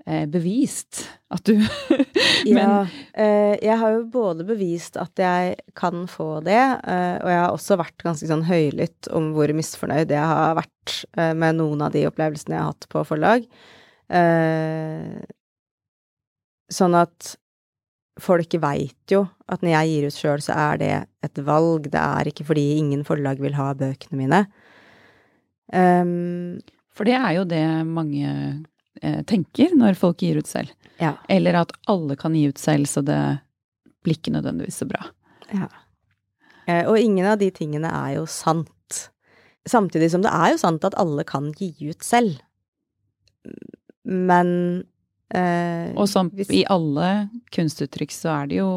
eh, 0.05 0.27
bevist 0.27 1.05
at 1.31 1.47
du 1.47 1.55
Men 2.51 2.59
Ja. 2.59 2.81
Eh, 3.15 3.55
jeg 3.63 3.77
har 3.79 3.95
jo 3.95 4.05
både 4.11 4.45
bevist 4.49 4.99
at 5.01 5.21
jeg 5.21 5.57
kan 5.79 6.07
få 6.11 6.41
det, 6.45 6.59
eh, 6.59 7.17
og 7.21 7.29
jeg 7.31 7.41
har 7.45 7.55
også 7.55 7.79
vært 7.81 8.03
ganske 8.05 8.29
sånn 8.31 8.47
høylytt 8.49 9.11
om 9.15 9.31
hvor 9.37 9.53
misfornøyd 9.57 10.11
jeg 10.11 10.31
har 10.33 10.57
vært 10.59 10.97
eh, 11.17 11.35
med 11.39 11.61
noen 11.61 11.85
av 11.87 11.95
de 11.95 12.07
opplevelsene 12.11 12.57
jeg 12.57 12.65
har 12.65 12.73
hatt 12.73 12.89
på 12.91 13.05
forlag. 13.09 13.47
Eh, 14.11 15.21
sånn 16.71 16.97
at 16.99 17.37
folk 18.21 18.57
veit 18.63 19.13
jo 19.13 19.25
at 19.51 19.63
når 19.63 19.75
jeg 19.75 19.91
gir 19.91 20.09
ut 20.09 20.17
sjøl, 20.17 20.43
så 20.45 20.57
er 20.57 20.81
det 20.81 20.91
et 21.27 21.41
valg. 21.47 21.87
Det 21.93 22.01
er 22.01 22.31
ikke 22.31 22.47
fordi 22.49 22.67
ingen 22.79 23.05
forlag 23.07 23.41
vil 23.43 23.55
ha 23.59 23.71
bøkene 23.79 24.19
mine. 24.19 24.43
Um, 25.71 26.59
For 26.97 27.07
det 27.07 27.15
er 27.15 27.37
jo 27.39 27.45
det 27.49 27.63
mange 27.87 28.31
eh, 29.01 29.21
tenker 29.29 29.77
når 29.79 29.99
folk 29.99 30.23
gir 30.25 30.41
ut 30.41 30.51
selv. 30.51 30.73
Ja. 31.01 31.15
Eller 31.31 31.63
at 31.63 31.73
alle 31.89 32.17
kan 32.21 32.35
gi 32.37 32.49
ut 32.51 32.61
selv, 32.61 32.91
så 32.91 33.05
det 33.07 33.21
blir 34.05 34.19
ikke 34.19 34.35
nødvendigvis 34.35 34.83
så 34.83 34.89
bra. 34.91 35.07
Ja. 35.55 35.69
Eh, 36.67 36.85
og 36.85 36.99
ingen 36.99 37.27
av 37.31 37.39
de 37.41 37.51
tingene 37.55 37.89
er 37.89 38.19
jo 38.19 38.27
sant. 38.29 38.69
Samtidig 39.69 40.11
som 40.13 40.25
det 40.25 40.33
er 40.33 40.55
jo 40.55 40.61
sant 40.61 40.85
at 40.89 40.97
alle 41.01 41.25
kan 41.29 41.51
gi 41.57 41.73
ut 41.89 42.05
selv. 42.05 42.41
Men 44.05 44.51
eh, 45.35 45.91
Og 45.97 46.09
som 46.09 46.31
hvis, 46.35 46.51
i 46.55 46.65
alle 46.69 47.29
kunstuttrykk 47.55 48.15
så 48.15 48.33
er 48.39 48.51
det 48.51 48.61
jo 48.61 48.71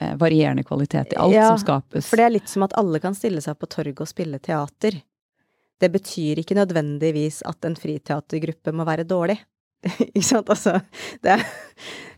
eh, 0.00 0.14
varierende 0.20 0.64
kvalitet 0.66 1.14
i 1.14 1.20
alt 1.20 1.36
ja, 1.36 1.48
som 1.52 1.62
skapes. 1.62 2.10
For 2.10 2.20
det 2.20 2.28
er 2.28 2.36
litt 2.38 2.50
som 2.52 2.66
at 2.66 2.76
alle 2.80 3.00
kan 3.02 3.16
stille 3.18 3.42
seg 3.44 3.58
på 3.58 3.70
torget 3.70 4.04
og 4.04 4.10
spille 4.10 4.42
teater 4.42 5.02
det 5.82 5.90
betyr 5.90 6.38
ikke 6.42 6.54
nødvendigvis 6.54 7.42
at 7.48 7.66
en 7.66 7.74
friteatergruppe 7.78 8.74
må 8.76 8.86
være 8.86 9.06
dårlig. 9.08 9.38
ikke 10.14 10.26
sant? 10.26 10.50
Altså, 10.52 10.78
det 11.24 11.40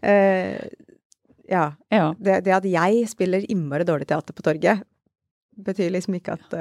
eh, 0.05 0.59
ja. 1.49 1.71
ja. 1.93 2.11
Det, 2.19 2.43
det, 2.45 2.53
at 2.59 2.67
jeg 2.69 3.07
spiller 3.09 3.47
innmari 3.49 3.87
dårlig 3.89 4.09
teater 4.11 4.37
på 4.37 4.45
torget, 4.45 4.85
betyr 5.65 5.95
liksom 5.95 6.19
ikke 6.21 6.37
at 6.39 6.59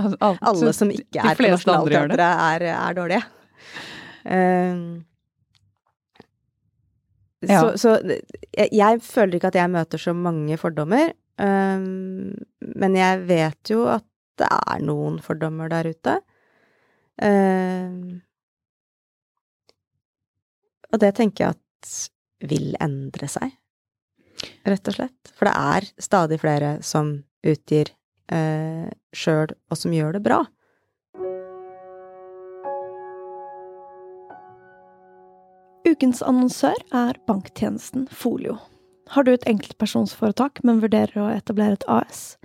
Alt, 0.00 0.38
alle 0.40 0.70
som 0.72 0.88
ikke 0.88 1.20
er 1.20 1.36
på 1.36 1.44
Nationaltheatret, 1.44 2.22
er, 2.24 2.62
er 2.72 2.94
dårlige. 2.96 3.18
Uh, 4.24 5.02
ja. 7.46 7.60
Så, 7.60 7.78
så 7.80 7.92
jeg, 8.04 8.68
jeg, 8.72 9.00
føler 9.04 9.38
ikke 9.38 9.50
at 9.52 9.60
jeg 9.60 9.72
møter 9.72 10.00
så 10.00 10.14
mange 10.16 10.58
fordommer. 10.60 11.14
Um, 11.40 12.34
men 12.76 12.96
jeg 12.98 13.22
vet 13.30 13.72
jo 13.72 13.86
at 13.88 14.04
det 14.40 14.48
er 14.48 14.82
noen 14.84 15.18
fordommer 15.24 15.70
der 15.72 15.88
ute. 15.88 16.18
Um, 17.20 18.20
og 20.90 21.00
det 21.00 21.14
tenker 21.16 21.46
jeg 21.46 21.56
at 21.56 21.96
vil 22.50 22.72
endre 22.80 23.28
seg, 23.28 23.52
rett 24.68 24.92
og 24.92 24.96
slett. 24.96 25.32
For 25.36 25.48
det 25.48 25.56
er 25.56 25.88
stadig 26.00 26.40
flere 26.42 26.76
som 26.84 27.12
utgir 27.46 27.92
uh, 28.32 28.88
sjøl, 29.16 29.52
og 29.70 29.80
som 29.80 29.94
gjør 29.96 30.18
det 30.18 30.24
bra. 30.24 30.42
Ukens 35.88 36.20
annonsør 36.22 36.76
er 36.92 37.16
banktjenesten 37.26 38.04
Folio. 38.12 38.58
Har 39.14 39.24
du 39.24 39.32
et 39.32 39.46
enkeltpersonsforetak, 39.48 40.60
men 40.66 40.82
vurderer 40.82 41.16
å 41.22 41.30
etablere 41.32 41.78
et 41.78 41.86
AS? 41.88 42.36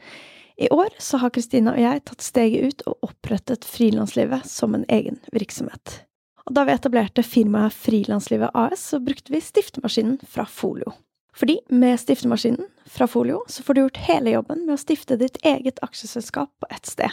I 0.55 0.69
år 0.71 0.95
så 1.03 1.19
har 1.19 1.33
Kristina 1.35 1.73
og 1.75 1.81
jeg 1.83 2.03
tatt 2.07 2.23
steget 2.23 2.63
ut 2.63 2.85
og 2.87 3.09
opprettet 3.09 3.67
Frilanslivet 3.67 4.47
som 4.47 4.77
en 4.77 4.85
egen 4.87 5.19
virksomhet. 5.35 5.99
Og 6.47 6.55
da 6.55 6.63
vi 6.63 6.77
etablerte 6.77 7.25
firmaet 7.27 7.75
Frilanslivet 7.75 8.55
AS, 8.55 8.87
så 8.93 9.01
brukte 9.03 9.33
vi 9.35 9.43
stiftemaskinen 9.43 10.21
fra 10.29 10.47
Folio. 10.47 10.95
Fordi 11.35 11.59
med 11.75 11.99
stiftemaskinen 11.99 12.69
fra 12.87 13.09
Folio 13.11 13.41
så 13.51 13.65
får 13.67 13.75
du 13.75 13.81
gjort 13.83 14.03
hele 14.07 14.37
jobben 14.37 14.63
med 14.63 14.77
å 14.77 14.79
stifte 14.79 15.19
ditt 15.19 15.41
eget 15.43 15.83
aksjeselskap 15.83 16.53
på 16.63 16.71
ett 16.71 16.87
sted. 16.87 17.11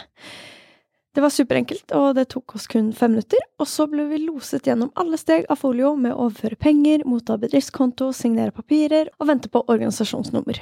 Det 1.13 1.21
var 1.21 1.29
superenkelt, 1.29 1.91
og 1.93 2.15
det 2.17 2.23
tok 2.33 2.55
oss 2.57 2.63
kun 2.65 2.87
fem 2.97 3.11
minutter, 3.13 3.41
og 3.61 3.67
så 3.69 3.85
ble 3.85 4.07
vi 4.09 4.17
loset 4.23 4.65
gjennom 4.65 4.89
alle 4.97 5.19
steg 5.21 5.45
av 5.45 5.59
folio 5.61 5.91
med 5.93 6.15
å 6.15 6.23
overføre 6.23 6.57
penger, 6.57 7.03
motta 7.05 7.35
bedriftskonto, 7.37 8.07
signere 8.17 8.49
papirer 8.55 9.11
og 9.19 9.29
vente 9.29 9.51
på 9.53 9.61
organisasjonsnummer. 9.69 10.57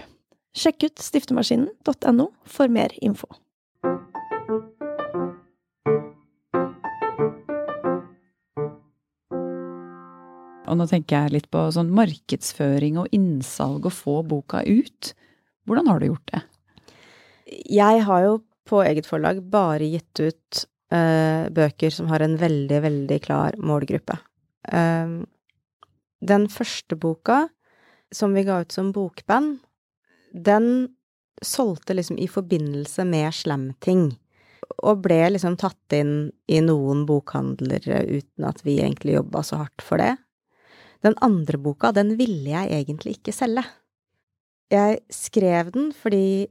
Sjekk 0.51 0.89
ut 0.89 0.99
stiftemaskinen.no 0.99 2.27
for 2.43 2.67
mer 2.67 2.91
info. 2.99 3.31
Og 10.67 10.75
nå 10.75 10.91
tenker 10.91 11.15
jeg 11.15 11.37
litt 11.37 11.51
på 11.51 11.63
sånn 11.71 11.95
markedsføring 11.95 12.99
og 12.99 13.11
innsalg 13.15 13.87
og 13.87 13.95
få 13.95 14.19
boka 14.27 14.67
ut. 14.67 15.15
Hvordan 15.63 15.87
har 15.87 16.03
du 16.03 16.11
gjort 16.11 16.31
det? 16.35 16.47
Jeg 17.71 18.03
har 18.03 18.27
jo 18.27 18.39
på 18.67 18.81
eget 18.85 19.07
forlag 19.09 19.41
bare 19.51 19.87
gitt 19.89 20.21
ut 20.21 20.63
uh, 20.93 21.49
bøker 21.53 21.93
som 21.93 22.09
har 22.11 22.23
en 22.23 22.37
veldig, 22.39 22.81
veldig 22.85 23.19
klar 23.25 23.57
målgruppe. 23.59 24.17
Um, 24.71 25.23
den 26.21 26.47
første 26.53 26.97
boka, 27.01 27.47
som 28.13 28.35
vi 28.37 28.45
ga 28.45 28.61
ut 28.61 28.73
som 28.73 28.91
bokband, 28.93 29.59
den 30.31 30.91
solgte 31.41 31.95
liksom 31.97 32.19
i 32.21 32.27
forbindelse 32.29 33.05
med 33.09 33.33
slamting. 33.33 34.11
Og 34.85 35.01
ble 35.03 35.19
liksom 35.33 35.57
tatt 35.59 35.95
inn 35.95 36.29
i 36.47 36.61
noen 36.63 37.03
bokhandlere 37.09 38.03
uten 38.07 38.45
at 38.47 38.61
vi 38.65 38.77
egentlig 38.79 39.17
jobba 39.17 39.41
så 39.43 39.63
hardt 39.63 39.83
for 39.83 40.01
det. 40.01 40.13
Den 41.01 41.17
andre 41.25 41.57
boka, 41.57 41.91
den 41.91 42.13
ville 42.19 42.53
jeg 42.53 42.69
egentlig 42.77 43.17
ikke 43.17 43.33
selge. 43.33 43.65
Jeg 44.71 45.01
skrev 45.11 45.73
den 45.73 45.89
fordi 45.97 46.47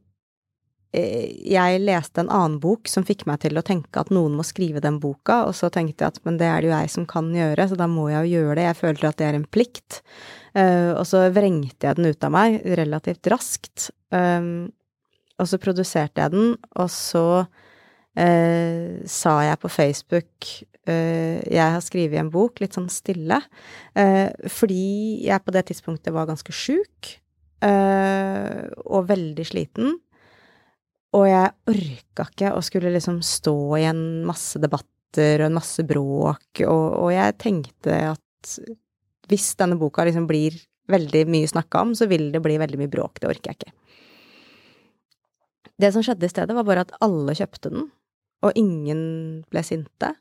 jeg 0.90 1.82
leste 1.84 2.24
en 2.24 2.32
annen 2.34 2.56
bok 2.58 2.88
som 2.90 3.04
fikk 3.06 3.22
meg 3.30 3.44
til 3.44 3.58
å 3.58 3.62
tenke 3.62 4.00
at 4.00 4.08
noen 4.10 4.34
må 4.34 4.42
skrive 4.46 4.82
den 4.82 4.98
boka, 5.02 5.44
og 5.46 5.54
så 5.54 5.70
tenkte 5.70 6.02
jeg 6.02 6.16
at 6.16 6.24
men 6.26 6.40
det 6.40 6.48
er 6.50 6.64
det 6.64 6.70
jo 6.70 6.74
jeg 6.74 6.90
som 6.96 7.06
kan 7.10 7.28
gjøre, 7.34 7.68
så 7.70 7.78
da 7.78 7.86
må 7.90 8.08
jeg 8.10 8.26
jo 8.26 8.40
gjøre 8.40 8.56
det, 8.58 8.66
jeg 8.66 8.78
føler 8.80 9.06
at 9.06 9.20
det 9.20 9.28
er 9.28 9.38
en 9.38 9.46
plikt. 9.46 10.00
Uh, 10.50 10.90
og 10.96 11.04
så 11.06 11.22
vrengte 11.30 11.86
jeg 11.86 11.98
den 12.00 12.10
ut 12.10 12.26
av 12.26 12.34
meg 12.34 12.58
relativt 12.80 13.30
raskt, 13.30 13.92
um, 14.10 14.66
og 15.38 15.46
så 15.46 15.62
produserte 15.62 16.24
jeg 16.24 16.34
den, 16.34 16.54
og 16.76 16.90
så 16.92 17.26
sa 18.10 19.32
jeg 19.46 19.58
på 19.62 19.68
Facebook 19.70 20.48
jeg 20.90 21.62
har 21.72 21.80
skrevet 21.80 22.18
en 22.18 22.32
bok, 22.34 22.58
litt 22.60 22.74
sånn 22.74 22.88
stille, 22.90 23.38
fordi 24.50 24.88
jeg 25.22 25.44
på 25.46 25.54
det 25.54 25.62
tidspunktet 25.70 26.12
var 26.12 26.26
ganske 26.28 26.52
sjuk. 26.52 27.12
og 27.62 29.06
veldig 29.08 29.46
sliten. 29.46 29.94
Og 31.18 31.26
jeg 31.26 31.52
orka 31.72 32.26
ikke 32.28 32.52
å 32.54 32.62
skulle 32.62 32.92
liksom 32.94 33.18
stå 33.26 33.56
i 33.80 33.86
en 33.90 34.02
masse 34.28 34.60
debatter 34.62 35.42
og 35.42 35.48
en 35.48 35.56
masse 35.58 35.82
bråk, 35.86 36.62
og, 36.62 36.84
og 37.02 37.10
jeg 37.10 37.38
tenkte 37.42 37.96
at 38.12 38.52
hvis 39.30 39.52
denne 39.58 39.78
boka 39.78 40.04
liksom 40.06 40.28
blir 40.30 40.54
veldig 40.90 41.24
mye 41.30 41.50
snakka 41.50 41.84
om, 41.84 41.94
så 41.98 42.06
vil 42.10 42.30
det 42.34 42.42
bli 42.42 42.56
veldig 42.62 42.78
mye 42.80 42.90
bråk. 42.90 43.20
Det 43.22 43.30
orker 43.30 43.52
jeg 43.52 43.60
ikke. 43.60 43.74
Det 45.80 45.92
som 45.94 46.04
skjedde 46.04 46.26
i 46.26 46.32
stedet, 46.32 46.54
var 46.56 46.66
bare 46.66 46.84
at 46.86 46.94
alle 47.02 47.34
kjøpte 47.38 47.72
den, 47.72 47.86
og 48.44 48.58
ingen 48.58 49.02
ble 49.52 49.62
sinte. 49.66 50.12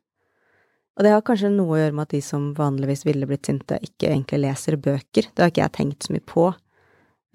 Og 0.98 1.06
det 1.06 1.14
har 1.14 1.24
kanskje 1.26 1.52
noe 1.54 1.76
å 1.76 1.80
gjøre 1.80 1.96
med 1.96 2.08
at 2.08 2.16
de 2.16 2.22
som 2.24 2.50
vanligvis 2.58 3.06
ville 3.08 3.28
blitt 3.28 3.48
sinte, 3.48 3.78
ikke 3.84 4.12
egentlig 4.12 4.42
leser 4.44 4.76
bøker. 4.80 5.30
Det 5.32 5.44
har 5.44 5.52
ikke 5.52 5.64
jeg 5.64 5.76
tenkt 5.78 6.08
så 6.08 6.16
mye 6.16 6.26
på. 6.28 6.50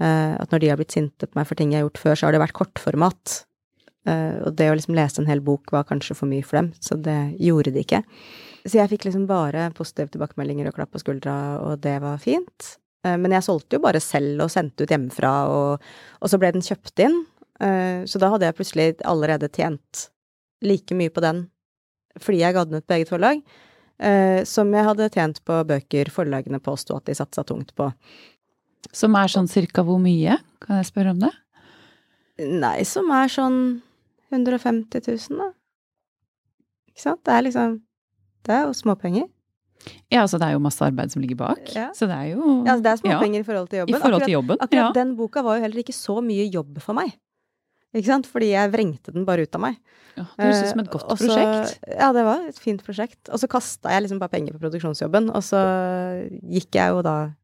Uh, 0.03 0.35
at 0.43 0.51
når 0.51 0.63
de 0.63 0.71
har 0.73 0.79
blitt 0.81 0.95
sinte 0.95 1.29
på 1.29 1.39
meg 1.39 1.47
for 1.47 1.59
ting 1.59 1.71
jeg 1.71 1.83
har 1.83 1.87
gjort 1.87 2.01
før, 2.03 2.17
så 2.19 2.27
har 2.27 2.35
det 2.35 2.43
vært 2.43 2.57
kortformat. 2.59 3.35
Uh, 4.09 4.43
og 4.45 4.57
det 4.59 4.69
å 4.71 4.77
liksom 4.77 4.97
lese 4.99 5.21
en 5.23 5.31
hel 5.31 5.43
bok 5.45 5.71
var 5.75 5.87
kanskje 5.89 6.17
for 6.19 6.31
mye 6.31 6.45
for 6.45 6.59
dem, 6.59 6.73
så 6.83 6.99
det 7.01 7.19
gjorde 7.43 7.75
de 7.75 7.85
ikke. 7.85 8.03
Så 8.65 8.79
jeg 8.81 8.91
fikk 8.91 9.07
liksom 9.07 9.29
bare 9.31 9.69
positive 9.77 10.11
tilbakemeldinger 10.13 10.71
og 10.71 10.79
klapp 10.79 10.95
på 10.95 11.03
skuldra, 11.03 11.37
og 11.63 11.79
det 11.85 11.99
var 12.03 12.19
fint. 12.23 12.73
Uh, 13.07 13.15
men 13.21 13.37
jeg 13.37 13.47
solgte 13.47 13.79
jo 13.79 13.85
bare 13.85 14.03
selv 14.03 14.47
og 14.47 14.53
sendte 14.53 14.85
ut 14.85 14.97
hjemmefra, 14.97 15.35
og, 15.53 15.87
og 16.19 16.33
så 16.33 16.43
ble 16.43 16.51
den 16.57 16.65
kjøpt 16.65 17.07
inn. 17.07 17.23
så 17.55 18.19
da 18.19 18.29
hadde 18.33 18.49
jeg 18.49 18.55
plutselig 18.59 18.85
allerede 19.07 19.47
tjent 19.55 20.09
like 20.67 20.95
mye 20.99 21.13
på 21.15 21.23
den 21.23 21.45
fordi 22.19 22.41
jeg 22.41 22.55
ga 22.57 22.65
den 22.67 22.81
ut 22.81 22.87
på 22.87 22.97
eget 22.97 23.13
forlag, 23.13 23.45
som 24.51 24.73
jeg 24.75 24.87
hadde 24.89 25.07
tjent 25.15 25.39
på 25.47 25.61
bøker 25.71 26.11
forlagene 26.11 26.59
påsto 26.59 26.97
at 26.99 27.07
de 27.07 27.15
satsa 27.15 27.45
tungt 27.47 27.71
på. 27.79 27.87
Som 28.93 29.15
er 29.17 29.31
sånn 29.33 29.49
cirka 29.51 29.85
hvor 29.87 29.99
mye? 30.03 30.37
Kan 30.65 30.77
jeg 30.81 30.91
spørre 30.91 31.15
om 31.15 31.23
det? 31.23 31.33
Nei, 32.45 32.83
som 32.89 33.11
er 33.15 33.31
sånn 33.31 33.59
150 34.35 35.05
000, 35.07 35.39
da. 35.39 35.53
Ikke 36.91 37.05
sant? 37.05 37.23
Det 37.27 37.33
er 37.35 37.47
liksom 37.47 37.81
Det 38.45 38.55
er 38.55 38.67
jo 38.69 38.75
småpenger. 38.77 39.29
Ja, 40.13 40.23
altså 40.23 40.39
det 40.41 40.47
er 40.49 40.55
jo 40.57 40.63
masse 40.65 40.81
arbeid 40.85 41.13
som 41.13 41.21
ligger 41.23 41.37
bak. 41.37 41.61
Ja. 41.75 41.91
Så 41.97 42.07
det 42.09 42.17
er 42.17 42.31
jo 42.35 42.63
Ja, 42.67 42.77
det 42.81 42.91
er 42.93 43.01
småpenger 43.03 43.41
i 43.43 43.47
forhold 43.47 43.69
til 43.71 43.83
jobben. 43.83 43.95
I 43.95 43.99
forhold 43.99 44.15
akkurat, 44.15 44.29
til 44.29 44.35
jobben, 44.37 44.59
akkurat 44.61 44.89
ja. 44.89 44.93
den 44.97 45.15
boka 45.19 45.43
var 45.45 45.59
jo 45.59 45.67
heller 45.67 45.83
ikke 45.85 45.97
så 45.97 46.19
mye 46.25 46.47
jobb 46.53 46.81
for 46.85 46.97
meg. 46.97 47.13
Ikke 47.95 48.11
sant? 48.11 48.27
Fordi 48.27 48.49
jeg 48.51 48.73
vrengte 48.73 49.13
den 49.15 49.27
bare 49.29 49.45
ut 49.47 49.55
av 49.55 49.63
meg. 49.63 49.77
Ja, 50.17 50.25
det 50.25 50.45
høres 50.49 50.63
ut 50.65 50.71
som 50.73 50.81
et 50.83 50.91
godt 50.91 51.05
Eh, 51.05 51.11
og 51.13 51.19
så- 51.19 51.29
prosjekt. 51.29 51.79
Ja, 52.01 52.13
det 52.13 52.25
var 52.25 52.49
et 52.49 52.59
fint 52.59 52.83
prosjekt. 52.83 53.29
Og 53.31 53.39
så 53.39 53.49
kasta 53.49 53.91
jeg 53.91 54.03
liksom 54.03 54.19
bare 54.19 54.31
penger 54.35 54.53
på 54.55 54.63
produksjonsjobben, 54.65 55.31
og 55.31 55.43
så 55.43 55.61
gikk 56.43 56.75
jeg 56.75 56.91
jo 56.91 57.03
da 57.03 57.35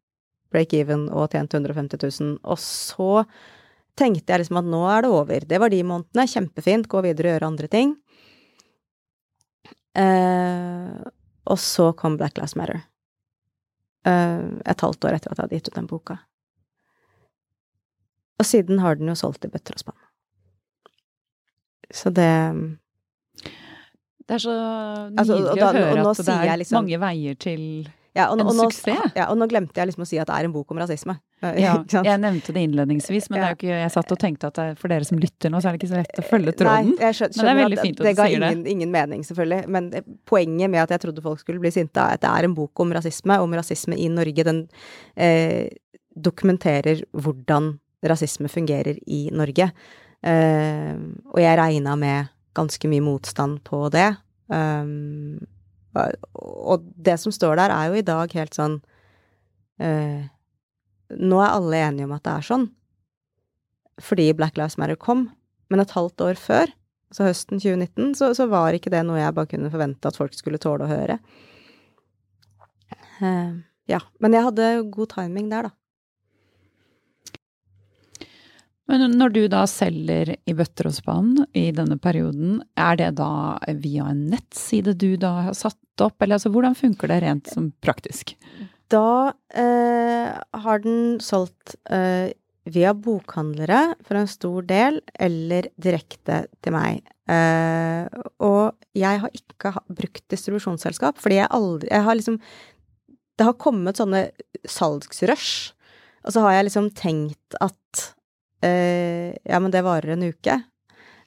break 0.50 0.74
even 0.74 1.08
og 1.14 1.30
tjent 1.32 1.54
150 1.54 2.00
000, 2.20 2.36
og 2.44 2.58
så 2.58 3.24
tenkte 4.00 4.32
jeg 4.32 4.42
liksom 4.42 4.60
at 4.60 4.68
nå 4.70 4.80
er 4.90 5.04
det 5.04 5.10
over. 5.12 5.46
Det 5.46 5.60
var 5.60 5.72
de 5.72 5.82
månedene. 5.84 6.26
Kjempefint. 6.30 6.88
Gå 6.88 7.02
videre 7.04 7.30
og 7.30 7.34
gjøre 7.36 7.50
andre 7.50 7.68
ting. 7.70 7.94
Eh, 9.98 11.00
og 11.50 11.58
så 11.60 11.90
kom 11.98 12.16
Black 12.16 12.38
Lives 12.38 12.56
Matter. 12.56 12.82
Eh, 14.06 14.44
et 14.70 14.84
halvt 14.86 15.04
år 15.04 15.18
etter 15.18 15.32
at 15.32 15.38
jeg 15.38 15.44
hadde 15.44 15.58
gitt 15.58 15.72
ut 15.72 15.80
den 15.80 15.90
boka. 15.90 16.18
Og 18.40 18.48
siden 18.48 18.80
har 18.80 18.96
den 18.96 19.10
jo 19.12 19.18
solgt 19.18 19.44
i 19.44 19.52
bøtter 19.52 19.76
og 19.76 19.82
spann. 19.84 20.00
Så 21.90 22.12
det 22.14 22.30
Det 24.30 24.36
er 24.36 24.42
så 24.44 24.54
nydelig 25.10 25.18
Altså, 25.18 25.36
da, 25.42 25.66
å 25.66 25.72
høre 25.74 26.10
at 26.10 26.16
det 26.16 26.34
er 26.52 26.56
liksom- 26.56 26.84
mange 26.84 26.98
veier 27.02 27.34
til 27.34 27.88
ja, 28.16 28.26
og, 28.32 28.40
En 28.40 28.48
og 28.48 28.56
nå, 28.58 28.66
suksess. 28.72 29.12
Ja, 29.14 29.28
og 29.30 29.38
nå 29.38 29.46
glemte 29.50 29.78
jeg 29.78 29.90
liksom 29.90 30.02
å 30.02 30.08
si 30.08 30.18
at 30.18 30.26
det 30.26 30.36
er 30.36 30.48
en 30.48 30.54
bok 30.54 30.72
om 30.74 30.80
rasisme. 30.82 31.14
Eh, 31.44 31.60
Ja, 31.64 31.74
jeg 31.86 32.22
nevnte 32.22 32.54
det 32.56 32.64
innledningsvis, 32.66 33.28
men 33.30 33.38
det 33.38 33.46
er 33.46 33.58
ikke, 33.58 33.76
jeg 33.84 33.92
satt 33.94 34.14
og 34.16 34.18
tenkte 34.22 34.50
at 34.50 34.58
det, 34.58 34.66
for 34.80 34.92
dere 34.92 35.06
som 35.06 35.20
lytter 35.22 35.52
nå, 35.52 35.60
så 35.62 35.70
er 35.70 35.76
det 35.76 35.80
ikke 35.82 35.90
så 35.92 36.00
lett 36.00 36.18
å 36.18 36.24
følge 36.26 36.54
tråden. 36.58 36.90
Nei, 36.96 37.12
skjønner, 37.14 37.36
Men 37.36 37.46
det 37.46 37.52
er 37.52 37.60
veldig 37.60 37.78
at 37.78 37.86
fint 37.86 38.00
at 38.00 38.08
det 38.08 38.14
du 38.14 38.18
ga 38.20 38.26
ingen, 38.30 38.42
det. 38.42 38.50
ingen, 38.56 38.72
ingen 38.74 38.94
mening, 38.96 39.22
selvfølgelig. 39.28 39.60
Men 39.76 39.92
poenget 40.30 40.74
med 40.74 40.82
at 40.82 40.96
jeg 40.96 41.04
trodde 41.06 41.24
folk 41.28 41.44
skulle 41.44 41.62
bli 41.62 41.72
sinte, 41.74 42.02
er 42.02 42.18
at 42.18 42.24
det 42.24 42.32
er 42.32 42.48
en 42.48 42.56
bok 42.58 42.82
om 42.82 42.96
rasisme, 42.98 43.38
om 43.44 43.54
rasisme 43.60 43.98
i 43.98 44.10
Norge. 44.12 44.46
Den 44.50 44.64
eh, 45.14 45.70
dokumenterer 46.18 47.04
hvordan 47.14 47.76
rasisme 48.10 48.50
fungerer 48.50 48.98
i 49.06 49.22
Norge. 49.36 49.70
Eh, 50.26 50.92
og 51.30 51.40
jeg 51.40 51.62
regna 51.62 51.94
med 52.00 52.34
ganske 52.58 52.90
mye 52.90 53.04
motstand 53.04 53.62
på 53.66 53.86
det. 53.94 54.10
Um, 54.50 55.38
og 55.94 56.84
det 56.94 57.16
som 57.20 57.34
står 57.34 57.58
der, 57.58 57.74
er 57.74 57.90
jo 57.90 57.98
i 57.98 58.06
dag 58.06 58.34
helt 58.36 58.54
sånn 58.56 58.76
eh, 59.82 60.28
Nå 61.10 61.40
er 61.42 61.56
alle 61.56 61.80
enige 61.88 62.06
om 62.06 62.12
at 62.14 62.22
det 62.22 62.34
er 62.36 62.46
sånn, 62.46 62.68
fordi 63.98 64.28
Black 64.38 64.54
Lives 64.60 64.76
Matter 64.78 64.94
kom, 64.94 65.24
men 65.66 65.82
et 65.82 65.94
halvt 65.96 66.22
år 66.22 66.38
før, 66.38 66.70
altså 67.10 67.26
høsten 67.26 67.58
2019, 67.58 68.12
så, 68.14 68.28
så 68.38 68.46
var 68.46 68.76
ikke 68.78 68.92
det 68.94 69.02
noe 69.08 69.18
jeg 69.18 69.34
bare 69.34 69.50
kunne 69.50 69.72
forvente 69.72 70.06
at 70.06 70.18
folk 70.20 70.36
skulle 70.38 70.60
tåle 70.62 70.86
å 70.86 70.92
høre. 70.92 71.18
Eh, 73.20 73.50
ja. 73.90 74.00
Men 74.22 74.36
jeg 74.36 74.46
hadde 74.46 74.68
god 74.94 75.12
timing 75.16 75.50
der, 75.50 75.66
da. 75.66 75.74
Men 78.90 79.12
når 79.14 79.34
du 79.36 79.44
da 79.50 79.62
selger 79.70 80.32
i 80.34 80.54
bøtter 80.56 80.88
og 80.90 80.96
spann 80.96 81.44
i 81.54 81.68
denne 81.74 81.94
perioden, 82.02 82.58
er 82.74 82.98
det 82.98 83.12
da 83.20 83.30
via 83.78 84.08
en 84.10 84.24
nettside 84.32 84.96
du 84.98 85.14
da 85.20 85.30
har 85.46 85.54
satt 85.54 86.02
opp, 86.02 86.16
eller 86.18 86.40
altså 86.40 86.50
hvordan 86.50 86.74
funker 86.74 87.12
det 87.12 87.20
rent 87.22 87.52
som 87.52 87.70
praktisk? 87.84 88.34
Da 88.90 89.30
eh, 89.54 90.34
har 90.34 90.82
den 90.82 91.20
solgt 91.22 91.76
eh, 91.86 92.34
via 92.66 92.92
bokhandlere 92.96 93.94
for 94.06 94.18
en 94.18 94.30
stor 94.30 94.66
del, 94.66 94.98
eller 95.14 95.70
direkte 95.80 96.42
til 96.58 96.74
meg. 96.74 97.06
Eh, 97.30 98.10
og 98.42 98.74
jeg 98.98 99.22
har 99.22 99.36
ikke 99.36 99.76
brukt 99.86 100.24
distribusjonsselskap, 100.32 101.20
fordi 101.22 101.38
jeg 101.38 101.52
aldri 101.54 101.86
Jeg 101.92 102.02
har 102.02 102.16
liksom 102.18 102.40
Det 103.38 103.46
har 103.46 103.54
kommet 103.54 104.00
sånne 104.00 104.24
salgsrush, 104.66 105.76
og 106.26 106.34
så 106.34 106.42
har 106.44 106.58
jeg 106.58 106.66
liksom 106.66 106.90
tenkt 106.90 107.54
at 107.62 108.10
eh, 108.66 109.30
ja, 109.44 109.60
men 109.60 109.72
det 109.72 109.84
varer 109.86 110.14
en 110.14 110.28
uke. 110.28 110.56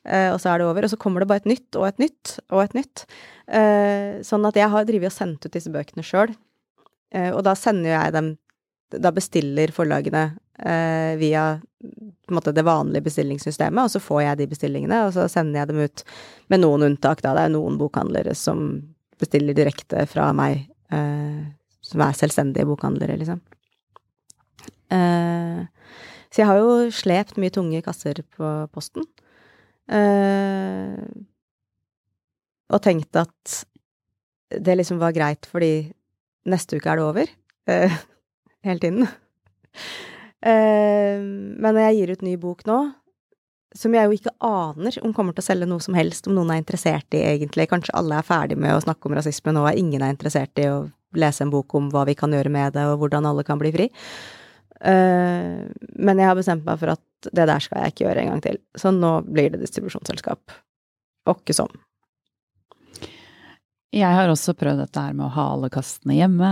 Eh, 0.03 0.29
og 0.33 0.39
så 0.41 0.51
er 0.51 0.59
det 0.59 0.67
over. 0.67 0.85
Og 0.85 0.93
så 0.93 0.99
kommer 0.99 1.23
det 1.23 1.29
bare 1.31 1.43
et 1.43 1.51
nytt 1.53 1.79
og 1.79 1.87
et 1.87 2.01
nytt 2.03 2.37
og 2.49 2.63
et 2.65 2.77
nytt. 2.77 3.05
Eh, 3.47 4.21
sånn 4.25 4.47
at 4.49 4.59
jeg 4.59 4.71
har 4.73 4.87
drevet 4.87 5.11
og 5.11 5.15
sendt 5.15 5.45
ut 5.45 5.53
disse 5.53 5.71
bøkene 5.73 6.05
sjøl. 6.05 6.33
Eh, 7.13 7.31
og 7.31 7.43
da 7.47 7.55
sender 7.57 7.93
jeg 7.93 8.15
dem 8.15 8.33
Da 8.93 9.09
bestiller 9.09 9.71
forlagene 9.73 10.35
eh, 10.61 11.15
via 11.17 11.55
måte 12.29 12.51
det 12.53 12.61
vanlige 12.61 13.07
bestillingssystemet, 13.07 13.87
og 13.87 13.89
så 13.89 13.99
får 13.99 14.21
jeg 14.21 14.37
de 14.37 14.47
bestillingene, 14.51 14.99
og 15.07 15.15
så 15.15 15.25
sender 15.31 15.63
jeg 15.63 15.71
dem 15.71 15.79
ut 15.81 16.03
med 16.53 16.61
noen 16.61 16.85
unntak, 16.91 17.23
da. 17.25 17.33
Det 17.33 17.47
er 17.47 17.55
noen 17.55 17.79
bokhandlere 17.79 18.35
som 18.37 18.67
bestiller 19.19 19.57
direkte 19.57 20.05
fra 20.09 20.29
meg, 20.37 20.67
eh, 20.93 21.41
som 21.81 22.05
er 22.05 22.19
selvstendige 22.19 22.69
bokhandlere, 22.69 23.17
liksom. 23.17 23.41
Eh, 24.93 25.65
så 26.33 26.41
jeg 26.41 26.49
har 26.49 26.57
jo 26.57 26.89
slept 26.89 27.37
mye 27.37 27.53
tunge 27.53 27.83
kasser 27.85 28.23
på 28.33 28.53
posten. 28.73 29.05
Eh, 29.85 30.97
og 32.73 32.81
tenkt 32.81 33.19
at 33.21 33.59
det 34.49 34.79
liksom 34.79 34.97
var 35.01 35.13
greit, 35.13 35.45
fordi 35.49 35.91
neste 36.49 36.79
uke 36.79 36.89
er 36.89 36.97
det 36.97 37.05
over. 37.05 37.35
Eh, 37.69 37.93
hele 38.65 38.81
tiden. 38.81 39.05
Eh, 40.41 41.21
men 41.21 41.69
når 41.69 41.81
jeg 41.83 41.99
gir 41.99 42.15
ut 42.15 42.25
ny 42.25 42.35
bok 42.41 42.65
nå, 42.65 42.81
som 43.77 43.93
jeg 43.93 44.09
jo 44.09 44.17
ikke 44.17 44.33
aner 44.45 44.97
om 45.05 45.13
kommer 45.13 45.37
til 45.37 45.45
å 45.45 45.49
selge 45.51 45.69
noe 45.69 45.85
som 45.85 45.95
helst, 45.97 46.25
om 46.25 46.33
noen 46.37 46.51
er 46.53 46.61
interessert 46.61 47.13
i, 47.13 47.21
egentlig. 47.29 47.69
Kanskje 47.69 47.93
alle 47.97 48.17
er 48.17 48.25
ferdig 48.25 48.57
med 48.57 48.73
å 48.73 48.81
snakke 48.81 49.09
om 49.09 49.17
rasisme 49.17 49.53
nå, 49.53 49.67
og 49.69 49.77
ingen 49.77 50.01
er 50.01 50.13
interessert 50.13 50.61
i 50.61 50.69
å 50.69 50.87
lese 51.13 51.45
en 51.45 51.53
bok 51.53 51.73
om 51.77 51.93
hva 51.93 52.07
vi 52.09 52.17
kan 52.17 52.33
gjøre 52.33 52.53
med 52.53 52.73
det, 52.73 52.89
og 52.89 53.01
hvordan 53.01 53.29
alle 53.29 53.45
kan 53.45 53.61
bli 53.61 53.73
fri. 53.73 53.89
Uh, 53.93 54.42
men 54.83 56.19
jeg 56.19 56.27
har 56.27 56.35
bestemt 56.35 56.65
meg 56.67 56.79
for 56.81 56.91
at 56.91 57.29
det 57.31 57.45
der 57.47 57.63
skal 57.63 57.79
jeg 57.79 57.93
ikke 57.93 58.03
gjøre 58.03 58.23
en 58.23 58.31
gang 58.33 58.43
til. 58.43 58.59
Så 58.75 58.91
nå 58.91 59.13
blir 59.27 59.53
det 59.53 59.61
distribusjonsselskap. 59.61 60.55
Ikke 61.31 61.55
sånn. 61.55 61.71
Jeg 63.93 64.09
har 64.17 64.31
også 64.31 64.55
prøvd 64.57 64.81
dette 64.81 65.01
her 65.05 65.15
med 65.15 65.27
å 65.27 65.33
ha 65.35 65.49
alle 65.53 65.69
kastene 65.71 66.17
hjemme. 66.17 66.51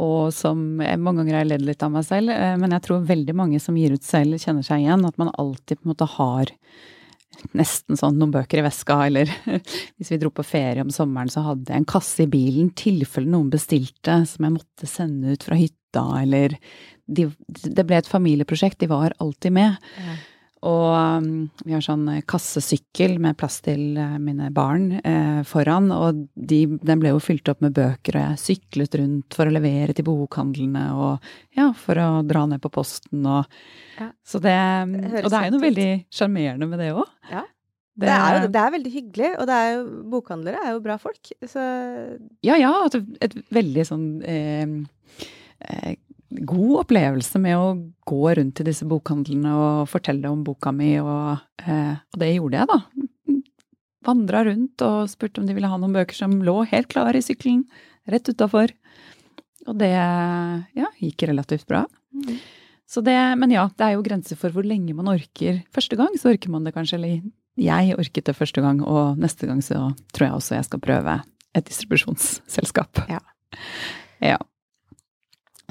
Og 0.00 0.32
som 0.34 0.80
jeg 0.82 1.00
mange 1.00 1.22
ganger 1.22 1.40
har 1.40 1.48
ledd 1.48 1.64
litt 1.66 1.82
av 1.84 1.92
meg 1.94 2.06
selv, 2.08 2.32
eh, 2.32 2.56
men 2.58 2.72
jeg 2.74 2.84
tror 2.86 3.06
veldig 3.06 3.34
mange 3.36 3.60
som 3.62 3.76
gir 3.78 3.94
ut 3.94 4.06
selv, 4.06 4.40
kjenner 4.40 4.66
seg 4.66 4.82
igjen. 4.82 5.04
At 5.06 5.20
man 5.20 5.32
alltid 5.38 5.80
på 5.80 5.86
en 5.86 5.92
måte 5.92 6.08
har 6.16 6.52
nesten 7.56 7.98
sånn 7.98 8.18
noen 8.20 8.32
bøker 8.34 8.60
i 8.60 8.64
veska, 8.66 8.96
eller 9.08 9.30
hvis 9.96 10.12
vi 10.12 10.18
dro 10.20 10.32
på 10.34 10.44
ferie 10.46 10.84
om 10.84 10.92
sommeren, 10.94 11.30
så 11.32 11.44
hadde 11.46 11.72
jeg 11.72 11.82
en 11.82 11.90
kasse 11.92 12.24
i 12.24 12.30
bilen 12.30 12.72
tilfelle 12.78 13.30
noen 13.30 13.50
bestilte 13.52 14.20
som 14.28 14.46
jeg 14.46 14.56
måtte 14.56 14.90
sende 14.90 15.36
ut 15.36 15.46
fra 15.46 15.58
hytta, 15.58 16.06
eller 16.22 16.56
de, 17.10 17.24
Det 17.50 17.82
ble 17.82 17.96
et 17.98 18.06
familieprosjekt, 18.06 18.78
de 18.78 18.86
var 18.90 19.16
alltid 19.18 19.56
med. 19.56 19.88
Ja. 19.98 20.18
Og 20.68 20.88
um, 20.92 21.28
vi 21.64 21.72
har 21.72 21.80
sånn 21.84 22.04
kassesykkel 22.28 23.14
med 23.22 23.38
plass 23.40 23.62
til 23.64 23.96
uh, 23.96 24.18
mine 24.20 24.50
barn 24.52 24.90
eh, 24.98 25.40
foran, 25.48 25.88
og 25.94 26.26
de, 26.34 26.58
den 26.84 27.00
ble 27.00 27.14
jo 27.14 27.22
fylt 27.24 27.48
opp 27.48 27.62
med 27.64 27.72
bøker, 27.78 28.18
og 28.18 28.26
jeg 28.26 28.42
syklet 28.42 28.98
rundt 29.00 29.38
for 29.38 29.48
å 29.48 29.54
levere 29.54 29.96
til 29.96 30.04
bokhandlene 30.10 30.82
og 30.92 31.30
ja, 31.56 31.70
for 31.72 32.00
å 32.02 32.10
dra 32.28 32.44
ned 32.50 32.60
på 32.60 32.72
posten 32.74 33.24
og 33.24 33.48
ja. 33.96 34.10
Så 34.24 34.40
det, 34.40 34.52
det 34.52 35.24
Og 35.24 35.32
det 35.32 35.38
er 35.38 35.48
jo 35.48 35.54
noe 35.56 35.64
veldig 35.64 35.88
sjarmerende 36.12 36.68
med 36.68 36.80
det 36.80 36.92
òg. 36.92 37.08
Ja. 37.32 37.46
Det, 38.00 38.06
det, 38.06 38.12
er 38.16 38.36
jo, 38.36 38.52
det 38.52 38.60
er 38.60 38.76
veldig 38.76 38.92
hyggelig, 38.94 39.30
og 39.40 39.48
det 39.48 39.56
er 39.56 39.72
jo, 39.74 39.80
bokhandlere 40.12 40.60
er 40.60 40.76
jo 40.76 40.84
bra 40.84 41.00
folk, 41.00 41.32
så 41.48 41.64
Ja, 42.46 42.60
ja. 42.60 42.70
Et, 42.86 43.00
et 43.26 43.40
veldig 43.52 43.84
sånn 43.88 44.06
eh, 44.28 44.76
eh, 45.66 45.98
god 46.30 46.84
opplevelse 46.84 47.40
med 47.42 47.58
å 47.58 47.70
gå 48.06 48.34
rundt 48.38 48.62
i 48.62 48.66
disse 48.66 48.86
bokhandlene 48.88 49.54
og 49.56 49.88
fortelle 49.90 50.30
om 50.30 50.44
boka 50.46 50.72
mi, 50.74 50.94
og, 51.02 51.40
eh, 51.64 51.96
og 51.98 52.20
det 52.22 52.34
gjorde 52.34 52.60
jeg, 52.60 52.70
da. 52.70 52.80
Vandra 54.06 54.44
rundt 54.46 54.84
og 54.86 55.10
spurte 55.12 55.42
om 55.42 55.48
de 55.48 55.56
ville 55.56 55.68
ha 55.68 55.76
noen 55.76 55.96
bøker 55.96 56.16
som 56.16 56.38
lå 56.44 56.62
helt 56.70 56.88
klare 56.92 57.20
i 57.20 57.24
sykkelen, 57.24 57.66
rett 58.08 58.30
utafor. 58.30 58.72
Og 59.68 59.76
det 59.78 59.92
ja, 59.92 60.88
gikk 61.02 61.26
relativt 61.28 61.66
bra. 61.68 61.84
Mm. 62.16 62.38
Så 62.90 63.02
det, 63.06 63.18
men 63.38 63.52
ja, 63.54 63.68
det 63.78 63.86
er 63.86 63.94
jo 63.94 64.06
grenser 64.06 64.38
for 64.40 64.54
hvor 64.54 64.66
lenge 64.66 64.96
man 64.98 65.10
orker. 65.12 65.60
Første 65.74 65.98
gang 66.00 66.16
så 66.18 66.32
orker 66.32 66.50
man 66.50 66.64
det 66.66 66.72
kanskje, 66.74 66.96
eller 66.98 67.20
jeg 67.60 67.98
orket 67.98 68.26
det 68.26 68.34
første 68.38 68.64
gang, 68.64 68.80
og 68.82 69.20
neste 69.20 69.46
gang 69.46 69.60
så 69.62 69.90
tror 70.14 70.26
jeg 70.26 70.38
også 70.38 70.56
jeg 70.56 70.66
skal 70.70 70.82
prøve 70.82 71.18
et 71.54 71.66
distribusjonsselskap. 71.68 73.04
Ja. 73.10 73.20
ja. 74.22 74.40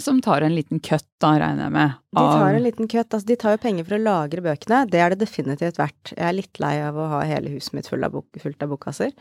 Som 0.03 0.21
tar 0.23 0.45
en 0.45 0.55
liten 0.55 0.81
køtt, 0.83 1.07
da, 1.21 1.33
regner 1.41 1.67
jeg 1.67 1.75
med. 1.75 1.95
Av... 2.15 2.19
De 2.19 2.41
tar 2.41 2.57
en 2.57 2.65
liten 2.65 2.89
køtt. 2.91 3.13
Altså, 3.13 3.27
de 3.27 3.37
tar 3.39 3.55
jo 3.55 3.61
penger 3.63 3.87
for 3.87 3.97
å 3.97 4.01
lagre 4.03 4.43
bøkene. 4.45 4.81
Det 4.91 5.01
er 5.03 5.13
det 5.13 5.21
definitivt 5.25 5.79
verdt. 5.81 6.13
Jeg 6.15 6.25
er 6.25 6.35
litt 6.37 6.61
lei 6.63 6.75
av 6.85 6.97
å 6.99 7.07
ha 7.13 7.23
hele 7.27 7.53
huset 7.53 7.75
mitt 7.77 7.89
fullt 7.91 8.07
av, 8.07 8.15
bok, 8.15 8.41
fullt 8.43 8.65
av 8.65 8.73
bokkasser. 8.73 9.15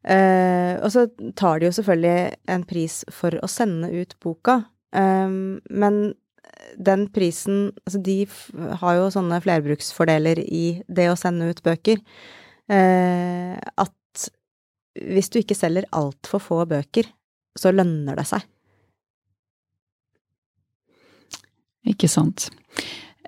Uh, 0.00 0.80
og 0.80 0.88
så 0.94 1.04
tar 1.36 1.60
de 1.60 1.68
jo 1.68 1.76
selvfølgelig 1.76 2.36
en 2.54 2.62
pris 2.68 3.02
for 3.12 3.36
å 3.44 3.50
sende 3.50 3.90
ut 3.92 4.14
boka. 4.24 4.62
Um, 4.96 5.60
men 5.68 6.14
den 6.80 7.04
prisen 7.14 7.70
Altså, 7.84 8.00
de 8.02 8.24
har 8.80 8.96
jo 8.98 9.10
sånne 9.14 9.38
flerbruksfordeler 9.44 10.40
i 10.42 10.80
det 10.88 11.10
å 11.12 11.18
sende 11.20 11.50
ut 11.50 11.62
bøker. 11.64 12.00
Uh, 12.70 13.56
at 13.80 14.28
hvis 15.00 15.30
du 15.30 15.40
ikke 15.40 15.58
selger 15.58 15.86
altfor 15.96 16.42
få 16.42 16.64
bøker, 16.70 17.06
så 17.58 17.72
lønner 17.74 18.18
det 18.18 18.26
seg. 18.30 18.44
Ikke 21.88 22.10
sant. 22.10 22.50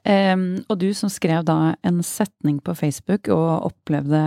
Um, 0.03 0.65
og 0.67 0.81
du 0.83 0.89
som 0.99 1.11
skrev 1.13 1.45
da 1.47 1.77
en 1.87 2.01
setning 2.03 2.59
på 2.65 2.75
Facebook 2.75 3.31
og 3.31 3.69
opplevde 3.71 4.23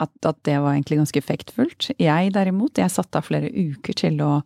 at, 0.00 0.12
at, 0.26 0.38
det 0.48 0.56
var 0.58 0.74
egentlig 0.74 0.98
ganske 0.98 1.20
effektfullt. 1.20 1.90
Jeg 2.00 2.32
derimot, 2.34 2.80
jeg 2.80 2.90
satte 2.90 3.20
av 3.20 3.28
flere 3.28 3.52
uker 3.52 3.94
til 4.00 4.18
å 4.24 4.40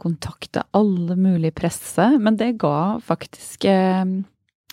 kontakte 0.00 0.64
alle 0.74 1.16
mulige 1.18 1.54
presse, 1.58 2.06
men 2.18 2.38
det 2.40 2.54
ga 2.62 3.00
faktisk 3.04 3.66
uh, 3.68 4.06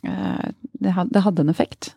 det, 0.01 0.93
hadde 0.95 1.43
en 1.43 1.51
effekt. 1.51 1.95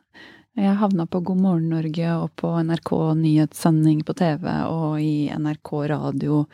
Jeg 0.55 0.79
havna 0.79 1.07
på 1.11 1.19
God 1.27 1.41
morgen 1.43 1.71
Norge 1.73 2.11
og 2.15 2.29
på 2.39 2.51
NRK 2.67 2.91
nyhetssending 3.19 4.05
på 4.07 4.15
TV 4.15 4.45
og 4.71 5.01
i 5.03 5.27
NRK 5.35 5.73
radio 5.91 6.45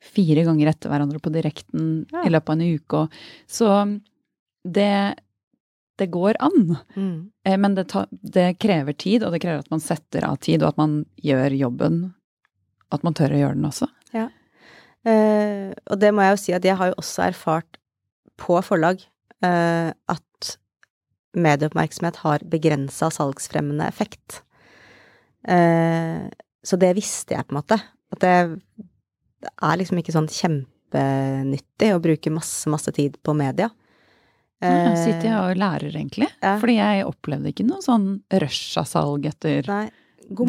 fire 0.00 0.46
ganger 0.46 0.70
etter 0.70 0.92
hverandre 0.92 1.20
på 1.20 1.32
direkten 1.34 1.90
ja. 2.08 2.24
i 2.24 2.32
løpet 2.32 2.54
av 2.54 2.56
en 2.56 2.78
uke. 2.78 3.02
Så 3.44 3.68
det, 4.64 5.14
det 6.00 6.08
går 6.12 6.38
an. 6.40 6.76
Mm. 6.96 7.30
Eh, 7.44 7.58
men 7.58 7.76
det, 7.78 7.88
ta, 7.92 8.06
det, 8.10 8.58
krever 8.62 8.96
tid, 8.96 9.24
og 9.24 9.34
det 9.34 9.42
krever 9.44 9.64
at 9.64 9.72
man 9.72 9.82
setter 9.84 10.26
av 10.28 10.40
tid, 10.44 10.62
og 10.62 10.74
at 10.74 10.80
man 10.80 11.00
gjør 11.22 11.56
jobben. 11.58 12.02
At 12.90 13.06
man 13.06 13.16
tør 13.16 13.36
å 13.36 13.40
gjøre 13.42 13.58
den 13.58 13.68
også. 13.70 13.90
Ja. 14.16 14.28
Eh, 15.08 15.70
og 15.88 16.00
det 16.02 16.12
må 16.12 16.26
jeg 16.26 16.34
jo 16.34 16.42
si 16.42 16.56
at 16.56 16.66
jeg 16.66 16.76
har 16.76 16.90
jo 16.90 16.98
også 17.00 17.24
erfart 17.30 17.78
på 18.40 18.58
forlag 18.64 19.00
eh, 19.44 19.90
at 19.92 20.52
medieoppmerksomhet 21.36 22.20
har 22.24 22.44
begrensa 22.50 23.10
salgsfremmende 23.14 23.86
effekt. 23.88 24.42
Eh, 25.48 26.26
så 26.62 26.76
det 26.76 26.92
visste 26.98 27.36
jeg, 27.36 27.46
på 27.46 27.54
en 27.54 27.60
måte. 27.60 27.78
At 28.12 28.24
det, 28.24 28.34
det 29.40 29.52
er 29.54 29.78
liksom 29.80 30.00
ikke 30.00 30.14
sånn 30.16 30.28
kjempenyttig 30.28 31.92
å 31.94 32.02
bruke 32.02 32.34
masse, 32.34 32.68
masse 32.72 32.92
tid 32.96 33.16
på 33.24 33.36
media. 33.38 33.70
Ja, 34.60 34.92
sitter 34.98 35.24
jeg 35.24 35.38
og 35.40 35.56
lærer, 35.60 35.94
egentlig. 35.94 36.28
Ja. 36.42 36.58
Fordi 36.60 36.76
jeg 36.76 37.08
opplevde 37.08 37.52
ikke 37.52 37.64
noe 37.68 37.80
sånn 37.84 38.10
rush 38.42 38.76
av 38.80 38.88
salg 38.90 39.24
etter 39.30 39.64
Nei. 39.70 39.86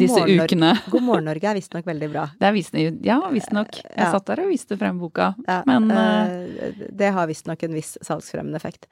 disse 0.02 0.20
ukene. 0.28 0.74
God 0.92 1.06
morgen 1.06 1.30
Norge 1.30 1.48
er 1.48 1.56
visstnok 1.56 1.88
veldig 1.88 2.10
bra. 2.12 2.26
Det 2.36 2.50
er 2.50 2.56
visst, 2.56 2.76
ja, 3.06 3.16
visstnok. 3.32 3.80
Jeg 3.86 3.96
ja. 3.96 4.10
satt 4.12 4.28
der 4.28 4.44
og 4.44 4.52
viste 4.52 4.76
frem 4.80 5.00
boka, 5.00 5.30
ja. 5.48 5.62
men 5.68 5.88
uh, 5.88 6.76
Det 6.92 7.14
har 7.16 7.30
visstnok 7.30 7.64
en 7.64 7.78
viss 7.78 7.94
salgsfremmende 8.04 8.60
effekt. 8.60 8.84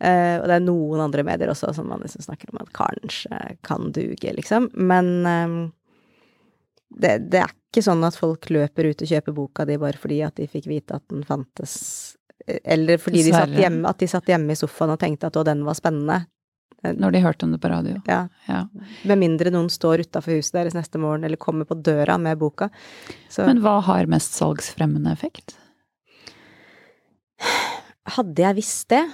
Uh, 0.00 0.40
og 0.40 0.48
det 0.48 0.56
er 0.56 0.64
noen 0.64 1.04
andre 1.04 1.26
medier 1.28 1.52
også 1.52 1.74
som 1.76 1.92
man 1.92 2.00
liksom 2.06 2.24
snakker 2.24 2.54
om 2.54 2.64
at 2.64 2.72
kanskje 2.76 3.44
kan 3.68 3.92
duge, 3.92 4.32
liksom. 4.40 4.70
Men 4.72 5.12
um, 5.28 5.60
det, 6.96 7.18
det, 7.28 7.44
er 7.44 7.52
ikke 7.52 7.84
sånn 7.84 8.04
at 8.08 8.16
folk 8.16 8.48
løper 8.52 8.88
ut 8.88 9.04
og 9.04 9.12
kjøper 9.12 9.36
boka 9.36 9.68
di 9.68 9.78
bare 9.80 10.00
fordi 10.00 10.24
at 10.24 10.36
de 10.40 10.48
fikk 10.50 10.68
vite 10.70 10.96
at 10.96 11.04
den 11.12 11.22
fantes 11.28 11.76
eller 12.46 13.00
fordi 13.00 13.24
de 13.26 13.34
satt 13.34 13.54
hjemme, 13.56 13.88
at 13.88 14.00
de 14.02 14.08
satt 14.10 14.30
hjemme 14.30 14.54
i 14.54 14.58
sofaen 14.58 14.94
og 14.94 15.00
tenkte 15.00 15.28
at 15.30 15.38
å, 15.38 15.44
den 15.46 15.64
var 15.66 15.78
spennende. 15.78 16.24
Når 16.82 17.12
de 17.14 17.20
hørte 17.22 17.46
om 17.46 17.52
det 17.54 17.60
på 17.62 17.70
radio. 17.70 18.00
Ja. 18.10 18.24
ja. 18.48 18.64
Med 19.06 19.20
mindre 19.20 19.52
noen 19.54 19.68
står 19.70 20.02
utafor 20.02 20.34
huset 20.34 20.56
deres 20.56 20.74
neste 20.74 20.98
morgen 20.98 21.22
eller 21.22 21.38
kommer 21.38 21.68
på 21.68 21.76
døra 21.78 22.16
med 22.18 22.40
boka. 22.40 22.72
Så. 23.30 23.44
Men 23.46 23.60
hva 23.62 23.76
har 23.86 24.10
mest 24.10 24.34
salgsfremmende 24.34 25.12
effekt? 25.14 25.54
Hadde 28.16 28.42
jeg 28.42 28.58
visst 28.58 28.88
det, 28.90 29.04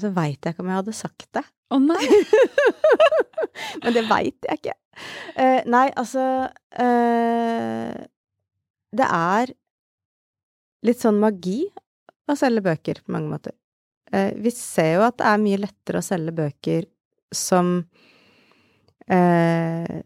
så 0.00 0.08
veit 0.16 0.40
jeg 0.40 0.54
ikke 0.54 0.64
om 0.64 0.72
jeg 0.72 0.80
hadde 0.80 0.96
sagt 0.96 1.28
det. 1.36 1.44
Å 1.72 1.76
oh, 1.76 1.84
nei! 1.84 2.00
Men 3.82 3.96
det 3.96 4.06
veit 4.08 4.48
jeg 4.48 4.60
ikke. 4.62 4.76
Uh, 5.36 5.60
nei, 5.72 5.86
altså 5.96 6.22
uh, 6.52 7.92
Det 8.92 9.06
er 9.08 9.52
litt 10.84 11.00
sånn 11.00 11.20
magi 11.22 11.62
å 12.30 12.36
selge 12.38 12.62
bøker 12.64 13.00
på 13.02 13.12
mange 13.14 13.30
måter. 13.32 13.54
Eh, 14.12 14.32
vi 14.36 14.50
ser 14.54 14.96
jo 14.98 15.04
at 15.06 15.18
det 15.18 15.26
er 15.26 15.42
mye 15.42 15.60
lettere 15.62 16.02
å 16.02 16.06
selge 16.06 16.34
bøker 16.36 16.86
som 17.32 17.78
eh, 19.08 20.02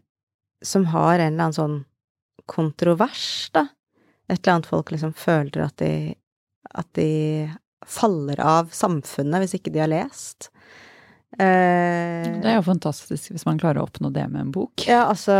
Som 0.63 0.85
har 0.89 1.19
en 1.19 1.33
eller 1.33 1.43
annen 1.43 1.53
sånn 1.53 1.77
kontrovers, 2.47 3.49
da. 3.53 3.67
Et 4.29 4.39
eller 4.39 4.53
annet 4.55 4.69
folk 4.69 4.91
liksom 4.91 5.13
føler 5.13 5.65
at 5.67 5.77
de 5.83 6.15
At 6.73 6.87
de 6.97 7.49
faller 7.87 8.39
av 8.43 8.71
samfunnet 8.75 9.43
hvis 9.43 9.53
ikke 9.59 9.71
de 9.71 9.79
har 9.79 9.87
lest. 9.91 10.49
Eh, 11.37 12.25
Det 12.41 12.49
er 12.49 12.55
jo 12.57 12.65
fantastisk 12.65 13.31
hvis 13.31 13.45
man 13.47 13.59
klarer 13.61 13.79
å 13.79 13.85
oppnå 13.87 14.09
det 14.11 14.25
med 14.31 14.41
en 14.41 14.51
bok. 14.51 14.83
Ja, 14.87 15.05
altså, 15.11 15.35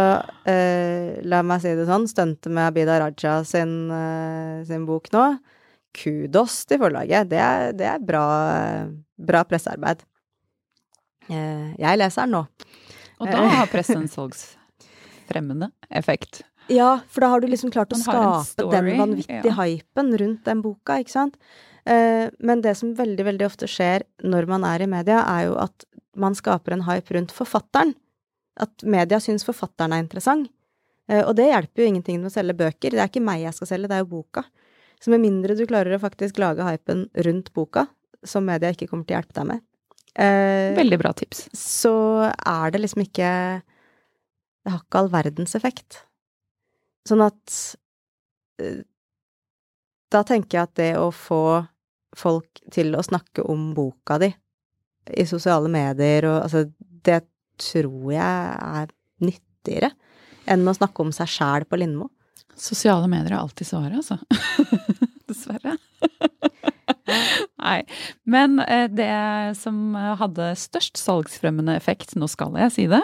eh, 0.47 1.17
la 1.27 1.41
meg 1.43 1.63
si 1.63 1.73
det 1.75 1.87
sånn, 1.89 2.07
stuntet 2.07 2.51
med 2.53 2.67
Abida 2.69 2.99
Raja 3.01 3.39
sin, 3.47 3.89
eh, 3.91 4.63
sin 4.67 4.85
bok 4.85 5.09
nå, 5.11 5.25
kudos 5.97 6.61
til 6.69 6.81
forlaget. 6.81 7.29
Det 7.31 7.39
er, 7.41 7.71
det 7.77 7.87
er 7.89 8.03
bra, 8.03 8.25
bra 9.17 9.43
pressearbeid. 9.47 10.03
Eh, 11.27 11.73
jeg 11.79 11.99
leser 11.99 12.25
den 12.25 12.37
nå. 12.37 12.43
Og 13.17 13.31
da 13.31 13.47
har 13.57 13.71
pressen 13.73 14.05
salgsfremmende 14.11 15.71
effekt. 15.89 16.43
Ja, 16.71 16.97
for 17.07 17.23
da 17.23 17.31
har 17.31 17.41
du 17.41 17.47
liksom 17.49 17.71
klart 17.71 17.93
å 17.95 17.99
skape 17.99 18.67
den 18.73 18.91
vanvittige 18.99 19.53
ja. 19.53 19.55
hypen 19.61 20.11
rundt 20.19 20.43
den 20.47 20.63
boka, 20.63 20.99
ikke 21.01 21.15
sant? 21.15 21.37
Eh, 21.87 22.27
men 22.43 22.61
det 22.63 22.75
som 22.75 22.91
veldig, 22.95 23.23
veldig 23.29 23.47
ofte 23.47 23.69
skjer 23.71 24.03
når 24.27 24.49
man 24.51 24.65
er 24.67 24.83
i 24.83 24.89
media, 24.91 25.21
er 25.23 25.47
jo 25.47 25.55
at 25.63 25.87
man 26.19 26.35
skaper 26.35 26.75
en 26.75 26.85
hype 26.87 27.15
rundt 27.15 27.33
forfatteren. 27.35 27.95
At 28.59 28.83
media 28.83 29.19
syns 29.23 29.45
forfatteren 29.47 29.95
er 29.95 30.03
interessant. 30.03 30.49
Eh, 31.07 31.23
og 31.23 31.37
det 31.39 31.47
hjelper 31.51 31.83
jo 31.83 31.91
ingenting 31.93 32.19
med 32.19 32.31
å 32.31 32.35
selge 32.35 32.57
bøker. 32.59 32.91
Det 32.91 33.03
er 33.03 33.11
ikke 33.11 33.23
meg 33.23 33.45
jeg 33.45 33.55
skal 33.55 33.71
selge, 33.71 33.91
det 33.91 33.99
er 33.99 34.03
jo 34.03 34.11
boka. 34.17 34.43
Så 35.01 35.11
med 35.13 35.21
mindre 35.21 35.55
du 35.57 35.65
klarer 35.69 35.95
å 35.95 36.01
faktisk 36.01 36.39
lage 36.41 36.65
hypen 36.65 37.05
rundt 37.27 37.51
boka, 37.53 37.85
som 38.25 38.47
media 38.47 38.71
ikke 38.73 38.87
kommer 38.89 39.05
til 39.05 39.15
å 39.15 39.19
hjelpe 39.19 39.35
deg 39.37 39.47
med, 39.51 39.61
eh, 40.17 40.73
Veldig 40.77 40.97
bra 40.99 41.13
tips. 41.13 41.47
så 41.53 42.31
er 42.33 42.71
det 42.71 42.81
liksom 42.81 43.03
ikke 43.05 43.61
Det 44.65 44.73
har 44.73 44.81
ikke 44.81 44.99
all 44.99 45.09
verdens 45.09 45.55
effekt. 45.55 46.01
Sånn 47.07 47.21
at 47.23 47.75
eh, 48.59 48.81
Da 50.11 50.23
tenker 50.23 50.57
jeg 50.57 50.63
at 50.63 50.75
det 50.75 50.93
å 50.97 51.11
få 51.11 51.67
folk 52.15 52.61
til 52.71 52.95
å 52.95 53.03
snakke 53.03 53.43
om 53.47 53.73
boka 53.75 54.17
di 54.17 54.33
i 55.15 55.23
sosiale 55.23 55.69
medier 55.69 56.25
og 56.25 56.43
altså 56.43 56.65
Det 56.79 57.21
tror 57.57 58.11
jeg 58.11 58.57
er 58.57 58.87
nyttigere 59.21 59.91
enn 60.47 60.67
å 60.67 60.75
snakke 60.75 61.03
om 61.03 61.11
seg 61.11 61.27
sjæl 61.27 61.65
på 61.67 61.77
Lindmo. 61.79 62.09
Sosiale 62.57 63.07
medier 63.11 63.35
er 63.35 63.41
alltid 63.41 63.69
svaret, 63.69 63.99
altså. 63.99 64.17
Dessverre. 65.29 65.77
Nei. 67.63 67.81
Men 68.25 68.59
eh, 68.65 68.87
det 68.89 69.11
som 69.59 69.95
hadde 69.95 70.53
størst 70.57 70.97
salgsfremmende 70.99 71.75
effekt, 71.77 72.15
nå 72.17 72.29
skal 72.31 72.57
jeg 72.57 72.73
si 72.73 72.87
det, 72.91 73.03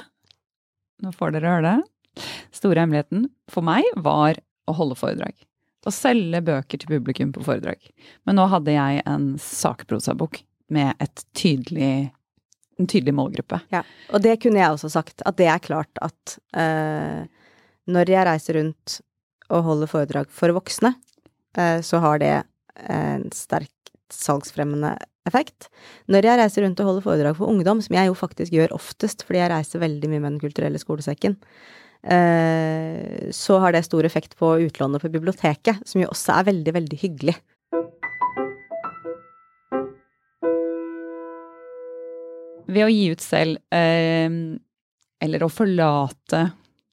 nå 1.04 1.12
får 1.16 1.36
dere 1.36 1.54
høre 1.54 1.68
det, 1.68 2.24
store 2.56 2.84
hemmeligheten 2.84 3.28
for 3.52 3.66
meg 3.66 3.86
var 4.00 4.40
å 4.70 4.76
holde 4.78 4.98
foredrag. 4.98 5.36
Å 5.84 5.92
selge 5.92 6.40
bøker 6.46 6.80
til 6.80 6.92
publikum 6.94 7.34
på 7.36 7.44
foredrag. 7.44 7.80
Men 8.24 8.40
nå 8.40 8.48
hadde 8.52 8.76
jeg 8.76 9.02
en 9.10 9.34
sakprosabok 9.42 10.40
med 10.74 10.96
tydelig, 11.36 12.14
en 12.80 12.88
tydelig 12.88 13.16
målgruppe. 13.18 13.60
Ja, 13.74 13.84
og 14.14 14.24
det 14.24 14.38
kunne 14.44 14.62
jeg 14.62 14.78
også 14.78 14.94
sagt, 14.94 15.22
at 15.28 15.38
det 15.42 15.50
er 15.52 15.64
klart 15.64 16.00
at 16.02 16.38
uh, 16.56 17.28
når 17.92 18.14
jeg 18.14 18.28
reiser 18.30 18.60
rundt 18.62 19.02
og 19.52 19.66
holder 19.68 19.92
foredrag 19.92 20.30
for 20.34 20.54
voksne, 20.56 20.94
eh, 21.58 21.80
så 21.84 22.02
har 22.04 22.22
det 22.24 22.36
en 22.90 23.28
sterk 23.36 23.72
salgsfremmende 24.14 24.96
effekt. 25.28 25.70
Når 26.12 26.28
jeg 26.28 26.40
reiser 26.40 26.66
rundt 26.66 26.82
og 26.84 26.90
holder 26.90 27.06
foredrag 27.06 27.38
for 27.38 27.52
ungdom, 27.52 27.82
som 27.84 27.96
jeg 27.96 28.10
jo 28.10 28.18
faktisk 28.18 28.54
gjør 28.56 28.76
oftest 28.76 29.24
fordi 29.26 29.42
jeg 29.42 29.54
reiser 29.54 29.84
veldig 29.84 30.12
mye 30.12 30.24
med 30.24 30.32
Den 30.34 30.44
kulturelle 30.44 30.82
skolesekken, 30.82 31.38
eh, 32.04 33.32
så 33.32 33.60
har 33.64 33.74
det 33.74 33.86
stor 33.88 34.06
effekt 34.06 34.38
på 34.40 34.56
utlånet 34.68 35.04
på 35.04 35.12
biblioteket, 35.14 35.84
som 35.88 36.04
jo 36.04 36.12
også 36.12 36.40
er 36.40 36.50
veldig, 36.52 36.76
veldig 36.80 37.02
hyggelig. 37.06 37.38
Ved 42.74 42.86
å 42.88 42.92
gi 42.92 43.08
ut 43.12 43.22
selv, 43.24 43.60
eh, 43.72 44.30
eller 45.24 45.44
å 45.44 45.52
forlate 45.52 46.48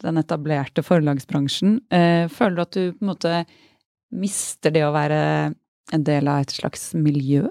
den 0.04 0.20
etablerte 0.20 0.84
forlagsbransjen, 0.84 1.78
eh, 1.92 2.26
føler 2.32 2.56
du 2.56 2.62
at 2.62 2.76
du 2.76 2.82
på 2.94 3.04
en 3.04 3.10
måte 3.12 3.34
mister 4.10 4.72
det 4.74 4.84
å 4.86 4.94
være 4.94 5.20
en 5.94 6.06
del 6.06 6.30
av 6.30 6.44
et 6.44 6.54
slags 6.54 6.90
miljø? 6.98 7.46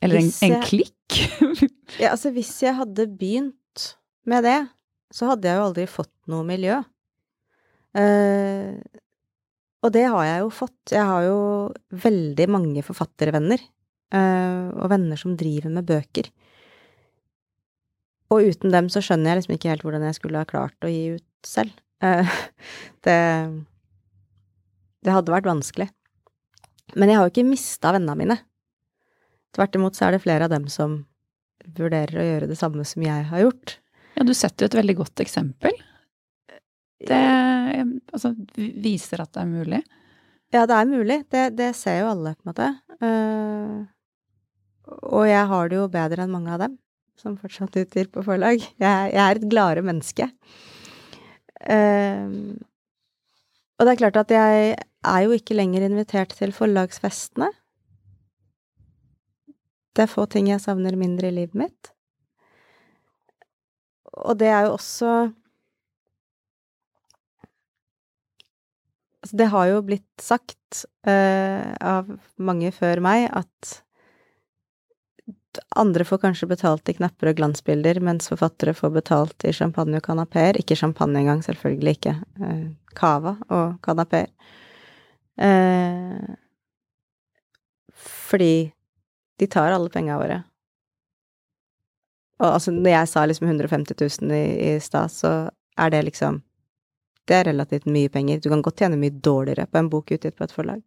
Eller 0.00 0.20
en, 0.22 0.30
jeg, 0.30 0.52
en 0.52 0.64
klikk? 0.64 0.96
Ja, 2.00 2.12
altså 2.12 2.30
hvis 2.30 2.52
jeg 2.62 2.76
hadde 2.78 3.08
begynt 3.18 3.86
med 4.30 4.44
det, 4.46 4.60
så 5.10 5.32
hadde 5.32 5.48
jeg 5.50 5.58
jo 5.58 5.66
aldri 5.66 5.86
fått 5.90 6.12
noe 6.30 6.46
miljø. 6.46 6.76
Eh, 7.98 8.78
og 9.80 9.92
det 9.94 10.04
har 10.12 10.26
jeg 10.28 10.42
jo 10.44 10.52
fått. 10.54 10.92
Jeg 10.92 11.08
har 11.08 11.24
jo 11.26 11.40
veldig 12.04 12.46
mange 12.52 12.84
forfattervenner, 12.86 13.62
eh, 14.14 14.68
og 14.76 14.90
venner 14.92 15.18
som 15.20 15.34
driver 15.40 15.74
med 15.74 15.88
bøker. 15.88 16.30
Og 18.30 18.46
uten 18.52 18.72
dem 18.74 18.88
så 18.92 19.02
skjønner 19.02 19.32
jeg 19.32 19.40
liksom 19.40 19.56
ikke 19.56 19.72
helt 19.72 19.84
hvordan 19.86 20.06
jeg 20.06 20.18
skulle 20.20 20.42
ha 20.42 20.48
klart 20.48 20.86
å 20.86 20.90
gi 20.90 21.16
ut 21.16 21.46
selv. 21.46 21.74
Eh, 22.04 22.36
det 23.06 23.18
Det 25.00 25.14
hadde 25.14 25.32
vært 25.32 25.48
vanskelig. 25.48 25.88
Men 26.94 27.10
jeg 27.10 27.18
har 27.18 27.26
jo 27.26 27.32
ikke 27.32 27.48
mista 27.48 27.92
vennene 27.94 28.18
mine. 28.18 28.36
Tvert 29.54 29.76
imot 29.78 29.96
så 29.96 30.06
er 30.06 30.16
det 30.16 30.24
flere 30.24 30.46
av 30.46 30.52
dem 30.52 30.66
som 30.70 31.04
vurderer 31.76 32.18
å 32.18 32.26
gjøre 32.26 32.48
det 32.50 32.58
samme 32.58 32.84
som 32.86 33.02
jeg 33.04 33.24
har 33.30 33.44
gjort. 33.44 33.78
Ja, 34.16 34.26
du 34.26 34.34
setter 34.34 34.64
jo 34.64 34.70
et 34.70 34.78
veldig 34.80 34.96
godt 35.00 35.22
eksempel. 35.22 35.74
Det 37.00 37.16
eh, 37.16 37.86
altså, 38.12 38.34
viser 38.56 39.22
at 39.24 39.32
det 39.34 39.42
er 39.42 39.50
mulig. 39.50 39.80
Ja, 40.50 40.66
det 40.66 40.76
er 40.76 40.90
mulig. 40.90 41.18
Det, 41.30 41.44
det 41.56 41.72
ser 41.78 42.02
jo 42.02 42.10
alle, 42.10 42.34
på 42.34 42.44
en 42.44 42.50
måte. 42.50 42.68
Eh, 43.00 43.74
og 45.14 45.26
jeg 45.30 45.44
har 45.52 45.70
det 45.70 45.78
jo 45.78 45.90
bedre 45.92 46.26
enn 46.26 46.34
mange 46.34 46.52
av 46.54 46.64
dem, 46.64 46.76
som 47.20 47.38
fortsatt 47.40 47.78
utgir 47.82 48.10
på 48.12 48.24
forlag. 48.26 48.64
Jeg, 48.80 49.12
jeg 49.14 49.22
er 49.22 49.38
et 49.38 49.48
gladere 49.52 49.84
menneske. 49.86 50.30
Uh, 51.60 52.56
og 53.76 53.86
det 53.86 53.92
er 53.92 54.00
klart 54.02 54.20
at 54.20 54.32
jeg 54.34 54.76
er 54.76 55.20
jo 55.24 55.36
ikke 55.36 55.56
lenger 55.56 55.84
invitert 55.86 56.34
til 56.36 56.52
forlagsfestene. 56.52 57.48
Det 59.96 60.04
er 60.04 60.12
få 60.12 60.26
ting 60.30 60.50
jeg 60.50 60.62
savner 60.62 60.96
mindre 60.96 61.30
i 61.30 61.36
livet 61.40 61.56
mitt. 61.58 61.92
Og 64.20 64.38
det 64.40 64.50
er 64.52 64.66
jo 64.66 64.78
også 64.78 65.12
Altså, 69.20 69.36
det 69.36 69.50
har 69.52 69.66
jo 69.68 69.80
blitt 69.84 70.22
sagt 70.24 70.86
uh, 71.04 71.76
av 71.76 72.06
mange 72.40 72.70
før 72.72 73.02
meg 73.04 73.26
at 73.36 73.72
andre 75.76 76.04
får 76.04 76.18
kanskje 76.18 76.48
betalt 76.50 76.88
i 76.88 76.94
knapper 76.94 77.30
og 77.30 77.38
glansbilder, 77.40 78.00
mens 78.04 78.30
forfattere 78.30 78.74
får 78.74 78.92
betalt 78.94 79.46
i 79.48 79.54
champagne 79.56 79.98
og 79.98 80.04
kanapeer. 80.06 80.58
Ikke 80.60 80.78
champagne 80.78 81.22
engang, 81.22 81.42
selvfølgelig 81.42 81.96
ikke. 81.96 82.14
Eh, 82.46 82.66
cava 82.94 83.36
og 83.48 83.80
kanapeer. 83.82 84.28
Eh, 85.40 86.36
fordi 87.96 88.54
de 89.40 89.46
tar 89.46 89.72
alle 89.72 89.90
penga 89.90 90.18
våre. 90.20 90.42
Og 92.40 92.54
altså, 92.54 92.72
når 92.72 92.90
jeg 92.90 93.08
sa 93.08 93.24
liksom 93.26 93.48
150 93.48 94.20
000 94.22 94.36
i, 94.36 94.44
i 94.70 94.78
stad, 94.80 95.10
så 95.10 95.32
er 95.76 95.90
det 95.90 96.04
liksom 96.04 96.42
det 97.28 97.36
er 97.36 97.44
relativt 97.44 97.86
mye 97.86 98.08
penger. 98.08 98.40
Du 98.40 98.48
kan 98.50 98.62
godt 98.62 98.80
tjene 98.82 98.98
mye 98.98 99.14
dårligere 99.14 99.66
på 99.70 99.78
en 99.78 99.90
bok 99.90 100.10
utgitt 100.10 100.36
på 100.36 100.44
et 100.46 100.54
forlag. 100.54 100.80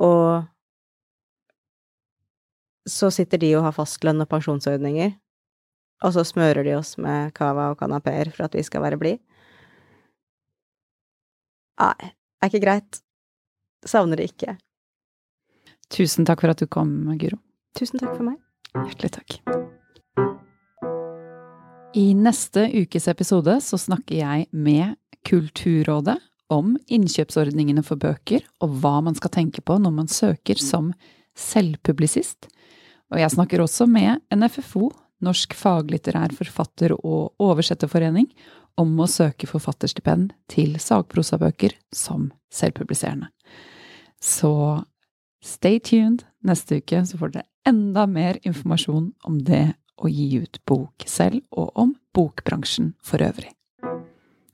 Og 0.00 0.44
så 2.88 3.10
sitter 3.12 3.40
de 3.40 3.54
og 3.58 3.64
har 3.66 3.76
fastlønn 3.76 4.22
og 4.22 4.28
pensjonsordninger, 4.30 5.14
og 6.04 6.12
så 6.16 6.24
smører 6.26 6.66
de 6.66 6.74
oss 6.76 6.96
med 7.00 7.32
cava 7.36 7.70
og 7.72 7.78
kanapeer 7.80 8.30
for 8.34 8.46
at 8.46 8.56
vi 8.56 8.64
skal 8.66 8.84
være 8.84 9.00
blid. 9.00 9.22
Nei, 11.80 12.12
er 12.42 12.50
ikke 12.50 12.62
greit. 12.62 13.00
Savner 13.84 14.20
det 14.20 14.30
ikke. 14.32 14.56
Tusen 15.92 16.26
takk 16.28 16.44
for 16.44 16.52
at 16.52 16.60
du 16.60 16.68
kom, 16.70 16.90
Guro. 17.20 17.38
Tusen 17.78 18.00
takk 18.00 18.14
for 18.16 18.26
meg. 18.26 18.38
Hjertelig 18.74 19.14
takk. 19.16 19.38
I 21.94 22.08
neste 22.18 22.66
ukes 22.74 23.06
episode 23.10 23.54
så 23.62 23.78
snakker 23.78 24.16
jeg 24.18 24.46
med 24.50 24.96
Kulturrådet 25.24 26.18
om 26.52 26.74
innkjøpsordningene 26.92 27.84
for 27.86 28.00
bøker, 28.00 28.42
og 28.60 28.80
hva 28.82 28.98
man 29.06 29.14
skal 29.16 29.32
tenke 29.32 29.62
på 29.64 29.78
når 29.80 29.94
man 29.94 30.10
søker 30.10 30.58
som 30.60 30.90
selvpublisist. 31.38 32.48
Og 33.12 33.20
jeg 33.20 33.32
snakker 33.34 33.62
også 33.62 33.86
med 33.90 34.22
NFFO, 34.34 34.90
Norsk 35.24 35.54
faglitterær 35.56 36.34
forfatter- 36.36 36.96
og 36.98 37.34
oversetterforening, 37.40 38.28
om 38.76 38.90
å 38.98 39.06
søke 39.06 39.46
forfatterstipend 39.46 40.32
til 40.50 40.74
sagprosabøker 40.82 41.76
som 41.94 42.32
selvpubliserende. 42.52 43.30
Så 44.20 44.82
stay 45.44 45.78
tuned. 45.78 46.24
Neste 46.44 46.80
uke 46.82 47.04
så 47.06 47.20
får 47.20 47.36
dere 47.36 47.48
enda 47.68 48.06
mer 48.10 48.40
informasjon 48.42 49.12
om 49.24 49.40
det 49.46 49.76
å 49.96 50.10
gi 50.10 50.42
ut 50.42 50.58
bok 50.66 51.06
selv, 51.06 51.44
og 51.54 51.70
om 51.78 51.94
bokbransjen 52.16 52.94
for 53.04 53.22
øvrig. 53.24 53.54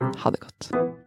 Ha 0.01 0.31
det 0.31 0.45
godt. 0.45 1.00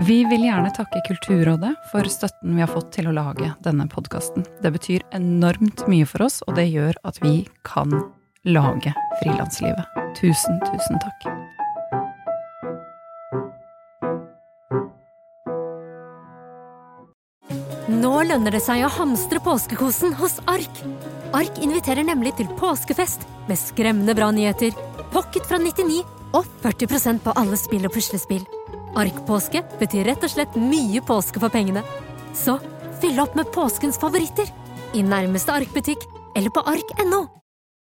Vi 0.00 0.24
vil 0.24 0.42
gjerne 0.42 0.70
takke 0.74 1.00
Kulturrådet 1.06 1.70
for 1.92 2.08
støtten 2.10 2.56
vi 2.56 2.62
har 2.64 2.70
fått 2.70 2.90
til 2.96 3.06
å 3.06 3.14
lage 3.14 3.52
denne 3.62 3.86
podkasten. 3.90 4.42
Det 4.62 4.72
betyr 4.74 5.04
enormt 5.14 5.84
mye 5.90 6.06
for 6.08 6.24
oss, 6.26 6.40
og 6.48 6.56
det 6.58 6.66
gjør 6.66 6.98
at 7.06 7.20
vi 7.22 7.44
kan 7.66 7.92
lage 8.42 8.90
Frilanslivet. 9.20 9.86
Tusen, 10.18 10.58
tusen 10.66 10.98
takk. 11.04 11.28
Nå 17.94 18.14
lønner 18.26 18.56
det 18.56 18.64
seg 18.64 18.82
å 18.82 18.90
hamstre 18.96 19.38
påskekosen 19.44 20.16
hos 20.18 20.40
Ark. 20.50 20.82
Ark 21.36 21.62
inviterer 21.62 22.06
nemlig 22.06 22.34
til 22.40 22.50
påskefest 22.58 23.22
med 23.46 23.60
skremmende 23.60 24.18
bra 24.18 24.32
nyheter, 24.34 24.74
pocket 25.14 25.46
fra 25.46 25.62
99 25.62 26.02
og 26.34 26.44
40% 26.66 27.22
på 27.22 27.38
alle 27.38 27.58
spill 27.60 27.86
og 27.86 27.94
puslespill. 27.94 28.44
Ark-påske 28.98 29.62
betyr 29.80 30.08
rett 30.10 30.24
og 30.24 30.32
slett 30.32 30.58
mye 30.58 31.02
påske 31.04 31.42
for 31.42 31.52
pengene. 31.52 31.84
Så 32.34 32.58
fyll 33.02 33.20
opp 33.22 33.36
med 33.38 33.50
påskens 33.54 34.00
favoritter 34.00 34.50
i 34.94 35.02
nærmeste 35.06 35.54
Ark-butikk 35.54 36.06
eller 36.34 36.54
på 36.54 36.64
ark.no. 36.66 37.24